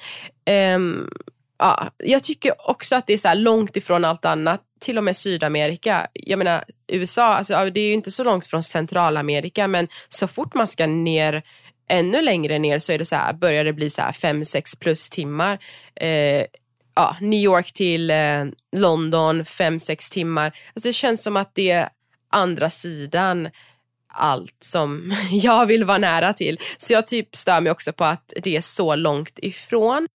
um, 0.75 1.11
ja, 1.59 1.91
jag 1.99 2.25
tycker 2.25 2.71
också 2.71 2.97
att 2.97 3.07
det 3.07 3.13
är 3.13 3.19
så 3.19 3.35
långt 3.35 3.77
ifrån 3.77 4.05
allt 4.05 4.25
annat. 4.25 4.61
Till 4.81 4.99
och 4.99 5.05
med 5.05 5.17
Sydamerika. 5.17 6.07
Jag 6.13 6.39
menar 6.39 6.65
USA, 6.89 7.25
alltså, 7.25 7.71
det 7.71 7.81
är 7.81 7.87
ju 7.87 7.93
inte 7.93 8.11
så 8.11 8.25
långt 8.25 8.47
från 8.47 8.63
Centralamerika 8.63 9.69
men 9.69 9.89
så 10.09 10.29
fort 10.29 10.55
man 10.55 10.67
ska 10.67 10.87
ner 10.87 11.43
ännu 11.91 12.23
längre 12.23 12.59
ner 12.59 12.79
så 12.79 12.93
är 12.93 12.99
det 12.99 13.05
så 13.05 13.17
här, 13.17 13.33
börjar 13.33 13.65
det 13.65 13.73
bli 13.73 13.91
så 13.91 14.03
här 14.03 14.13
fem, 14.13 14.45
sex 14.45 14.77
plus 14.77 15.11
timmar. 15.11 15.59
Eh, 15.97 16.45
ja, 16.95 17.17
New 17.21 17.41
York 17.41 17.73
till 17.73 18.11
eh, 18.11 18.45
London, 18.77 19.45
fem, 19.45 19.79
sex 19.79 20.11
timmar. 20.11 20.47
Alltså 20.47 20.89
det 20.89 20.93
känns 20.93 21.23
som 21.23 21.37
att 21.37 21.55
det 21.55 21.71
är 21.71 21.89
andra 22.31 22.71
sidan 22.71 23.49
allt 24.13 24.57
som 24.61 25.13
jag 25.31 25.67
vill 25.67 25.85
vara 25.85 25.99
nära 25.99 26.33
till. 26.33 26.59
Så 26.77 26.93
jag 26.93 27.07
typ 27.07 27.37
stör 27.37 27.61
mig 27.61 27.73
också 27.73 27.93
på 27.93 28.05
att 28.05 28.33
det 28.43 28.57
är 28.57 28.61
så 28.61 28.95
långt 28.95 29.39
ifrån. 29.43 30.09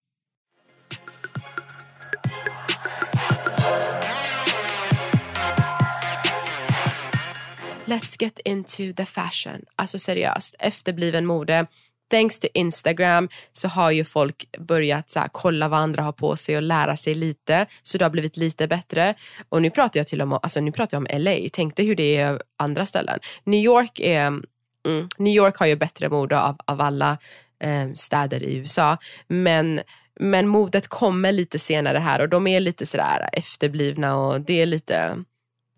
Let's 7.87 8.15
get 8.19 8.39
into 8.45 8.93
the 8.93 9.05
fashion. 9.05 9.61
Alltså 9.75 9.99
seriöst, 9.99 10.55
efterbliven 10.59 11.25
mode. 11.25 11.67
Thanks 12.11 12.39
to 12.39 12.47
Instagram 12.53 13.29
så 13.51 13.67
har 13.67 13.91
ju 13.91 14.03
folk 14.03 14.45
börjat 14.59 15.09
så 15.09 15.19
här, 15.19 15.29
kolla 15.31 15.67
vad 15.67 15.79
andra 15.79 16.03
har 16.03 16.11
på 16.11 16.35
sig 16.35 16.55
och 16.55 16.61
lära 16.61 16.95
sig 16.95 17.15
lite. 17.15 17.65
Så 17.81 17.97
det 17.97 18.05
har 18.05 18.09
blivit 18.09 18.37
lite 18.37 18.67
bättre. 18.67 19.15
Och 19.49 19.61
nu 19.61 19.69
pratar 19.69 19.99
jag 19.99 20.07
till 20.07 20.21
om, 20.21 20.33
alltså, 20.33 20.61
nu 20.61 20.71
pratar 20.71 20.97
jag 20.97 21.01
om 21.01 21.21
LA. 21.21 21.49
Tänk 21.53 21.75
dig 21.75 21.85
hur 21.85 21.95
det 21.95 22.17
är 22.17 22.41
andra 22.57 22.85
ställen. 22.85 23.19
New 23.43 23.63
York 23.63 23.99
är 23.99 24.27
mm, 24.27 25.09
New 25.17 25.33
York 25.33 25.57
har 25.57 25.65
ju 25.65 25.75
bättre 25.75 26.09
mode 26.09 26.39
av, 26.39 26.57
av 26.65 26.81
alla 26.81 27.17
eh, 27.59 27.93
städer 27.93 28.43
i 28.43 28.55
USA. 28.55 28.97
Men 29.27 29.81
men 30.19 30.47
modet 30.47 30.87
kommer 30.87 31.31
lite 31.31 31.59
senare 31.59 31.97
här 31.97 32.21
och 32.21 32.29
de 32.29 32.47
är 32.47 32.59
lite 32.59 32.85
sådär 32.85 33.29
efterblivna 33.33 34.17
och 34.17 34.41
det 34.41 34.61
är 34.61 34.65
lite, 34.65 35.23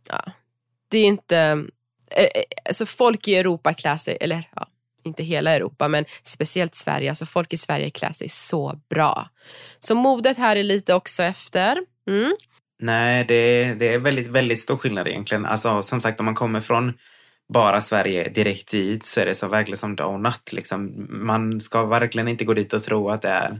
ja, 0.09 0.31
det 0.87 0.97
är 0.99 1.05
inte 1.05 1.63
Eh, 2.11 2.23
eh, 2.23 2.29
alltså 2.65 2.85
folk 2.85 3.27
i 3.27 3.35
Europa 3.35 3.73
klär 3.73 3.97
sig, 3.97 4.17
eller 4.21 4.43
ja, 4.55 4.67
inte 5.03 5.23
hela 5.23 5.51
Europa, 5.51 5.87
men 5.87 6.05
speciellt 6.23 6.75
Sverige. 6.75 7.09
Alltså 7.09 7.25
folk 7.25 7.53
i 7.53 7.57
Sverige 7.57 7.89
klär 7.89 8.11
sig 8.11 8.29
så 8.29 8.79
bra. 8.89 9.29
Så 9.79 9.95
modet 9.95 10.37
här 10.37 10.55
är 10.55 10.63
lite 10.63 10.93
också 10.93 11.23
efter. 11.23 11.77
Mm. 12.09 12.35
Nej, 12.79 13.25
det, 13.27 13.73
det 13.73 13.93
är 13.93 13.99
väldigt, 13.99 14.27
väldigt 14.27 14.59
stor 14.59 14.77
skillnad 14.77 15.07
egentligen. 15.07 15.45
Alltså 15.45 15.81
som 15.81 16.01
sagt, 16.01 16.19
om 16.19 16.25
man 16.25 16.35
kommer 16.35 16.59
från 16.59 16.93
bara 17.53 17.81
Sverige 17.81 18.29
direkt 18.29 18.71
dit 18.71 19.05
så 19.05 19.21
är 19.21 19.25
det 19.25 19.35
så 19.35 19.47
verkligen 19.47 19.77
som 19.77 19.95
dag 19.95 20.13
och 20.13 20.19
natt. 20.19 20.53
Liksom. 20.53 21.07
Man 21.09 21.61
ska 21.61 21.85
verkligen 21.85 22.27
inte 22.27 22.45
gå 22.45 22.53
dit 22.53 22.73
och 22.73 22.83
tro 22.83 23.09
att 23.09 23.21
det 23.21 23.29
är 23.29 23.59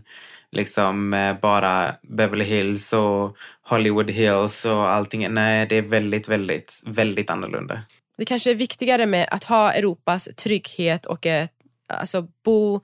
liksom 0.51 1.13
eh, 1.13 1.39
bara 1.41 1.95
Beverly 2.03 2.45
Hills 2.45 2.93
och 2.93 3.38
Hollywood 3.62 4.12
Hills 4.12 4.65
och 4.65 4.89
allting. 4.89 5.33
Nej, 5.33 5.65
det 5.67 5.75
är 5.75 5.81
väldigt, 5.81 6.27
väldigt, 6.27 6.81
väldigt 6.86 7.29
annorlunda 7.29 7.81
det 8.17 8.25
kanske 8.25 8.51
är 8.51 8.56
viktigare 8.56 9.06
med 9.06 9.27
att 9.32 9.43
ha 9.43 9.73
Europas 9.73 10.30
trygghet 10.36 11.06
och 11.06 11.25
ett, 11.25 11.53
alltså 11.93 12.27
bo 12.43 12.82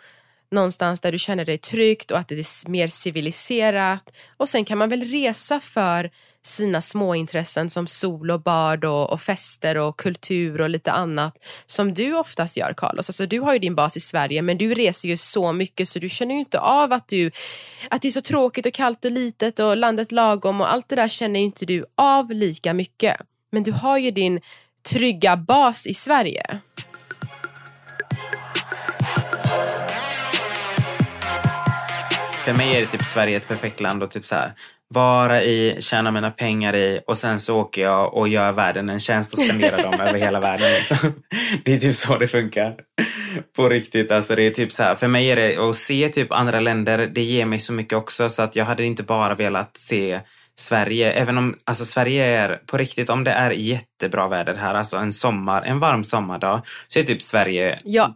någonstans 0.52 1.00
där 1.00 1.12
du 1.12 1.19
känner 1.19 1.46
dig 1.46 1.58
tryggt 1.58 2.12
och 2.12 2.17
att 2.17 2.28
det 2.28 2.36
är 2.36 2.69
mer 2.69 2.88
civiliserat. 2.88 4.13
Och 4.38 4.50
sen 4.50 4.65
kan 4.65 4.78
man 4.78 4.89
väl 4.89 5.04
resa 5.04 5.60
för 5.60 6.12
sina 6.46 6.82
småintressen 6.82 7.69
som 7.69 7.88
sol 7.88 8.32
och 8.32 8.41
bad 8.41 8.86
och, 8.86 9.10
och 9.10 9.22
fester 9.22 9.78
och 9.78 9.98
kultur 9.98 10.62
och 10.62 10.69
lite 10.69 10.91
annat 10.91 11.46
som 11.65 11.93
du 11.93 12.13
oftast 12.13 12.58
gör 12.58 12.74
Carlos. 12.78 13.10
Alltså 13.10 13.26
du 13.26 13.39
har 13.39 13.54
ju 13.54 13.60
din 13.60 13.76
bas 13.76 13.98
i 13.98 14.00
Sverige 14.00 14.41
men 14.41 14.58
du 14.58 14.74
reser 14.74 15.10
ju 15.10 15.17
så 15.17 15.54
mycket 15.54 15.88
så 15.88 16.00
du 16.00 16.10
känner 16.10 16.34
ju 16.34 16.39
inte 16.39 16.60
av 16.60 16.93
att 16.93 17.08
du 17.08 17.32
att 17.89 18.02
det 18.02 18.08
är 18.08 18.12
så 18.12 18.22
tråkigt 18.22 18.65
och 18.65 18.74
kallt 18.74 19.06
och 19.06 19.12
litet 19.12 19.60
och 19.60 19.78
landet 19.78 20.12
lagom 20.12 20.62
och 20.62 20.74
allt 20.74 20.89
det 20.89 20.96
där 20.96 21.08
känner 21.08 21.39
ju 21.39 21.46
inte 21.46 21.65
du 21.65 21.86
av 21.96 22.32
lika 22.32 22.74
mycket. 22.74 23.17
Men 23.52 23.63
du 23.63 23.72
har 23.72 23.98
ju 23.98 24.12
din 24.12 24.41
trygga 24.89 25.38
bas 25.38 25.88
i 25.88 25.93
Sverige? 25.93 26.43
För 32.46 32.54
mig 32.54 32.76
är 32.76 32.82
det 32.82 32.88
typ 32.88 33.06
Sverige 33.06 33.38
ett 33.38 33.48
perfekt 33.48 33.80
land 33.80 34.04
och 34.04 34.12
typ 34.12 34.26
så 34.26 34.36
här 34.36 34.54
vara 34.93 35.43
i, 35.43 35.78
tjäna 35.80 36.12
mina 36.12 36.32
pengar 36.32 36.76
i 36.76 37.02
och 37.08 37.17
sen 37.17 37.39
så 37.39 37.60
åker 37.60 37.82
jag 37.82 38.13
och 38.13 38.28
gör 38.28 38.52
världen 38.52 38.89
en 38.89 39.00
tjänst 39.00 39.34
och 39.34 39.39
spenderar 39.39 39.84
dem 39.84 39.93
över 39.93 40.19
hela 40.19 40.39
världen. 40.39 40.67
Det 41.65 41.74
är 41.74 41.78
typ 41.78 41.93
så 41.93 42.17
det 42.17 42.28
funkar. 42.28 42.76
På 43.56 43.69
riktigt. 43.69 44.12
Alltså 44.12 44.36
det 44.36 44.43
är 44.43 44.52
typ 44.52 44.72
så 44.72 44.84
här, 44.84 44.96
för 44.96 45.08
mig 45.08 45.32
är 45.32 45.36
det 45.36 45.58
att 45.58 45.76
se 45.76 46.10
typ 46.10 46.32
andra 46.32 46.60
länder, 46.60 47.12
det 47.15 47.22
ger 47.22 47.46
mig 47.46 47.60
så 47.60 47.74
mycket 47.74 47.98
också 47.98 48.30
så 48.30 48.41
att 48.41 48.56
jag 48.56 48.65
hade 48.65 48.84
inte 48.84 49.04
bara 49.04 49.36
velat 49.36 49.78
se 49.78 50.19
Sverige, 50.56 51.12
även 51.12 51.38
om 51.38 51.56
alltså 51.66 51.86
Sverige 51.86 52.26
är 52.26 52.56
på 52.66 52.78
riktigt, 52.78 53.10
om 53.10 53.24
det 53.24 53.32
är 53.32 53.52
jättebra 53.52 54.28
väder 54.28 54.56
här, 54.56 54.74
alltså 54.74 54.98
en 54.98 55.13
sommar, 55.13 55.62
en 55.62 55.80
varm 55.80 56.04
sommardag, 56.04 56.62
så 56.88 57.00
är 57.00 57.04
typ 57.04 57.22
Sverige 57.22 57.78
jag 57.84 58.13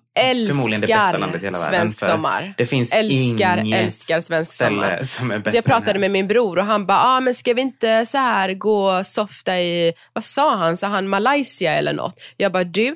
förmodligen 0.47 0.81
det 0.81 0.87
bästa 0.87 1.17
landet 1.17 1.41
i 1.41 1.45
hela 1.45 1.57
världen. 1.57 1.79
svensk 1.79 1.99
sommar. 1.99 2.53
Det 2.57 2.65
finns 2.65 2.91
älskar, 2.91 3.57
inget 3.57 3.85
älskar 3.85 4.21
svensk 4.21 4.53
sommar. 4.53 4.99
Som 5.03 5.31
är 5.31 5.37
bättre 5.37 5.51
så 5.51 5.57
jag 5.57 5.65
pratade 5.65 5.99
med 5.99 6.11
min 6.11 6.27
bror 6.27 6.59
och 6.59 6.65
han 6.65 6.85
bara, 6.85 7.03
ah, 7.03 7.19
men 7.19 7.33
ska 7.33 7.53
vi 7.53 7.61
inte 7.61 8.05
så 8.05 8.17
här 8.17 8.53
gå 8.53 9.03
softa 9.03 9.59
i, 9.59 9.93
vad 10.13 10.23
sa 10.23 10.55
han, 10.55 10.77
sa 10.77 10.87
han 10.87 11.07
Malaysia 11.07 11.71
eller 11.71 11.93
något? 11.93 12.21
Jag 12.37 12.51
bara, 12.51 12.63
du, 12.63 12.95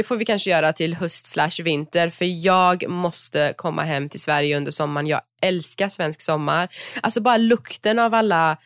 det 0.00 0.04
får 0.04 0.16
vi 0.16 0.24
kanske 0.24 0.50
göra 0.50 0.72
till 0.72 0.94
höst 0.94 1.26
slash 1.26 1.62
vinter 1.64 2.10
för 2.10 2.24
jag 2.24 2.88
måste 2.88 3.54
komma 3.56 3.82
hem 3.82 4.08
till 4.08 4.20
Sverige 4.20 4.56
under 4.56 4.70
sommaren. 4.70 5.06
Jag 5.06 5.20
älskar 5.42 5.88
svensk 5.88 6.20
sommar. 6.20 6.68
Alltså 7.00 7.20
bara 7.20 7.36
lukten 7.36 7.98
av 7.98 8.14
alla 8.14 8.56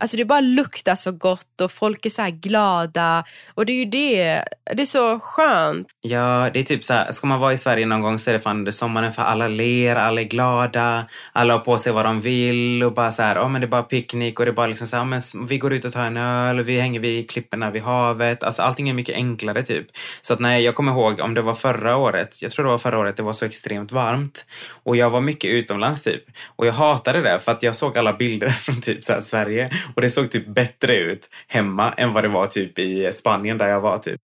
Alltså 0.00 0.16
det 0.16 0.24
bara 0.24 0.40
luktar 0.40 0.94
så 0.94 1.12
gott 1.12 1.60
och 1.60 1.72
folk 1.72 2.06
är 2.06 2.10
så 2.10 2.26
glada. 2.30 3.24
Och 3.54 3.66
det 3.66 3.72
är 3.72 3.76
ju 3.76 3.84
det, 3.84 4.44
det 4.74 4.82
är 4.82 4.86
så 4.86 5.18
skönt. 5.20 5.86
Ja, 6.00 6.50
det 6.52 6.60
är 6.60 6.62
typ 6.62 6.84
så 6.84 6.94
här, 6.94 7.12
ska 7.12 7.26
man 7.26 7.40
vara 7.40 7.52
i 7.52 7.58
Sverige 7.58 7.86
någon 7.86 8.00
gång 8.00 8.18
så 8.18 8.30
är 8.30 8.34
det 8.34 8.40
fan 8.40 8.56
under 8.56 8.72
sommaren 8.72 9.12
för 9.12 9.22
alla 9.22 9.48
ler, 9.48 9.96
alla 9.96 10.20
är 10.20 10.24
glada, 10.24 11.06
alla 11.32 11.54
har 11.54 11.60
på 11.60 11.78
sig 11.78 11.92
vad 11.92 12.04
de 12.04 12.20
vill 12.20 12.82
och 12.82 12.94
bara 12.94 13.12
så 13.12 13.22
här, 13.22 13.38
oh, 13.38 13.48
men 13.48 13.60
det 13.60 13.66
är 13.66 13.68
bara 13.68 13.82
picknick 13.82 14.38
och 14.38 14.46
det 14.46 14.50
är 14.50 14.54
bara 14.54 14.66
liksom 14.66 14.86
så 14.86 14.96
här, 14.96 15.04
men 15.04 15.20
vi 15.46 15.58
går 15.58 15.72
ut 15.72 15.84
och 15.84 15.92
tar 15.92 16.04
en 16.04 16.16
öl 16.16 16.58
och 16.58 16.68
vi 16.68 16.80
hänger 16.80 17.00
vid 17.00 17.30
klipporna 17.30 17.70
vid 17.70 17.82
havet. 17.82 18.42
Alltså 18.42 18.62
allting 18.62 18.88
är 18.88 18.94
mycket 18.94 19.14
enklare 19.14 19.62
typ. 19.62 19.86
Så 20.20 20.32
att 20.32 20.40
nej, 20.40 20.64
jag 20.64 20.74
kommer 20.74 20.92
ihåg 20.92 21.20
om 21.20 21.34
det 21.34 21.42
var 21.42 21.54
förra 21.54 21.96
året, 21.96 22.42
jag 22.42 22.50
tror 22.50 22.64
det 22.64 22.70
var 22.70 22.78
förra 22.78 22.98
året, 22.98 23.16
det 23.16 23.22
var 23.22 23.32
så 23.32 23.44
extremt 23.44 23.92
varmt 23.92 24.46
och 24.84 24.96
jag 24.96 25.10
var 25.10 25.20
mycket 25.20 25.50
utomlands 25.50 26.02
typ. 26.02 26.24
Och 26.56 26.66
jag 26.66 26.72
hatade 26.72 27.22
det 27.22 27.38
för 27.38 27.52
att 27.52 27.62
jag 27.62 27.76
såg 27.76 27.98
alla 27.98 28.12
bilder 28.12 28.48
från 28.64 28.80
typ 28.80 29.04
så 29.04 29.12
här 29.12 29.20
Sverige 29.20 29.70
och 29.94 30.02
det 30.02 30.10
såg 30.10 30.30
typ 30.30 30.46
bättre 30.46 30.96
ut 30.96 31.30
hemma 31.46 31.92
än 31.92 32.12
vad 32.12 32.24
det 32.24 32.28
var 32.28 32.46
typ 32.46 32.78
i 32.78 33.12
Spanien 33.12 33.58
där 33.58 33.68
jag 33.68 33.80
var 33.80 33.98
typ. 33.98 34.20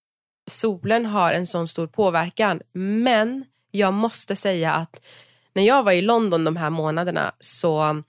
Solen 0.51 1.07
har 1.07 1.33
en 1.33 1.47
sån 1.47 1.69
stor 1.69 1.87
påverkan 1.87 2.61
men 2.73 3.45
jag 3.71 3.95
måste 3.95 4.37
säga 4.37 4.73
att 4.73 5.03
när 5.55 5.63
jag 5.63 5.83
var 5.83 5.93
i 5.93 6.03
London 6.03 6.45
de 6.45 6.57
här 6.57 6.71
månaderna 6.71 7.33
så 7.41 8.03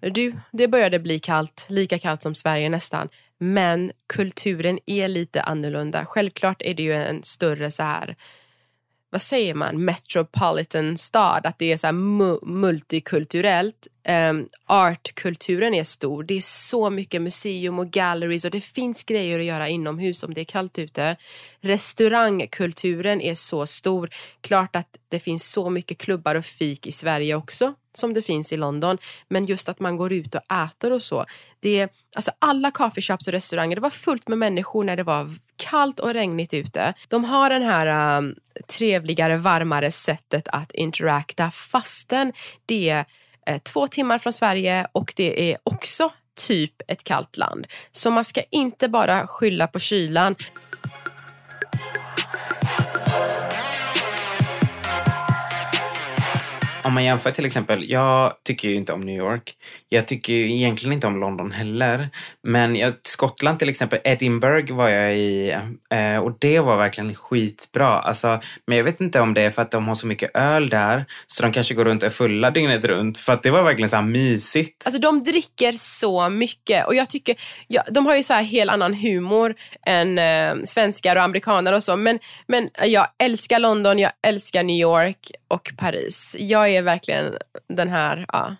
du, 0.00 0.34
det 0.52 0.68
började 0.68 0.98
bli 0.98 1.18
kallt, 1.18 1.66
lika 1.68 1.98
kallt 1.98 2.22
som 2.22 2.34
Sverige 2.34 2.68
nästan. 2.68 3.08
Men 3.38 3.92
kulturen 4.06 4.78
är 4.86 5.08
lite 5.08 5.42
annorlunda. 5.42 6.04
Självklart 6.04 6.62
är 6.62 6.74
det 6.74 6.82
ju 6.82 6.94
en 6.94 7.22
större 7.22 7.70
så 7.70 7.82
här 7.82 8.16
vad 9.12 9.22
säger 9.22 9.54
man, 9.54 9.84
metropolitan 9.84 10.98
stad, 10.98 11.46
att 11.46 11.58
det 11.58 11.72
är 11.72 11.76
så 11.76 11.92
mu 11.92 12.38
multikulturellt. 12.42 13.86
Um, 14.30 14.48
artkulturen 14.66 15.74
är 15.74 15.84
stor. 15.84 16.22
Det 16.22 16.34
är 16.34 16.40
så 16.40 16.90
mycket 16.90 17.22
museum 17.22 17.78
och 17.78 17.90
galleries 17.90 18.44
och 18.44 18.50
det 18.50 18.60
finns 18.60 19.04
grejer 19.04 19.38
att 19.38 19.44
göra 19.44 19.68
inomhus 19.68 20.22
om 20.22 20.34
det 20.34 20.40
är 20.40 20.44
kallt 20.44 20.78
ute. 20.78 21.16
Restaurangkulturen 21.60 23.20
är 23.20 23.34
så 23.34 23.66
stor. 23.66 24.10
Klart 24.40 24.76
att 24.76 24.88
det 25.08 25.20
finns 25.20 25.52
så 25.52 25.70
mycket 25.70 25.98
klubbar 25.98 26.34
och 26.34 26.44
fik 26.44 26.86
i 26.86 26.92
Sverige 26.92 27.34
också 27.34 27.74
som 27.94 28.14
det 28.14 28.22
finns 28.22 28.52
i 28.52 28.56
London. 28.56 28.98
Men 29.28 29.44
just 29.44 29.68
att 29.68 29.80
man 29.80 29.96
går 29.96 30.12
ut 30.12 30.34
och 30.34 30.52
äter 30.52 30.92
och 30.92 31.02
så. 31.02 31.26
Det, 31.60 31.88
alltså 32.16 32.30
alla 32.38 32.70
kaffeshops 32.70 33.26
och 33.26 33.32
restauranger, 33.32 33.76
det 33.76 33.82
var 33.82 33.90
fullt 33.90 34.28
med 34.28 34.38
människor 34.38 34.84
när 34.84 34.96
det 34.96 35.02
var 35.02 35.30
kallt 35.56 36.00
och 36.00 36.14
regnigt 36.14 36.54
ute. 36.54 36.94
De 37.08 37.24
har 37.24 37.50
den 37.50 37.62
här 37.62 38.18
um, 38.18 38.34
trevligare, 38.68 39.36
varmare 39.36 39.90
sättet 39.90 40.48
att 40.48 40.72
interacta 40.72 41.50
fastän 41.50 42.32
det 42.66 42.88
är 42.88 43.04
eh, 43.46 43.58
två 43.58 43.86
timmar 43.86 44.18
från 44.18 44.32
Sverige 44.32 44.86
och 44.92 45.12
det 45.16 45.52
är 45.52 45.58
också 45.64 46.10
typ 46.46 46.82
ett 46.88 47.04
kallt 47.04 47.36
land. 47.36 47.66
Så 47.92 48.10
man 48.10 48.24
ska 48.24 48.42
inte 48.50 48.88
bara 48.88 49.26
skylla 49.26 49.66
på 49.66 49.78
kylan. 49.78 50.34
Om 56.92 56.94
man 56.94 57.04
jämför 57.04 57.30
till 57.30 57.46
exempel, 57.46 57.90
jag 57.90 58.32
tycker 58.44 58.68
ju 58.68 58.74
inte 58.74 58.92
om 58.92 59.00
New 59.00 59.16
York. 59.16 59.54
Jag 59.88 60.08
tycker 60.08 60.32
ju 60.32 60.52
egentligen 60.52 60.92
inte 60.92 61.06
om 61.06 61.20
London 61.20 61.52
heller. 61.52 62.08
Men 62.42 62.76
jag, 62.76 62.94
Skottland 63.02 63.58
till 63.58 63.68
exempel, 63.68 63.98
Edinburgh 64.04 64.74
var 64.74 64.88
jag 64.88 65.16
i 65.16 65.50
eh, 65.90 66.16
och 66.16 66.36
det 66.38 66.60
var 66.60 66.76
verkligen 66.76 67.14
skitbra. 67.14 67.88
Alltså, 67.88 68.40
men 68.66 68.76
jag 68.76 68.84
vet 68.84 69.00
inte 69.00 69.20
om 69.20 69.34
det 69.34 69.42
är 69.42 69.50
för 69.50 69.62
att 69.62 69.70
de 69.70 69.88
har 69.88 69.94
så 69.94 70.06
mycket 70.06 70.30
öl 70.34 70.68
där 70.68 71.04
så 71.26 71.42
de 71.42 71.52
kanske 71.52 71.74
går 71.74 71.84
runt 71.84 72.02
och 72.02 72.06
är 72.06 72.10
fulla 72.10 72.50
dygnet 72.50 72.84
runt. 72.84 73.18
För 73.18 73.32
att 73.32 73.42
det 73.42 73.50
var 73.50 73.62
verkligen 73.62 73.88
så 73.88 73.96
här 73.96 74.02
mysigt. 74.02 74.86
Alltså 74.86 75.00
de 75.00 75.20
dricker 75.20 75.72
så 75.72 76.28
mycket 76.28 76.86
och 76.86 76.94
jag 76.94 77.10
tycker, 77.10 77.36
ja, 77.68 77.82
de 77.90 78.06
har 78.06 78.16
ju 78.16 78.22
så 78.22 78.34
här 78.34 78.42
helt 78.42 78.70
annan 78.70 78.94
humor 78.94 79.54
än 79.86 80.18
eh, 80.18 80.54
svenskar 80.64 81.16
och 81.16 81.22
amerikaner 81.22 81.72
och 81.72 81.82
så. 81.82 81.96
Men, 81.96 82.18
men 82.46 82.70
jag 82.84 83.06
älskar 83.18 83.58
London, 83.58 83.98
jag 83.98 84.12
älskar 84.22 84.62
New 84.62 84.76
York 84.76 85.30
och 85.48 85.72
Paris. 85.76 86.36
Jag 86.38 86.70
är 86.70 86.81
verkligen 86.82 87.36
den 87.68 87.88
här, 87.88 88.26
ja, 88.32 88.56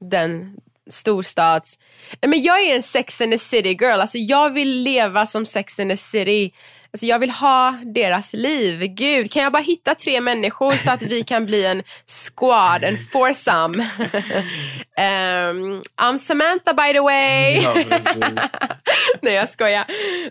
den 0.00 0.56
storstads... 0.90 1.78
Men 2.26 2.42
jag 2.42 2.62
är 2.62 2.74
en 2.74 2.82
Sex 2.82 3.20
and 3.20 3.32
the 3.32 3.38
City 3.38 3.68
girl. 3.80 4.00
Alltså 4.00 4.18
jag 4.18 4.50
vill 4.50 4.82
leva 4.82 5.26
som 5.26 5.46
Sex 5.46 5.80
and 5.80 5.90
the 5.90 5.96
City. 5.96 6.52
Alltså 6.94 7.06
jag 7.06 7.18
vill 7.18 7.30
ha 7.30 7.78
deras 7.84 8.32
liv. 8.32 8.80
Gud, 8.80 9.32
kan 9.32 9.42
jag 9.42 9.52
bara 9.52 9.62
hitta 9.62 9.94
tre 9.94 10.20
människor 10.20 10.70
så 10.70 10.90
att 10.90 11.02
vi 11.02 11.22
kan 11.22 11.46
bli 11.46 11.66
en 11.66 11.82
squad, 12.06 12.84
en 12.84 12.96
foursome? 13.12 13.82
um, 14.98 15.82
I'm 16.02 16.16
Samantha 16.18 16.74
by 16.74 16.92
the 16.92 17.00
way. 17.00 17.60
Ja, 17.62 17.74
Nej 19.22 19.34
jag 19.34 19.48
skojar. 19.48 19.84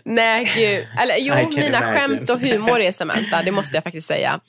Nej 0.04 0.52
gud. 0.56 0.86
Eller 1.00 1.16
jo, 1.18 1.34
mina 1.34 1.66
imagine. 1.66 1.94
skämt 1.94 2.30
och 2.30 2.40
humor 2.40 2.80
är 2.80 2.92
Samantha, 2.92 3.42
det 3.42 3.52
måste 3.52 3.76
jag 3.76 3.84
faktiskt 3.84 4.08
säga. 4.08 4.40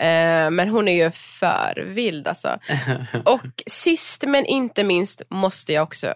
Eh, 0.00 0.50
men 0.50 0.68
hon 0.68 0.88
är 0.88 1.04
ju 1.04 1.10
för 1.10 1.84
vild 1.86 2.28
alltså. 2.28 2.58
Och 3.24 3.62
sist 3.66 4.24
men 4.26 4.44
inte 4.44 4.84
minst 4.84 5.22
måste 5.30 5.72
jag 5.72 5.82
också 5.82 6.12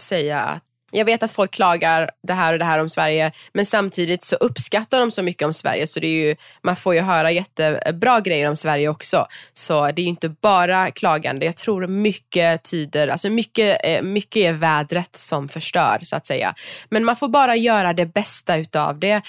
säga 0.00 0.40
att 0.40 0.62
jag 0.92 1.04
vet 1.04 1.22
att 1.22 1.30
folk 1.30 1.50
klagar 1.50 2.10
det 2.22 2.32
här 2.32 2.52
och 2.52 2.58
det 2.58 2.64
här 2.64 2.78
om 2.78 2.88
Sverige 2.88 3.32
men 3.52 3.66
samtidigt 3.66 4.24
så 4.24 4.36
uppskattar 4.36 5.00
de 5.00 5.10
så 5.10 5.22
mycket 5.22 5.46
om 5.46 5.52
Sverige 5.52 5.86
så 5.86 6.00
det 6.00 6.06
är 6.06 6.26
ju, 6.28 6.36
man 6.62 6.76
får 6.76 6.94
ju 6.94 7.00
höra 7.00 7.30
jättebra 7.30 8.20
grejer 8.20 8.48
om 8.48 8.56
Sverige 8.56 8.88
också. 8.88 9.26
Så 9.52 9.86
det 9.86 10.02
är 10.02 10.04
ju 10.04 10.08
inte 10.08 10.28
bara 10.28 10.90
klagande. 10.90 11.46
Jag 11.46 11.56
tror 11.56 11.86
mycket 11.86 12.62
tyder, 12.62 13.08
alltså 13.08 13.30
mycket, 13.30 13.80
eh, 13.84 14.02
mycket 14.02 14.40
är 14.40 14.52
vädret 14.52 15.16
som 15.16 15.48
förstör 15.48 15.98
så 16.02 16.16
att 16.16 16.26
säga. 16.26 16.54
Men 16.88 17.04
man 17.04 17.16
får 17.16 17.28
bara 17.28 17.56
göra 17.56 17.92
det 17.92 18.06
bästa 18.06 18.56
utav 18.56 18.98
det. 18.98 19.22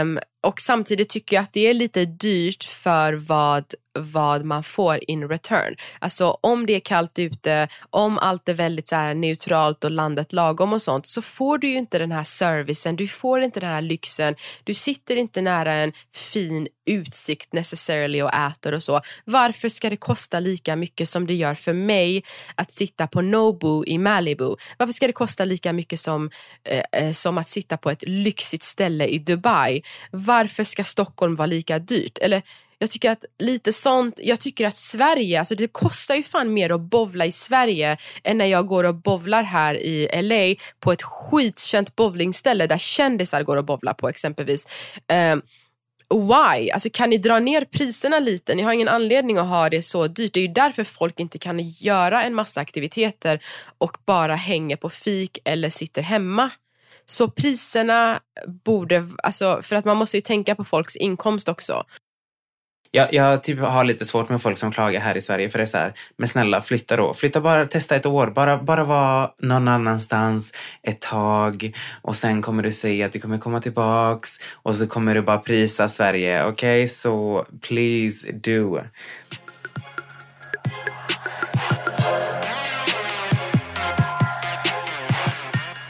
Um, 0.00 0.18
och 0.46 0.60
samtidigt 0.60 1.08
tycker 1.08 1.36
jag 1.36 1.42
att 1.42 1.52
det 1.52 1.66
är 1.66 1.74
lite 1.74 2.04
dyrt 2.04 2.64
för 2.64 3.12
vad, 3.12 3.64
vad 3.94 4.44
man 4.44 4.62
får 4.62 4.98
in 5.10 5.28
return. 5.28 5.76
Alltså 5.98 6.38
om 6.40 6.66
det 6.66 6.72
är 6.72 6.80
kallt 6.80 7.18
ute, 7.18 7.68
om 7.90 8.18
allt 8.18 8.48
är 8.48 8.54
väldigt 8.54 8.88
så 8.88 8.96
här 8.96 9.14
neutralt 9.14 9.84
och 9.84 9.90
landet 9.90 10.32
lagom 10.32 10.72
och 10.72 10.82
sånt 10.82 11.06
så 11.06 11.22
får 11.22 11.58
du 11.58 11.68
ju 11.68 11.78
inte 11.78 11.98
den 11.98 12.12
här 12.12 12.24
servicen, 12.24 12.96
du 12.96 13.08
får 13.08 13.40
inte 13.40 13.60
den 13.60 13.70
här 13.70 13.82
lyxen, 13.82 14.34
du 14.64 14.74
sitter 14.74 15.16
inte 15.16 15.40
nära 15.40 15.74
en 15.74 15.92
fin 16.14 16.68
utsikt 16.86 17.52
necessarily 17.52 18.22
och 18.22 18.34
äter 18.34 18.74
och 18.74 18.82
så. 18.82 19.00
Varför 19.24 19.68
ska 19.68 19.90
det 19.90 19.96
kosta 19.96 20.40
lika 20.40 20.76
mycket 20.76 21.08
som 21.08 21.26
det 21.26 21.34
gör 21.34 21.54
för 21.54 21.72
mig 21.72 22.24
att 22.54 22.72
sitta 22.72 23.06
på 23.06 23.20
Nobu 23.20 23.84
i 23.86 23.98
Malibu? 23.98 24.56
Varför 24.78 24.92
ska 24.92 25.06
det 25.06 25.12
kosta 25.12 25.44
lika 25.44 25.72
mycket 25.72 26.00
som, 26.00 26.30
eh, 26.64 27.02
eh, 27.02 27.12
som 27.12 27.38
att 27.38 27.48
sitta 27.48 27.76
på 27.76 27.90
ett 27.90 28.02
lyxigt 28.06 28.62
ställe 28.62 29.06
i 29.06 29.18
Dubai? 29.18 29.82
Varför 30.10 30.64
ska 30.64 30.84
Stockholm 30.84 31.36
vara 31.36 31.46
lika 31.46 31.78
dyrt? 31.78 32.18
Eller 32.18 32.42
jag 32.78 32.90
tycker 32.90 33.10
att 33.10 33.24
lite 33.38 33.72
sånt, 33.72 34.20
jag 34.22 34.40
tycker 34.40 34.66
att 34.66 34.76
Sverige, 34.76 35.38
alltså 35.38 35.54
det 35.54 35.72
kostar 35.72 36.14
ju 36.14 36.22
fan 36.22 36.52
mer 36.52 36.70
att 36.70 36.80
bovla 36.80 37.26
i 37.26 37.32
Sverige 37.32 37.96
än 38.24 38.38
när 38.38 38.46
jag 38.46 38.66
går 38.66 38.84
och 38.84 38.94
bovlar 38.94 39.42
här 39.42 39.74
i 39.74 40.22
LA 40.22 40.64
på 40.80 40.92
ett 40.92 41.02
skitkänt 41.02 41.96
bowlingställe 41.96 42.66
där 42.66 42.78
kändisar 42.78 43.42
går 43.42 43.56
och 43.56 43.64
bovlar 43.64 43.94
på 43.94 44.08
exempelvis. 44.08 44.68
Um, 45.32 45.42
why? 46.14 46.70
Alltså 46.70 46.88
kan 46.92 47.10
ni 47.10 47.18
dra 47.18 47.38
ner 47.38 47.64
priserna 47.64 48.18
lite? 48.18 48.54
Ni 48.54 48.62
har 48.62 48.72
ingen 48.72 48.88
anledning 48.88 49.38
att 49.38 49.46
ha 49.46 49.70
det 49.70 49.82
så 49.82 50.06
dyrt. 50.06 50.34
Det 50.34 50.40
är 50.40 50.46
ju 50.46 50.52
därför 50.52 50.84
folk 50.84 51.20
inte 51.20 51.38
kan 51.38 51.60
göra 51.60 52.22
en 52.22 52.34
massa 52.34 52.60
aktiviteter 52.60 53.44
och 53.78 53.96
bara 54.06 54.34
hänger 54.34 54.76
på 54.76 54.90
fik 54.90 55.38
eller 55.44 55.70
sitter 55.70 56.02
hemma. 56.02 56.50
Så 57.06 57.30
priserna 57.30 58.20
borde, 58.64 59.08
alltså 59.22 59.60
för 59.62 59.76
att 59.76 59.84
man 59.84 59.96
måste 59.96 60.16
ju 60.16 60.20
tänka 60.20 60.54
på 60.54 60.64
folks 60.64 60.96
inkomst 60.96 61.48
också. 61.48 61.84
Jag, 62.94 63.12
jag 63.14 63.42
typ 63.42 63.58
har 63.58 63.84
lite 63.84 64.04
svårt 64.04 64.28
med 64.28 64.42
folk 64.42 64.58
som 64.58 64.72
klagar 64.72 65.00
här 65.00 65.16
i 65.16 65.20
Sverige 65.20 65.50
för 65.50 65.58
det 65.58 65.64
är 65.64 65.66
så 65.66 65.76
här, 65.76 65.94
men 66.16 66.28
snälla 66.28 66.60
flytta 66.60 66.96
då. 66.96 67.14
Flytta 67.14 67.40
bara, 67.40 67.66
testa 67.66 67.96
ett 67.96 68.06
år. 68.06 68.26
Bara, 68.26 68.62
bara 68.62 68.84
vara 68.84 69.30
någon 69.38 69.68
annanstans 69.68 70.52
ett 70.82 71.00
tag 71.00 71.76
och 72.02 72.16
sen 72.16 72.42
kommer 72.42 72.62
du 72.62 72.72
se 72.72 73.02
att 73.02 73.12
du 73.12 73.20
kommer 73.20 73.38
komma 73.38 73.60
tillbaks 73.60 74.30
och 74.62 74.74
så 74.74 74.86
kommer 74.86 75.14
du 75.14 75.22
bara 75.22 75.38
prisa 75.38 75.88
Sverige. 75.88 76.44
Okej, 76.44 76.88
så 76.88 77.46
please 77.60 78.32
do. 78.32 78.80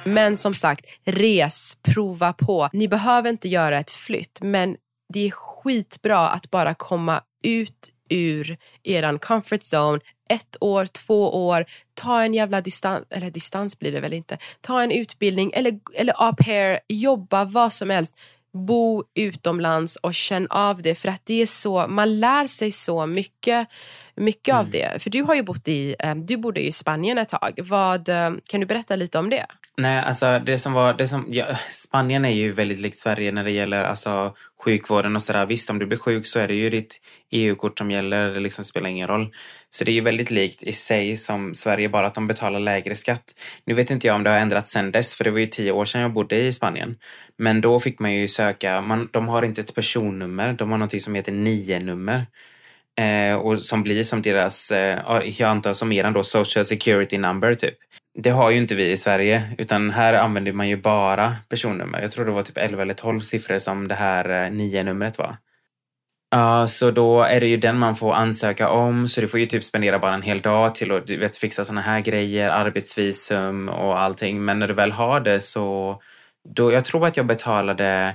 Men 0.05 0.37
som 0.37 0.55
sagt, 0.55 0.87
res, 1.05 1.77
prova 1.83 2.33
på. 2.33 2.69
Ni 2.73 2.89
behöver 2.89 3.31
inte 3.31 3.49
göra 3.49 3.79
ett 3.79 3.91
flytt, 3.91 4.39
men 4.43 4.77
det 5.09 5.27
är 5.27 5.31
skitbra 5.31 6.29
att 6.29 6.51
bara 6.51 6.75
komma 6.75 7.23
ut 7.43 7.91
ur 8.09 8.57
eran 8.83 9.19
comfort 9.19 9.61
zone 9.61 10.01
ett 10.29 10.57
år, 10.61 10.87
två 10.87 11.47
år, 11.47 11.65
ta 11.95 12.23
en 12.23 12.35
jävla 12.35 12.61
distans, 12.61 13.05
eller 13.11 13.31
distans 13.31 13.79
blir 13.79 13.93
det 13.93 14.01
väl 14.01 14.13
inte, 14.13 14.39
ta 14.61 14.83
en 14.83 14.91
utbildning 14.91 15.51
eller, 15.55 15.79
eller 15.95 16.15
au 16.17 16.35
pair, 16.37 16.81
jobba, 16.89 17.45
vad 17.45 17.73
som 17.73 17.91
helst. 17.91 18.15
Bo 18.53 19.05
utomlands 19.15 19.97
och 19.97 20.15
känn 20.15 20.47
av 20.51 20.83
det 20.83 20.95
för 20.95 21.09
att 21.09 21.27
det 21.27 21.43
är 21.43 21.47
så, 21.47 21.87
man 21.89 22.21
lär 22.21 22.47
sig 22.47 22.73
så 22.73 23.07
mycket, 23.07 23.69
mycket 24.15 24.55
av 24.55 24.71
det. 24.71 25.03
För 25.03 25.11
du 25.11 25.23
har 25.23 25.35
ju 25.35 25.43
bott 25.43 25.69
i, 25.69 25.97
eh, 25.99 26.15
du 26.15 26.37
bodde 26.37 26.61
i 26.61 26.73
Spanien 26.73 27.19
ett 27.19 27.29
tag. 27.29 27.61
Vad, 27.63 28.09
eh, 28.09 28.31
kan 28.49 28.61
du 28.61 28.67
berätta 28.67 28.97
lite 28.97 29.19
om 29.19 29.31
det? 29.31 29.47
Nej, 29.77 30.03
alltså 30.07 30.39
det 30.39 30.59
som 30.59 30.73
var, 30.73 30.95
det 30.95 31.09
som, 31.09 31.27
ja, 31.29 31.47
Spanien 31.71 32.25
är 32.25 32.31
ju 32.31 32.53
väldigt 32.53 32.79
likt 32.79 32.99
Sverige 32.99 33.33
när 33.33 33.45
det 33.45 33.51
gäller 33.51 33.85
alltså, 33.85 34.35
sjukvården 34.65 35.17
och 35.17 35.23
sådär. 35.23 35.47
Visst, 35.47 35.71
om 35.71 35.79
du 35.79 35.87
blir 35.87 35.99
sjuk 35.99 36.27
så 36.27 36.41
är 36.41 36.49
det 36.49 36.55
ju 36.55 36.71
ditt 36.71 37.01
EU-kort 37.31 37.79
som 37.79 37.91
gäller, 37.91 38.35
det 38.35 38.41
liksom 38.41 38.65
spelar 38.65 38.89
ingen 38.89 39.09
roll. 39.09 39.35
Så 39.71 39.85
det 39.85 39.91
är 39.91 39.95
ju 39.95 40.01
väldigt 40.01 40.31
likt 40.31 40.63
i 40.63 40.73
sig 40.73 41.17
som 41.17 41.55
Sverige, 41.55 41.89
bara 41.89 42.07
att 42.07 42.15
de 42.15 42.27
betalar 42.27 42.61
lägre 42.61 42.95
skatt. 42.95 43.25
Nu 43.67 43.75
vet 43.75 43.91
inte 43.91 44.07
jag 44.07 44.17
om 44.17 44.23
det 44.23 44.31
har 44.31 44.39
ändrats 44.39 44.73
sen 44.73 44.93
dess, 44.93 45.15
för 45.15 45.25
det 45.25 45.31
var 45.31 45.39
ju 45.39 45.47
tio 45.47 45.73
år 45.73 45.85
sedan 45.85 46.01
jag 46.01 46.13
bodde 46.13 46.37
i 46.37 46.53
Spanien. 46.53 46.97
Men 47.39 47.61
då 47.61 47.81
fick 47.81 47.99
man 47.99 48.15
ju 48.15 48.29
söka, 48.29 48.81
man, 48.81 49.09
de 49.13 49.29
har 49.29 49.43
inte 49.43 49.61
ett 49.61 49.75
personnummer, 49.75 50.53
de 50.53 50.71
har 50.71 50.79
någonting 50.79 51.01
som 51.01 51.15
heter 51.15 51.33
nio-nummer. 51.33 52.27
Eh, 52.97 53.37
och 53.37 53.63
som 53.63 53.83
blir 53.83 54.05
som 54.05 54.23
deras, 54.23 54.71
eh, 54.71 55.01
jag 55.25 55.51
antar 55.51 55.75
som 55.75 55.93
eran 55.93 56.13
då, 56.13 56.23
social 56.25 56.65
security 56.65 57.19
number 57.19 57.55
typ. 57.55 57.75
Det 58.19 58.31
har 58.31 58.51
ju 58.51 58.57
inte 58.57 58.75
vi 58.75 58.93
i 58.93 58.97
Sverige, 58.97 59.43
utan 59.59 59.91
här 59.91 60.15
använder 60.15 60.53
man 60.53 60.69
ju 60.69 60.77
bara 60.77 61.37
personnummer. 61.49 62.01
Jag 62.01 62.11
tror 62.11 62.25
det 62.25 62.31
var 62.31 62.43
typ 62.43 62.59
11 62.59 62.83
eller 62.83 62.95
12 62.95 63.21
siffror 63.21 63.59
som 63.59 63.89
det 63.89 63.95
här 63.95 64.45
eh, 64.45 64.51
nio-numret 64.51 65.19
var. 65.19 65.37
Ja, 66.31 66.67
så 66.67 66.91
då 66.91 67.23
är 67.23 67.41
det 67.41 67.47
ju 67.47 67.57
den 67.57 67.79
man 67.79 67.97
får 67.97 68.13
ansöka 68.13 68.69
om, 68.69 69.09
så 69.09 69.21
du 69.21 69.29
får 69.29 69.41
ju 69.41 69.47
typ 69.47 69.65
spendera 69.65 69.99
bara 69.99 70.15
en 70.15 70.23
hel 70.23 70.41
dag 70.41 70.75
till 70.75 70.93
att 70.93 71.07
du 71.07 71.17
vet, 71.17 71.37
fixa 71.37 71.65
såna 71.65 71.81
här 71.81 72.01
grejer, 72.01 72.49
arbetsvisum 72.49 73.69
och 73.69 74.01
allting. 74.01 74.45
Men 74.45 74.59
när 74.59 74.69
du 74.69 74.75
väl 74.75 74.93
har 74.93 75.21
det 75.21 75.41
så, 75.41 76.01
då, 76.49 76.73
jag 76.73 76.85
tror 76.85 77.07
att 77.07 77.17
jag 77.17 77.27
betalade 77.27 78.15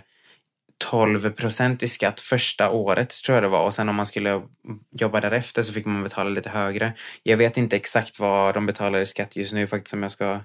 12 0.80 1.32
procent 1.32 1.84
i 1.84 1.88
skatt 1.88 2.20
första 2.20 2.70
året 2.70 3.10
tror 3.10 3.36
jag 3.36 3.44
det 3.44 3.48
var 3.48 3.64
och 3.64 3.74
sen 3.74 3.90
om 3.90 3.96
man 3.96 4.06
skulle 4.06 4.42
jobba 5.00 5.22
därefter 5.22 5.64
så 5.64 5.74
fick 5.74 5.86
man 5.86 6.04
betala 6.04 6.30
lite 6.30 6.50
högre. 6.50 6.94
Jag 7.24 7.38
vet 7.38 7.58
inte 7.58 7.76
exakt 7.76 8.20
vad 8.20 8.54
de 8.54 8.66
betalar 8.66 9.00
i 9.00 9.06
skatt 9.06 9.36
just 9.36 9.54
nu 9.54 9.68
faktiskt 9.68 9.94
om 9.94 10.02
jag 10.02 10.12
ska 10.12 10.40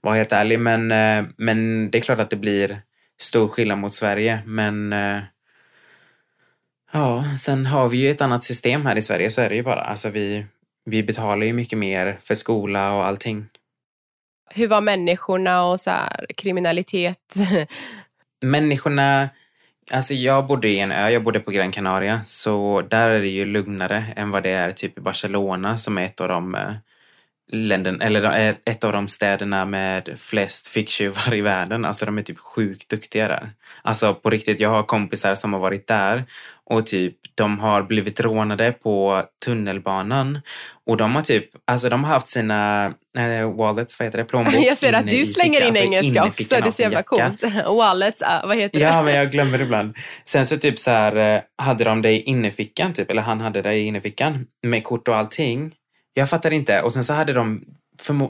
vara 0.00 0.14
helt 0.14 0.32
ärlig 0.32 0.60
men, 0.60 0.92
eh, 0.92 1.24
men 1.36 1.90
det 1.90 1.98
är 1.98 2.02
klart 2.02 2.18
att 2.18 2.30
det 2.30 2.36
blir 2.36 2.82
stor 3.20 3.48
skillnad 3.48 3.78
mot 3.78 3.92
Sverige 3.92 4.42
men 4.46 4.92
eh, 4.92 5.22
ja, 6.92 7.24
sen 7.38 7.66
har 7.66 7.88
vi 7.88 7.96
ju 7.96 8.10
ett 8.10 8.20
annat 8.20 8.44
system 8.44 8.86
här 8.86 8.96
i 8.96 9.02
Sverige 9.02 9.30
så 9.30 9.40
är 9.40 9.48
det 9.48 9.56
ju 9.56 9.62
bara. 9.62 9.80
Alltså 9.80 10.10
vi, 10.10 10.46
vi 10.84 11.02
betalar 11.02 11.46
ju 11.46 11.52
mycket 11.52 11.78
mer 11.78 12.18
för 12.20 12.34
skola 12.34 12.94
och 12.94 13.04
allting. 13.04 13.46
Hur 14.54 14.68
var 14.68 14.80
människorna 14.80 15.64
och 15.64 15.80
så 15.80 15.90
här, 15.90 16.26
kriminalitet? 16.36 17.34
Människorna 18.42 19.28
Alltså 19.92 20.14
jag 20.14 20.46
bodde 20.46 20.68
i 20.68 20.80
en 20.80 20.92
ö, 20.92 21.10
jag 21.10 21.24
bodde 21.24 21.40
på 21.40 21.50
Gran 21.50 21.70
Canaria, 21.70 22.20
så 22.24 22.82
där 22.82 23.10
är 23.10 23.20
det 23.20 23.28
ju 23.28 23.44
lugnare 23.44 24.04
än 24.16 24.30
vad 24.30 24.42
det 24.42 24.50
är 24.50 24.70
typ 24.70 24.98
i 24.98 25.00
Barcelona 25.00 25.78
som 25.78 25.98
är 25.98 26.02
ett 26.02 26.20
av 26.20 26.28
de 26.28 26.54
eh, 26.54 26.72
länden, 27.52 28.00
eller 28.00 28.48
eh, 28.48 28.54
ett 28.64 28.84
av 28.84 28.92
de 28.92 29.08
städerna 29.08 29.64
med 29.64 30.08
flest 30.16 30.68
ficktjuvar 30.68 31.34
i 31.34 31.40
världen. 31.40 31.84
Alltså 31.84 32.06
de 32.06 32.18
är 32.18 32.22
typ 32.22 32.38
sjukt 32.38 32.88
duktiga 32.88 33.28
där. 33.28 33.52
Alltså 33.82 34.14
på 34.14 34.30
riktigt, 34.30 34.60
jag 34.60 34.70
har 34.70 34.82
kompisar 34.82 35.34
som 35.34 35.52
har 35.52 35.60
varit 35.60 35.86
där 35.86 36.24
och 36.70 36.86
typ 36.86 37.16
de 37.34 37.58
har 37.58 37.82
blivit 37.82 38.20
rånade 38.20 38.72
på 38.72 39.22
tunnelbanan 39.44 40.40
och 40.86 40.96
de 40.96 41.14
har 41.14 41.22
typ, 41.22 41.44
alltså 41.66 41.88
de 41.88 42.04
har 42.04 42.12
haft 42.12 42.26
sina 42.26 42.86
äh, 43.18 43.56
wallets, 43.56 43.98
vad 43.98 44.06
heter 44.06 44.18
det, 44.18 44.24
plånbok 44.24 44.54
Jag 44.58 44.76
ser 44.76 44.92
att 44.92 45.06
du 45.06 45.26
slänger 45.26 45.60
in 45.60 45.66
alltså 45.66 45.82
engelska 45.82 46.24
också, 46.24 46.60
det 46.60 46.72
så 46.72 46.82
jävla 46.82 47.02
coolt. 47.02 47.42
Wallets, 47.66 48.22
vad 48.44 48.56
heter 48.56 48.78
det? 48.78 48.84
Ja, 48.84 49.02
men 49.02 49.14
jag 49.14 49.30
glömmer 49.32 49.58
det 49.58 49.64
ibland. 49.64 49.96
Sen 50.24 50.46
så 50.46 50.58
typ 50.58 50.78
så 50.78 50.90
här, 50.90 51.36
eh, 51.36 51.42
hade 51.62 51.84
de 51.84 52.02
det 52.02 52.12
i 52.12 52.20
innerfickan 52.22 52.92
typ, 52.92 53.10
eller 53.10 53.22
han 53.22 53.40
hade 53.40 53.62
det 53.62 53.74
i 53.74 53.86
innerfickan 53.86 54.46
med 54.62 54.84
kort 54.84 55.08
och 55.08 55.16
allting. 55.16 55.72
Jag 56.14 56.30
fattar 56.30 56.52
inte. 56.52 56.82
Och 56.82 56.92
sen 56.92 57.04
så 57.04 57.12
hade 57.12 57.32
de 57.32 57.64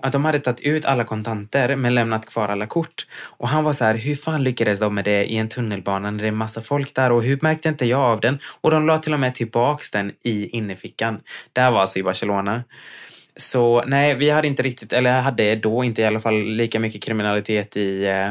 att 0.02 0.12
de 0.12 0.24
hade 0.24 0.38
tagit 0.38 0.60
ut 0.60 0.84
alla 0.84 1.04
kontanter 1.04 1.76
men 1.76 1.94
lämnat 1.94 2.26
kvar 2.26 2.48
alla 2.48 2.66
kort. 2.66 3.06
Och 3.22 3.48
han 3.48 3.64
var 3.64 3.72
så 3.72 3.84
här, 3.84 3.94
hur 3.94 4.16
fan 4.16 4.44
lyckades 4.44 4.80
de 4.80 4.94
med 4.94 5.04
det 5.04 5.24
i 5.24 5.36
en 5.36 5.48
tunnelbana 5.48 6.10
när 6.10 6.22
det 6.22 6.28
är 6.28 6.32
massa 6.32 6.62
folk 6.62 6.94
där 6.94 7.12
och 7.12 7.22
hur 7.22 7.38
märkte 7.42 7.68
inte 7.68 7.86
jag 7.86 8.00
av 8.00 8.20
den? 8.20 8.38
Och 8.60 8.70
de 8.70 8.86
la 8.86 8.98
till 8.98 9.14
och 9.14 9.20
med 9.20 9.34
tillbaks 9.34 9.90
den 9.90 10.12
i 10.24 10.48
innerfickan. 10.48 11.20
Det 11.52 11.60
här 11.60 11.70
var 11.70 11.80
alltså 11.80 11.98
i 11.98 12.02
Barcelona. 12.02 12.64
Så 13.36 13.84
nej, 13.86 14.14
vi 14.14 14.30
hade 14.30 14.48
inte 14.48 14.62
riktigt, 14.62 14.92
eller 14.92 15.20
hade 15.20 15.56
då 15.56 15.84
inte 15.84 16.02
i 16.02 16.04
alla 16.04 16.20
fall 16.20 16.42
lika 16.42 16.80
mycket 16.80 17.02
kriminalitet 17.02 17.76
i 17.76 18.04
eh, 18.04 18.30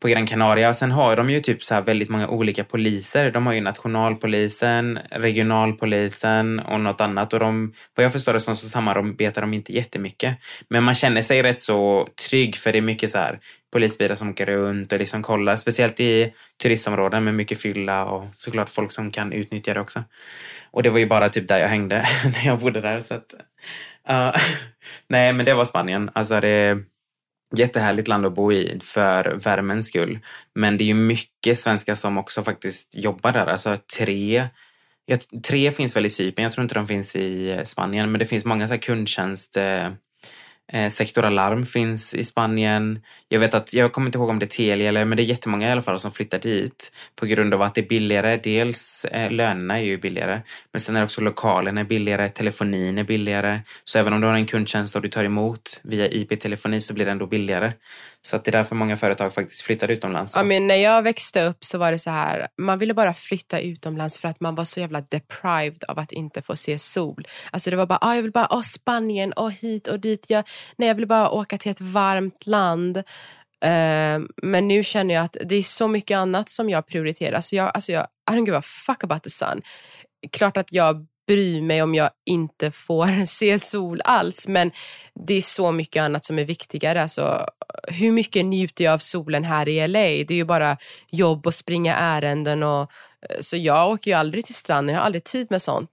på 0.00 0.08
Gran 0.08 0.26
Canaria. 0.26 0.68
Och 0.68 0.76
sen 0.76 0.90
har 0.90 1.16
de 1.16 1.30
ju 1.30 1.40
typ 1.40 1.62
så 1.62 1.80
väldigt 1.80 2.08
många 2.08 2.28
olika 2.28 2.64
poliser. 2.64 3.30
De 3.30 3.46
har 3.46 3.54
ju 3.54 3.60
nationalpolisen, 3.60 4.98
regionalpolisen 5.10 6.60
och 6.60 6.80
något 6.80 7.00
annat. 7.00 7.32
Och 7.32 7.40
de, 7.40 7.72
vad 7.94 8.04
jag 8.04 8.12
förstår 8.12 8.32
det 8.32 8.40
som 8.40 8.56
så 8.56 8.68
samarbetar 8.68 9.40
de 9.40 9.54
inte 9.54 9.72
jättemycket. 9.72 10.38
Men 10.70 10.84
man 10.84 10.94
känner 10.94 11.22
sig 11.22 11.42
rätt 11.42 11.60
så 11.60 12.08
trygg 12.28 12.56
för 12.56 12.72
det 12.72 12.78
är 12.78 12.82
mycket 12.82 13.10
så 13.10 13.18
här 13.18 13.38
polisbilar 13.72 14.14
som 14.16 14.30
åker 14.30 14.46
runt 14.46 14.92
och 14.92 14.98
liksom 14.98 15.22
kollar. 15.22 15.56
Speciellt 15.56 16.00
i 16.00 16.32
turistområden 16.62 17.24
med 17.24 17.34
mycket 17.34 17.60
fylla 17.60 18.04
och 18.04 18.24
såklart 18.32 18.68
folk 18.68 18.92
som 18.92 19.10
kan 19.10 19.32
utnyttja 19.32 19.74
det 19.74 19.80
också. 19.80 20.04
Och 20.70 20.82
det 20.82 20.90
var 20.90 20.98
ju 20.98 21.06
bara 21.06 21.28
typ 21.28 21.48
där 21.48 21.58
jag 21.58 21.68
hängde 21.68 21.96
när 22.24 22.46
jag 22.46 22.58
bodde 22.58 22.80
där. 22.80 22.98
Så 23.00 23.14
att, 23.14 23.34
uh, 24.10 24.40
nej, 25.08 25.32
men 25.32 25.46
det 25.46 25.54
var 25.54 25.64
Spanien. 25.64 26.10
Alltså 26.14 26.40
det 26.40 26.78
jättehärligt 27.56 28.08
land 28.08 28.26
att 28.26 28.34
bo 28.34 28.52
i 28.52 28.78
för 28.82 29.38
värmens 29.44 29.86
skull. 29.86 30.18
Men 30.54 30.76
det 30.76 30.84
är 30.84 30.86
ju 30.86 30.94
mycket 30.94 31.58
svenskar 31.58 31.94
som 31.94 32.18
också 32.18 32.42
faktiskt 32.42 32.96
jobbar 32.96 33.32
där. 33.32 33.46
Alltså 33.46 33.76
tre, 33.98 34.48
tre 35.48 35.72
finns 35.72 35.96
väl 35.96 36.06
i 36.06 36.10
Cypern, 36.10 36.42
jag 36.42 36.52
tror 36.52 36.62
inte 36.62 36.74
de 36.74 36.86
finns 36.86 37.16
i 37.16 37.50
eh, 37.50 37.62
Spanien, 37.62 38.12
men 38.12 38.18
det 38.18 38.26
finns 38.26 38.44
många 38.44 38.68
så 38.68 38.74
här 38.74 38.80
kundtjänst 38.80 39.56
eh, 39.56 39.90
eh, 40.72 40.88
Sektor 40.88 41.24
Alarm 41.24 41.66
finns 41.66 42.14
i 42.14 42.24
Spanien. 42.24 43.00
Jag 43.28 43.40
vet 43.40 43.54
att, 43.54 43.74
jag 43.74 43.92
kommer 43.92 44.06
inte 44.08 44.18
ihåg 44.18 44.28
om 44.28 44.38
det 44.38 44.44
är 44.44 44.48
Telia 44.56 44.88
eller, 44.88 45.04
men 45.04 45.16
det 45.16 45.22
är 45.22 45.24
jättemånga 45.24 45.68
i 45.68 45.70
alla 45.70 45.82
fall 45.82 45.98
som 45.98 46.12
flyttar 46.12 46.38
dit 46.38 46.92
på 47.16 47.26
grund 47.26 47.54
av 47.54 47.62
att 47.62 47.74
det 47.74 47.80
är 47.80 47.88
billigare. 47.88 48.36
Dels 48.36 49.04
eh, 49.04 49.30
lönerna 49.30 49.78
är 49.78 49.82
ju 49.82 49.98
billigare, 49.98 50.40
men 50.72 50.80
sen 50.80 50.96
är 50.96 51.04
också 51.04 51.20
lokalerna 51.20 51.84
billigare, 51.84 52.28
telefonin 52.28 52.98
är 52.98 53.04
billigare. 53.04 53.60
Så 53.84 53.98
även 53.98 54.12
om 54.12 54.20
du 54.20 54.26
har 54.26 54.34
en 54.34 54.46
kundtjänst 54.46 54.96
och 54.96 55.02
du 55.02 55.08
tar 55.08 55.24
emot 55.24 55.80
via 55.84 56.08
IP-telefoni 56.08 56.80
så 56.80 56.94
blir 56.94 57.04
det 57.04 57.10
ändå 57.10 57.26
billigare. 57.26 57.72
Så 58.22 58.36
att 58.36 58.44
det 58.44 58.50
är 58.50 58.52
därför 58.52 58.76
många 58.76 58.96
företag 58.96 59.34
faktiskt 59.34 59.62
flyttar 59.62 59.88
utomlands. 59.88 60.36
Ja, 60.36 60.42
men 60.42 60.66
när 60.66 60.74
jag 60.74 61.02
växte 61.02 61.44
upp 61.44 61.64
så 61.64 61.78
var 61.78 61.92
det 61.92 61.98
så 61.98 62.10
här, 62.10 62.48
man 62.58 62.78
ville 62.78 62.94
bara 62.94 63.14
flytta 63.14 63.60
utomlands 63.60 64.18
för 64.18 64.28
att 64.28 64.40
man 64.40 64.54
var 64.54 64.64
så 64.64 64.80
jävla 64.80 65.00
deprived 65.00 65.84
av 65.88 65.98
att 65.98 66.12
inte 66.12 66.42
få 66.42 66.56
se 66.56 66.78
sol. 66.78 67.26
Alltså 67.50 67.70
det 67.70 67.76
var 67.76 67.86
bara, 67.86 67.98
ah, 68.00 68.14
jag 68.14 68.22
vill 68.22 68.32
bara, 68.32 68.46
ah, 68.50 68.62
Spanien, 68.62 69.32
och 69.32 69.52
hit 69.52 69.88
och 69.88 70.00
dit. 70.00 70.26
Jag, 70.28 70.44
nej, 70.76 70.88
jag 70.88 70.94
vill 70.94 71.06
bara 71.06 71.30
åka 71.30 71.58
till 71.58 71.70
ett 71.70 71.80
varmt 71.80 72.46
land. 72.46 72.96
Uh, 73.64 74.26
men 74.42 74.68
nu 74.68 74.82
känner 74.82 75.14
jag 75.14 75.24
att 75.24 75.36
det 75.44 75.54
är 75.54 75.62
så 75.62 75.88
mycket 75.88 76.16
annat 76.16 76.50
som 76.50 76.70
jag 76.70 76.86
prioriterar. 76.86 77.40
Så 77.40 77.56
jag, 77.56 77.70
alltså 77.74 77.92
jag, 77.92 78.06
I 78.30 78.34
don't 78.34 78.46
give 78.46 78.58
a 78.58 78.62
fuck 78.86 79.04
about 79.04 79.22
the 79.22 79.30
sun. 79.30 79.62
Klart 80.32 80.56
att 80.56 80.72
jag 80.72 81.06
bry 81.28 81.62
mig 81.62 81.82
om 81.82 81.94
jag 81.94 82.10
inte 82.26 82.70
får 82.70 83.24
se 83.26 83.58
sol 83.58 84.00
alls. 84.04 84.48
Men 84.48 84.70
det 85.26 85.34
är 85.34 85.40
så 85.40 85.72
mycket 85.72 86.00
annat 86.00 86.24
som 86.24 86.38
är 86.38 86.44
viktigare. 86.44 87.02
Alltså, 87.02 87.46
hur 87.88 88.12
mycket 88.12 88.44
njuter 88.44 88.84
jag 88.84 88.94
av 88.94 88.98
solen 88.98 89.44
här 89.44 89.68
i 89.68 89.88
LA? 89.88 89.98
Det 89.98 90.30
är 90.30 90.32
ju 90.32 90.44
bara 90.44 90.76
jobb 91.10 91.46
och 91.46 91.54
springa 91.54 91.96
ärenden. 91.96 92.62
Och, 92.62 92.80
eh, 92.80 93.40
så 93.40 93.56
jag 93.56 93.90
åker 93.90 94.10
ju 94.10 94.16
aldrig 94.16 94.44
till 94.44 94.54
stranden, 94.54 94.94
jag 94.94 95.00
har 95.00 95.06
aldrig 95.06 95.24
tid 95.24 95.46
med 95.50 95.62
sånt. 95.62 95.90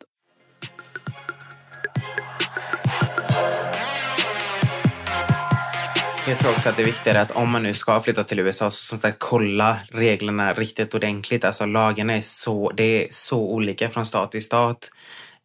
Jag 6.27 6.38
tror 6.38 6.51
också 6.51 6.69
att 6.69 6.75
det 6.75 6.81
är 6.81 6.86
viktigare 6.86 7.21
att 7.21 7.31
om 7.31 7.49
man 7.49 7.63
nu 7.63 7.73
ska 7.73 7.99
flytta 7.99 8.23
till 8.23 8.39
USA 8.39 8.69
så 8.69 8.86
som 8.86 8.97
sagt 8.97 9.15
kolla 9.19 9.77
reglerna 9.91 10.53
riktigt 10.53 10.93
ordentligt. 10.93 11.43
Alltså 11.43 11.65
lagarna 11.65 12.13
är 12.13 12.21
så, 12.21 12.71
det 12.71 13.03
är 13.03 13.07
så 13.09 13.39
olika 13.39 13.89
från 13.89 14.05
stat 14.05 14.31
till 14.31 14.43
stat. 14.43 14.89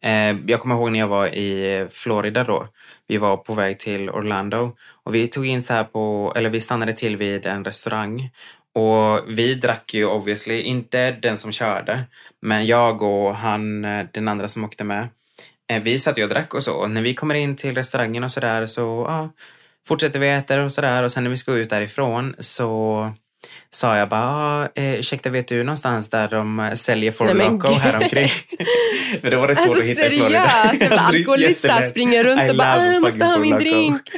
Eh, 0.03 0.35
jag 0.47 0.59
kommer 0.59 0.75
ihåg 0.75 0.91
när 0.91 0.99
jag 0.99 1.07
var 1.07 1.27
i 1.27 1.77
eh, 1.77 1.87
Florida 1.87 2.43
då. 2.43 2.67
Vi 3.07 3.17
var 3.17 3.37
på 3.37 3.53
väg 3.53 3.79
till 3.79 4.09
Orlando 4.09 4.71
och 5.03 5.15
vi 5.15 5.27
tog 5.27 5.45
in 5.45 5.61
så 5.61 5.73
här 5.73 5.83
på, 5.83 6.33
eller 6.35 6.49
vi 6.49 6.61
stannade 6.61 6.93
till 6.93 7.17
vid 7.17 7.45
en 7.45 7.65
restaurang 7.65 8.29
och 8.75 9.23
vi 9.27 9.55
drack 9.55 9.93
ju 9.93 10.05
obviously, 10.05 10.61
inte 10.61 11.11
den 11.11 11.37
som 11.37 11.51
körde, 11.51 12.03
men 12.41 12.65
jag 12.65 13.01
och 13.01 13.35
han, 13.35 13.85
eh, 13.85 14.05
den 14.11 14.27
andra 14.27 14.47
som 14.47 14.63
åkte 14.63 14.83
med. 14.83 15.09
Vi 15.83 15.99
satt 15.99 16.17
ju 16.17 16.23
och 16.23 16.29
drack 16.29 16.53
och 16.53 16.63
så. 16.63 16.73
Och 16.73 16.91
när 16.91 17.01
vi 17.01 17.13
kommer 17.13 17.35
in 17.35 17.55
till 17.55 17.75
restaurangen 17.75 18.23
och 18.23 18.31
så 18.31 18.39
där 18.39 18.65
så 18.65 19.05
ja, 19.07 19.29
fortsätter 19.87 20.19
vi 20.19 20.29
äta 20.29 20.61
och 20.61 20.71
så 20.71 20.81
där 20.81 21.03
och 21.03 21.11
sen 21.11 21.23
när 21.23 21.29
vi 21.29 21.37
ska 21.37 21.51
ut 21.51 21.69
därifrån 21.69 22.35
så 22.39 23.11
sa 23.69 23.97
jag 23.97 24.09
bara, 24.09 24.21
ah, 24.21 24.67
eh, 24.75 24.99
ursäkta 24.99 25.29
vet 25.29 25.47
du 25.47 25.63
någonstans 25.63 26.09
där 26.09 26.27
de 26.27 26.59
eh, 26.59 26.73
säljer 26.73 27.11
Four 27.11 27.33
Loco 27.33 27.67
här 27.67 27.95
omkring? 27.95 28.27
För 29.21 29.31
då 29.31 29.39
var 29.39 29.47
det 29.47 29.55
svårt 29.55 29.65
alltså, 29.65 29.79
att 29.79 29.85
hitta 29.85 30.01
seriöst, 30.01 30.15
i 30.15 30.19
Florida. 30.19 30.45
Alltså, 30.63 30.99
alkoholister 30.99 31.81
springer 31.81 32.23
runt 32.23 32.49
och 32.51 32.57
bara, 32.57 32.85
jag 32.85 33.01
måste 33.01 33.25
ha 33.25 33.37
min 33.37 33.55
drink. 33.55 34.01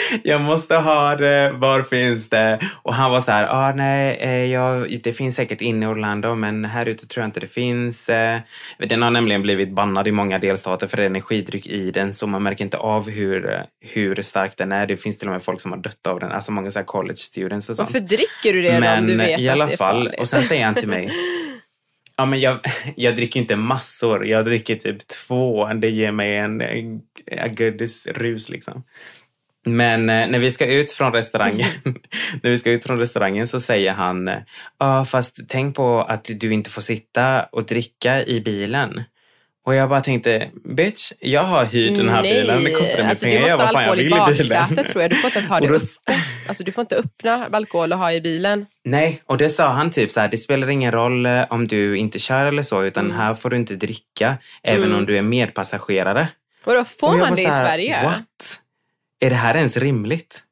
jag 0.22 0.40
måste 0.40 0.76
ha 0.76 1.16
det, 1.16 1.52
var 1.54 1.82
finns 1.82 2.28
det? 2.28 2.58
Och 2.82 2.94
han 2.94 3.10
var 3.10 3.20
så 3.20 3.30
här, 3.30 3.46
ah, 3.50 3.74
nej, 3.74 4.18
eh, 4.20 4.52
jag, 4.52 5.00
det 5.02 5.12
finns 5.12 5.36
säkert 5.36 5.60
inne 5.60 5.86
i 5.86 5.88
Orlando 5.88 6.34
men 6.34 6.64
här 6.64 6.86
ute 6.86 7.06
tror 7.06 7.22
jag 7.22 7.28
inte 7.28 7.40
det 7.40 7.46
finns. 7.46 8.08
Eh. 8.08 8.40
Den 8.78 9.02
har 9.02 9.10
nämligen 9.10 9.42
blivit 9.42 9.74
bannad 9.74 10.08
i 10.08 10.12
många 10.12 10.38
delstater 10.38 10.86
för 10.86 10.96
det 10.96 11.02
är 11.02 11.06
energidryck 11.06 11.66
i 11.66 11.90
den 11.90 12.12
så 12.12 12.26
man 12.26 12.42
märker 12.42 12.64
inte 12.64 12.76
av 12.76 13.10
hur, 13.10 13.62
hur 13.80 14.22
stark 14.22 14.56
den 14.56 14.72
är. 14.72 14.86
Det 14.86 14.96
finns 14.96 15.18
till 15.18 15.28
och 15.28 15.34
med 15.34 15.42
folk 15.42 15.60
som 15.60 15.72
har 15.72 15.78
dött 15.78 16.06
av 16.06 16.20
den, 16.20 16.32
alltså 16.32 16.52
många 16.52 16.70
så 16.70 16.82
college 16.82 17.16
students 17.16 17.70
och 17.70 17.76
sånt. 17.76 17.92
Varför 17.92 18.06
dricker 18.06 18.52
du 18.52 18.62
det 18.62 18.80
men, 18.80 18.98
om 18.98 19.06
du 19.06 19.16
vet 19.16 19.40
i 19.40 19.48
alla 19.48 19.64
att 19.64 19.70
det 19.70 19.74
är 19.74 19.76
fall, 19.76 19.96
farligt? 19.96 20.20
Och 20.20 20.28
sen 20.28 20.42
säger 20.42 20.64
han 20.64 20.74
till 20.74 20.88
mig 20.88 21.12
Ja, 22.16 22.26
men 22.26 22.40
jag, 22.40 22.58
jag 22.96 23.16
dricker 23.16 23.40
inte 23.40 23.56
massor. 23.56 24.26
Jag 24.26 24.44
dricker 24.44 24.76
typ 24.76 25.06
två. 25.06 25.66
Det 25.74 25.90
ger 25.90 26.12
mig 26.12 26.36
en, 26.36 26.60
en, 26.60 27.00
en 27.26 27.78
rus 28.14 28.48
liksom. 28.48 28.82
Men 29.64 30.10
eh, 30.10 30.28
när 30.28 30.38
vi 30.38 30.50
ska 30.50 30.66
ut 30.66 30.90
från 30.90 31.12
restaurangen, 31.12 31.70
när 32.42 32.50
vi 32.50 32.58
ska 32.58 32.70
ut 32.70 32.84
från 32.84 32.98
restaurangen 32.98 33.46
så 33.46 33.60
säger 33.60 33.92
han, 33.92 34.26
ja 34.26 34.42
ah, 34.78 35.04
fast 35.04 35.40
tänk 35.48 35.76
på 35.76 36.00
att 36.08 36.30
du 36.40 36.52
inte 36.52 36.70
får 36.70 36.82
sitta 36.82 37.42
och 37.42 37.64
dricka 37.64 38.24
i 38.24 38.40
bilen. 38.40 39.02
Och 39.64 39.74
jag 39.74 39.88
bara 39.88 40.00
tänkte, 40.00 40.48
bitch, 40.76 41.12
jag 41.20 41.42
har 41.42 41.64
hyrt 41.64 41.96
den 41.96 42.08
här 42.08 42.22
Nej, 42.22 42.40
bilen, 42.40 42.64
det 42.64 42.70
kostar 42.70 42.98
mig 42.98 43.08
alltså, 43.08 43.26
pengar, 43.26 43.48
jag 43.48 43.58
vad 43.58 43.70
fan 43.70 43.84
jag 43.84 43.96
vill 43.96 44.06
i 44.06 44.38
bilen. 44.38 44.74
Du 44.74 44.82
tror 44.82 45.02
jag, 45.02 45.10
du 45.10 45.16
får 45.16 45.28
inte 45.28 45.38
ens 45.38 45.50
ha 45.50 45.60
det 45.60 45.66
då, 45.66 45.78
Alltså 46.48 46.64
du 46.64 46.72
får 46.72 46.82
inte 46.82 46.96
öppna 46.96 47.46
alkohol 47.52 47.92
och 47.92 47.98
ha 47.98 48.12
i 48.12 48.20
bilen. 48.20 48.66
Nej, 48.84 49.22
och 49.26 49.38
det 49.38 49.50
sa 49.50 49.68
han 49.68 49.90
typ 49.90 50.10
så 50.10 50.20
här, 50.20 50.28
det 50.28 50.36
spelar 50.36 50.70
ingen 50.70 50.92
roll 50.92 51.26
eh, 51.26 51.44
om 51.50 51.66
du 51.66 51.96
inte 51.96 52.18
kör 52.18 52.46
eller 52.46 52.62
så, 52.62 52.82
utan 52.82 53.04
mm. 53.04 53.16
här 53.16 53.34
får 53.34 53.50
du 53.50 53.56
inte 53.56 53.76
dricka, 53.76 54.36
även 54.62 54.84
mm. 54.84 54.98
om 54.98 55.06
du 55.06 55.18
är 55.18 55.22
medpassagerare. 55.22 56.28
Och 56.64 56.74
då 56.74 56.84
får 56.84 57.18
man 57.18 57.34
det 57.34 57.42
i 57.42 57.46
Sverige? 57.46 58.04
What? 58.04 58.61
Är 59.22 59.30
det 59.30 59.36
här 59.36 59.56
ens 59.56 59.76
rimligt? 59.76 60.44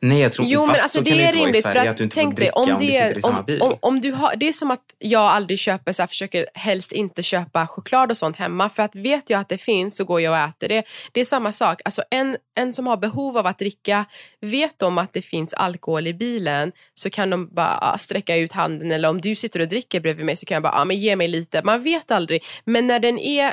Nej, 0.00 0.20
jag 0.20 0.32
tror 0.32 0.48
jo, 0.48 0.66
men 0.66 0.70
alltså, 0.70 0.98
så 0.98 1.04
det 1.04 1.10
kan 1.10 1.18
är 1.18 1.22
det 1.22 1.26
inte 1.26 1.38
rimligt 1.38 1.64
vara 1.64 1.72
i 1.72 1.74
Sverige, 1.74 1.90
att, 1.90 1.94
att 1.94 1.96
du 1.96 2.04
inte 2.04 2.22
får 2.22 2.32
dricka 2.32 2.52
om, 2.52 2.70
om, 2.70 2.78
det, 2.78 2.86
du 2.86 2.92
sitter 2.92 3.18
i 3.18 3.22
samma 3.22 3.38
om, 3.38 3.44
bil. 3.44 3.60
Om, 3.60 3.76
om, 3.80 4.00
du 4.00 4.12
har, 4.12 4.36
det 4.36 4.48
är 4.48 4.52
som 4.52 4.70
att 4.70 4.94
jag 4.98 5.22
aldrig 5.22 5.58
köper, 5.58 5.92
så 5.92 6.02
här, 6.02 6.06
försöker 6.06 6.46
helst 6.54 6.92
inte 6.92 7.22
köpa 7.22 7.66
choklad 7.66 8.10
och 8.10 8.16
sånt 8.16 8.36
hemma. 8.36 8.68
För 8.68 8.82
att 8.82 8.94
vet 8.94 9.30
jag 9.30 9.40
att 9.40 9.48
det 9.48 9.58
finns 9.58 9.96
så 9.96 10.04
går 10.04 10.20
jag 10.20 10.32
och 10.32 10.38
äter 10.38 10.68
det. 10.68 10.84
Det 11.12 11.20
är 11.20 11.24
samma 11.24 11.52
sak. 11.52 11.80
Alltså 11.84 12.02
en, 12.10 12.36
en 12.56 12.72
som 12.72 12.86
har 12.86 12.96
behov 12.96 13.38
av 13.38 13.46
att 13.46 13.58
dricka, 13.58 14.04
vet 14.40 14.78
de 14.78 14.98
att 14.98 15.12
det 15.12 15.22
finns 15.22 15.54
alkohol 15.54 16.06
i 16.06 16.14
bilen 16.14 16.72
så 16.94 17.10
kan 17.10 17.30
de 17.30 17.48
bara 17.54 17.98
sträcka 17.98 18.36
ut 18.36 18.52
handen. 18.52 18.92
Eller 18.92 19.08
om 19.08 19.20
du 19.20 19.36
sitter 19.36 19.60
och 19.60 19.68
dricker 19.68 20.00
bredvid 20.00 20.26
mig 20.26 20.36
så 20.36 20.46
kan 20.46 20.54
jag 20.54 20.62
bara, 20.62 20.72
ah, 20.72 20.84
men 20.84 20.98
ge 20.98 21.16
mig 21.16 21.28
lite. 21.28 21.62
Man 21.64 21.82
vet 21.82 22.10
aldrig. 22.10 22.44
Men 22.64 22.86
när 22.86 23.00
den 23.00 23.18
är 23.18 23.52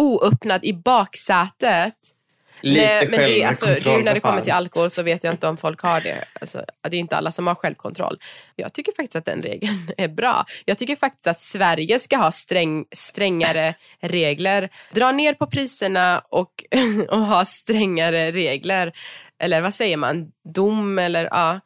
oöppnad 0.00 0.64
i 0.64 0.72
baksätet 0.72 1.94
lite 2.64 2.86
Nej, 2.86 3.08
men 3.10 3.20
det, 3.20 3.42
är- 3.42 3.48
alltså, 3.48 3.66
det 3.66 3.86
är 3.86 4.02
när 4.02 4.14
det 4.14 4.20
kommer 4.20 4.40
till 4.40 4.52
alkohol 4.52 4.90
så 4.90 5.02
vet 5.02 5.24
jag 5.24 5.34
inte 5.34 5.48
om 5.48 5.56
folk 5.56 5.80
har 5.80 6.00
det. 6.00 6.24
Alltså, 6.40 6.64
det 6.90 6.96
är 6.96 7.00
inte 7.00 7.16
alla 7.16 7.30
som 7.30 7.46
har 7.46 7.54
självkontroll. 7.54 8.18
Jag 8.56 8.72
tycker 8.72 8.92
faktiskt 8.92 9.16
att 9.16 9.24
den 9.24 9.42
regeln 9.42 9.90
är 9.96 10.08
bra. 10.08 10.44
Jag 10.64 10.78
tycker 10.78 10.96
faktiskt 10.96 11.26
att 11.26 11.40
Sverige 11.40 11.98
ska 11.98 12.16
ha 12.16 12.30
sträng, 12.32 12.84
strängare 12.92 13.74
regler. 14.00 14.68
Dra 14.92 15.12
ner 15.12 15.34
på 15.34 15.46
priserna 15.46 16.22
och, 16.28 16.64
och 17.08 17.26
ha 17.26 17.44
strängare 17.44 18.30
regler. 18.32 18.92
Eller 19.38 19.60
vad 19.60 19.74
säger 19.74 19.96
man? 19.96 20.32
Dom 20.54 20.98
eller 20.98 21.24
ja, 21.24 21.60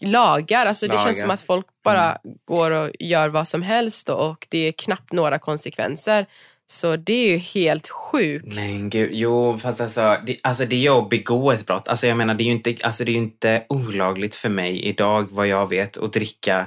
lagar. 0.00 0.66
Alltså, 0.66 0.86
det 0.86 0.92
Lagar. 0.92 1.04
känns 1.04 1.20
som 1.20 1.30
att 1.30 1.40
folk 1.40 1.66
bara 1.84 2.18
går 2.44 2.70
och 2.70 2.90
gör 3.00 3.28
vad 3.28 3.48
som 3.48 3.62
helst 3.62 4.08
och 4.08 4.46
det 4.50 4.58
är 4.58 4.72
knappt 4.72 5.12
några 5.12 5.38
konsekvenser. 5.38 6.26
Så 6.66 6.96
det 6.96 7.12
är 7.12 7.30
ju 7.30 7.36
helt 7.36 7.88
sjukt. 7.88 8.46
Men 8.46 8.90
gud, 8.90 9.10
jo 9.12 9.58
fast 9.58 9.80
alltså 9.80 10.16
det, 10.26 10.36
alltså 10.42 10.64
det 10.64 10.76
är 10.76 10.80
ju 10.80 10.88
att 10.88 11.08
begå 11.08 11.52
ett 11.52 11.66
brott. 11.66 11.88
Alltså 11.88 12.06
jag 12.06 12.16
menar 12.16 12.34
det 12.34 12.42
är 12.42 12.46
ju 12.46 12.52
inte, 12.52 12.74
alltså 12.82 13.04
det 13.04 13.10
är 13.10 13.12
ju 13.12 13.18
inte 13.18 13.64
olagligt 13.68 14.34
för 14.34 14.48
mig 14.48 14.82
idag 14.82 15.26
vad 15.30 15.46
jag 15.46 15.68
vet 15.68 15.96
att 15.96 16.12
dricka 16.12 16.66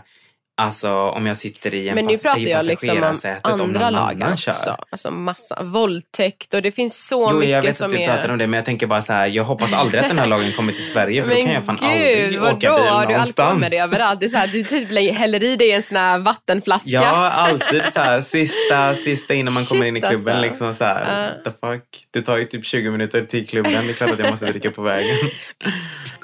Alltså 0.60 0.92
om 0.94 1.26
jag 1.26 1.38
sitter 1.38 1.74
i 1.74 1.90
en 1.90 1.96
Men 1.96 2.06
nu 2.06 2.18
pratar 2.18 2.40
jag 2.40 2.66
liksom 2.66 2.98
om 3.44 3.62
andra 3.62 3.90
lagar 3.90 4.26
annan 4.26 4.38
kör. 4.38 4.52
också. 4.52 4.78
Alltså 4.90 5.12
massa 5.12 5.64
våldtäkt 5.64 6.54
och 6.54 6.62
det 6.62 6.72
finns 6.72 7.08
så 7.08 7.28
Jo, 7.32 7.38
mycket 7.38 7.52
jag 7.52 7.62
vet 7.62 7.76
som 7.76 7.86
att 7.86 7.92
du 7.92 7.98
är... 8.02 8.08
pratar 8.14 8.30
om 8.30 8.38
det, 8.38 8.48
men 8.48 8.58
jag 8.58 8.66
tänker 8.66 8.88
bara 8.88 9.02
så 9.02 9.14
här, 9.14 9.28
jag 9.28 9.44
hoppas 9.44 9.74
aldrig 9.74 10.02
att 10.04 10.08
den 10.10 10.20
här 10.20 10.26
lagen 10.26 10.52
kommer 10.52 10.74
till 10.74 10.86
Sverige, 10.90 11.24
för 11.24 11.30
då 11.30 11.36
kan 11.42 11.54
jag 11.54 11.66
fan 11.66 11.78
aldrig 11.82 12.44
åka 12.44 12.56
bil? 12.58 12.70
Har 12.70 13.06
du 13.06 13.12
någonstans. 13.12 13.40
alkohol 13.40 13.60
med 13.60 13.72
dig 13.72 13.80
överallt? 13.82 14.20
Det 14.20 14.26
är 14.26 14.30
så 14.30 14.38
här, 14.38 14.48
du 14.48 14.64
typ 14.64 15.16
häller 15.18 15.44
i 15.44 15.56
dig 15.56 15.72
en 15.72 15.84
sån 15.84 15.98
här 15.98 16.20
vattenflaska. 16.20 16.90
Ja, 16.90 17.30
alltid 17.30 17.86
så 17.86 18.00
här, 18.00 18.22
sista, 18.22 18.96
sista 18.96 19.34
innan 19.34 19.54
man 19.54 19.66
kommer 19.66 19.86
in 19.86 19.98
i 19.98 20.02
Shit, 20.02 20.10
klubben. 20.10 20.36
alltså. 20.36 20.50
Liksom 20.50 20.74
så 20.74 20.84
här, 20.84 21.34
Ja. 21.46 21.52
the 21.52 21.58
fuck. 21.68 21.84
Det 22.14 22.22
tar 22.22 22.38
ju 22.38 22.46
typ 22.46 22.66
20 22.66 22.92
minuter 22.92 23.24
till 23.24 23.48
klubben. 23.48 23.74
Det 23.88 23.92
är 23.92 23.94
klart 23.94 24.12
att 24.12 24.20
jag 24.20 24.30
måste 24.30 24.46
dricka 24.46 24.72
på 24.72 24.82
vägen. 24.82 25.18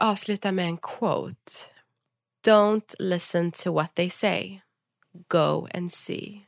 avsluta 0.00 0.52
med 0.52 0.64
en 0.64 0.76
quote. 0.76 1.52
Don't 2.46 2.94
listen 2.98 3.52
to 3.52 3.72
what 3.74 3.94
they 3.94 4.10
say. 4.10 4.60
Go 5.28 5.68
and 5.74 5.92
see. 5.92 6.40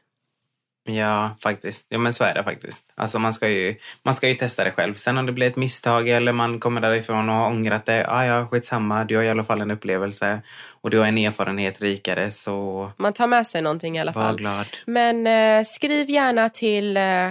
Ja, 0.84 1.36
faktiskt. 1.42 1.86
Ja, 1.88 1.98
men 1.98 2.12
så 2.12 2.24
är 2.24 2.34
det 2.34 2.44
faktiskt. 2.44 2.84
Alltså 2.94 3.18
man 3.18 3.32
ska 3.32 3.48
ju, 3.48 3.74
man 4.02 4.14
ska 4.14 4.28
ju 4.28 4.34
testa 4.34 4.64
det 4.64 4.72
själv. 4.72 4.94
Sen 4.94 5.18
om 5.18 5.26
det 5.26 5.32
blir 5.32 5.46
ett 5.46 5.56
misstag 5.56 6.08
eller 6.08 6.32
man 6.32 6.60
kommer 6.60 6.80
därifrån 6.80 7.28
och 7.28 7.34
har 7.34 7.46
ångrat 7.46 7.86
det, 7.86 8.06
ah, 8.08 8.24
ja, 8.24 8.46
skitsamma. 8.46 9.04
Du 9.04 9.16
har 9.16 9.22
i 9.22 9.28
alla 9.28 9.44
fall 9.44 9.60
en 9.60 9.70
upplevelse 9.70 10.42
och 10.80 10.90
du 10.90 10.98
har 10.98 11.06
en 11.06 11.18
erfarenhet 11.18 11.80
rikare, 11.80 12.30
så 12.30 12.90
Man 12.96 13.12
tar 13.12 13.26
med 13.26 13.46
sig 13.46 13.62
någonting 13.62 13.96
i 13.96 14.00
alla 14.00 14.12
var 14.12 14.22
fall. 14.22 14.36
glad. 14.36 14.66
Men 14.86 15.26
eh, 15.26 15.64
skriv 15.64 16.10
gärna 16.10 16.48
till 16.48 16.96
eh, 16.96 17.26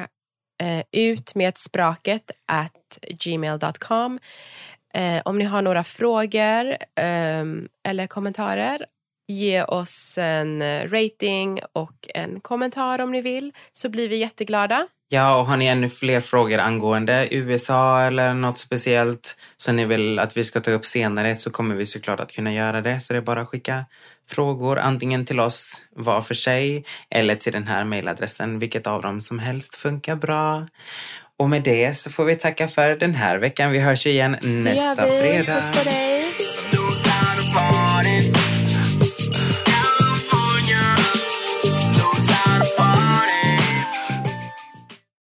eh, 0.62 0.84
utmedspråket 0.92 2.32
at 2.46 2.98
gmail.com 3.10 4.20
eh, 4.94 5.22
om 5.26 5.38
ni 5.38 5.46
har 5.46 5.62
några 5.62 5.84
frågor 5.84 6.72
eh, 6.96 7.46
eller 7.88 8.08
kommentarer. 8.08 8.86
Ge 9.28 9.64
oss 9.64 10.18
en 10.18 10.62
eh, 10.62 10.90
rating 10.90 11.62
och 11.74 12.08
en 12.14 12.40
kommentar 12.40 13.00
om 13.02 13.12
ni 13.12 13.22
vill, 13.22 13.54
så 13.74 13.90
blir 13.90 14.10
vi 14.10 14.18
jätteglada. 14.18 14.88
Ja, 15.14 15.36
och 15.36 15.46
har 15.46 15.58
ni 15.58 15.66
ännu 15.66 15.90
fler 15.90 16.22
frågor 16.22 16.60
angående 16.60 17.28
USA 17.32 18.02
eller 18.02 18.34
något 18.34 18.58
speciellt 18.58 19.38
som 19.58 19.76
ni 19.76 19.86
vill 19.86 20.20
att 20.20 20.38
vi 20.38 20.44
ska 20.44 20.60
ta 20.60 20.72
upp 20.72 20.86
senare 20.86 21.36
så 21.36 21.52
kommer 21.52 21.76
vi 21.76 21.86
såklart 21.86 22.20
att 22.20 22.32
kunna 22.32 22.54
göra 22.54 22.82
det. 22.82 23.00
Så 23.00 23.14
det 23.14 23.18
är 23.18 23.22
bara 23.22 23.42
att 23.42 23.48
skicka 23.48 23.86
frågor 24.30 24.80
antingen 24.80 25.26
till 25.26 25.40
oss 25.40 25.86
var 25.96 26.22
för 26.22 26.34
sig 26.34 26.86
eller 27.10 27.36
till 27.36 27.54
den 27.54 27.68
här 27.68 27.84
mejladressen. 27.84 28.60
Vilket 28.60 28.88
av 28.88 29.02
dem 29.02 29.22
som 29.22 29.40
helst 29.40 29.76
funkar 29.76 30.16
bra. 30.16 30.68
Och 31.42 31.50
med 31.50 31.64
det 31.64 31.98
så 31.98 32.10
får 32.12 32.26
vi 32.26 32.36
tacka 32.36 32.68
för 32.68 32.90
den 32.96 33.16
här 33.16 33.38
veckan. 33.38 33.72
Vi 33.72 33.80
hörs 33.80 34.08
igen 34.08 34.38
Det 34.42 34.48
nästa 34.48 35.08
gör 35.08 35.14
vi. 35.14 35.44
fredag. 35.44 35.62
Puss 35.62 35.70
på 35.78 35.84
dig. 35.90 36.22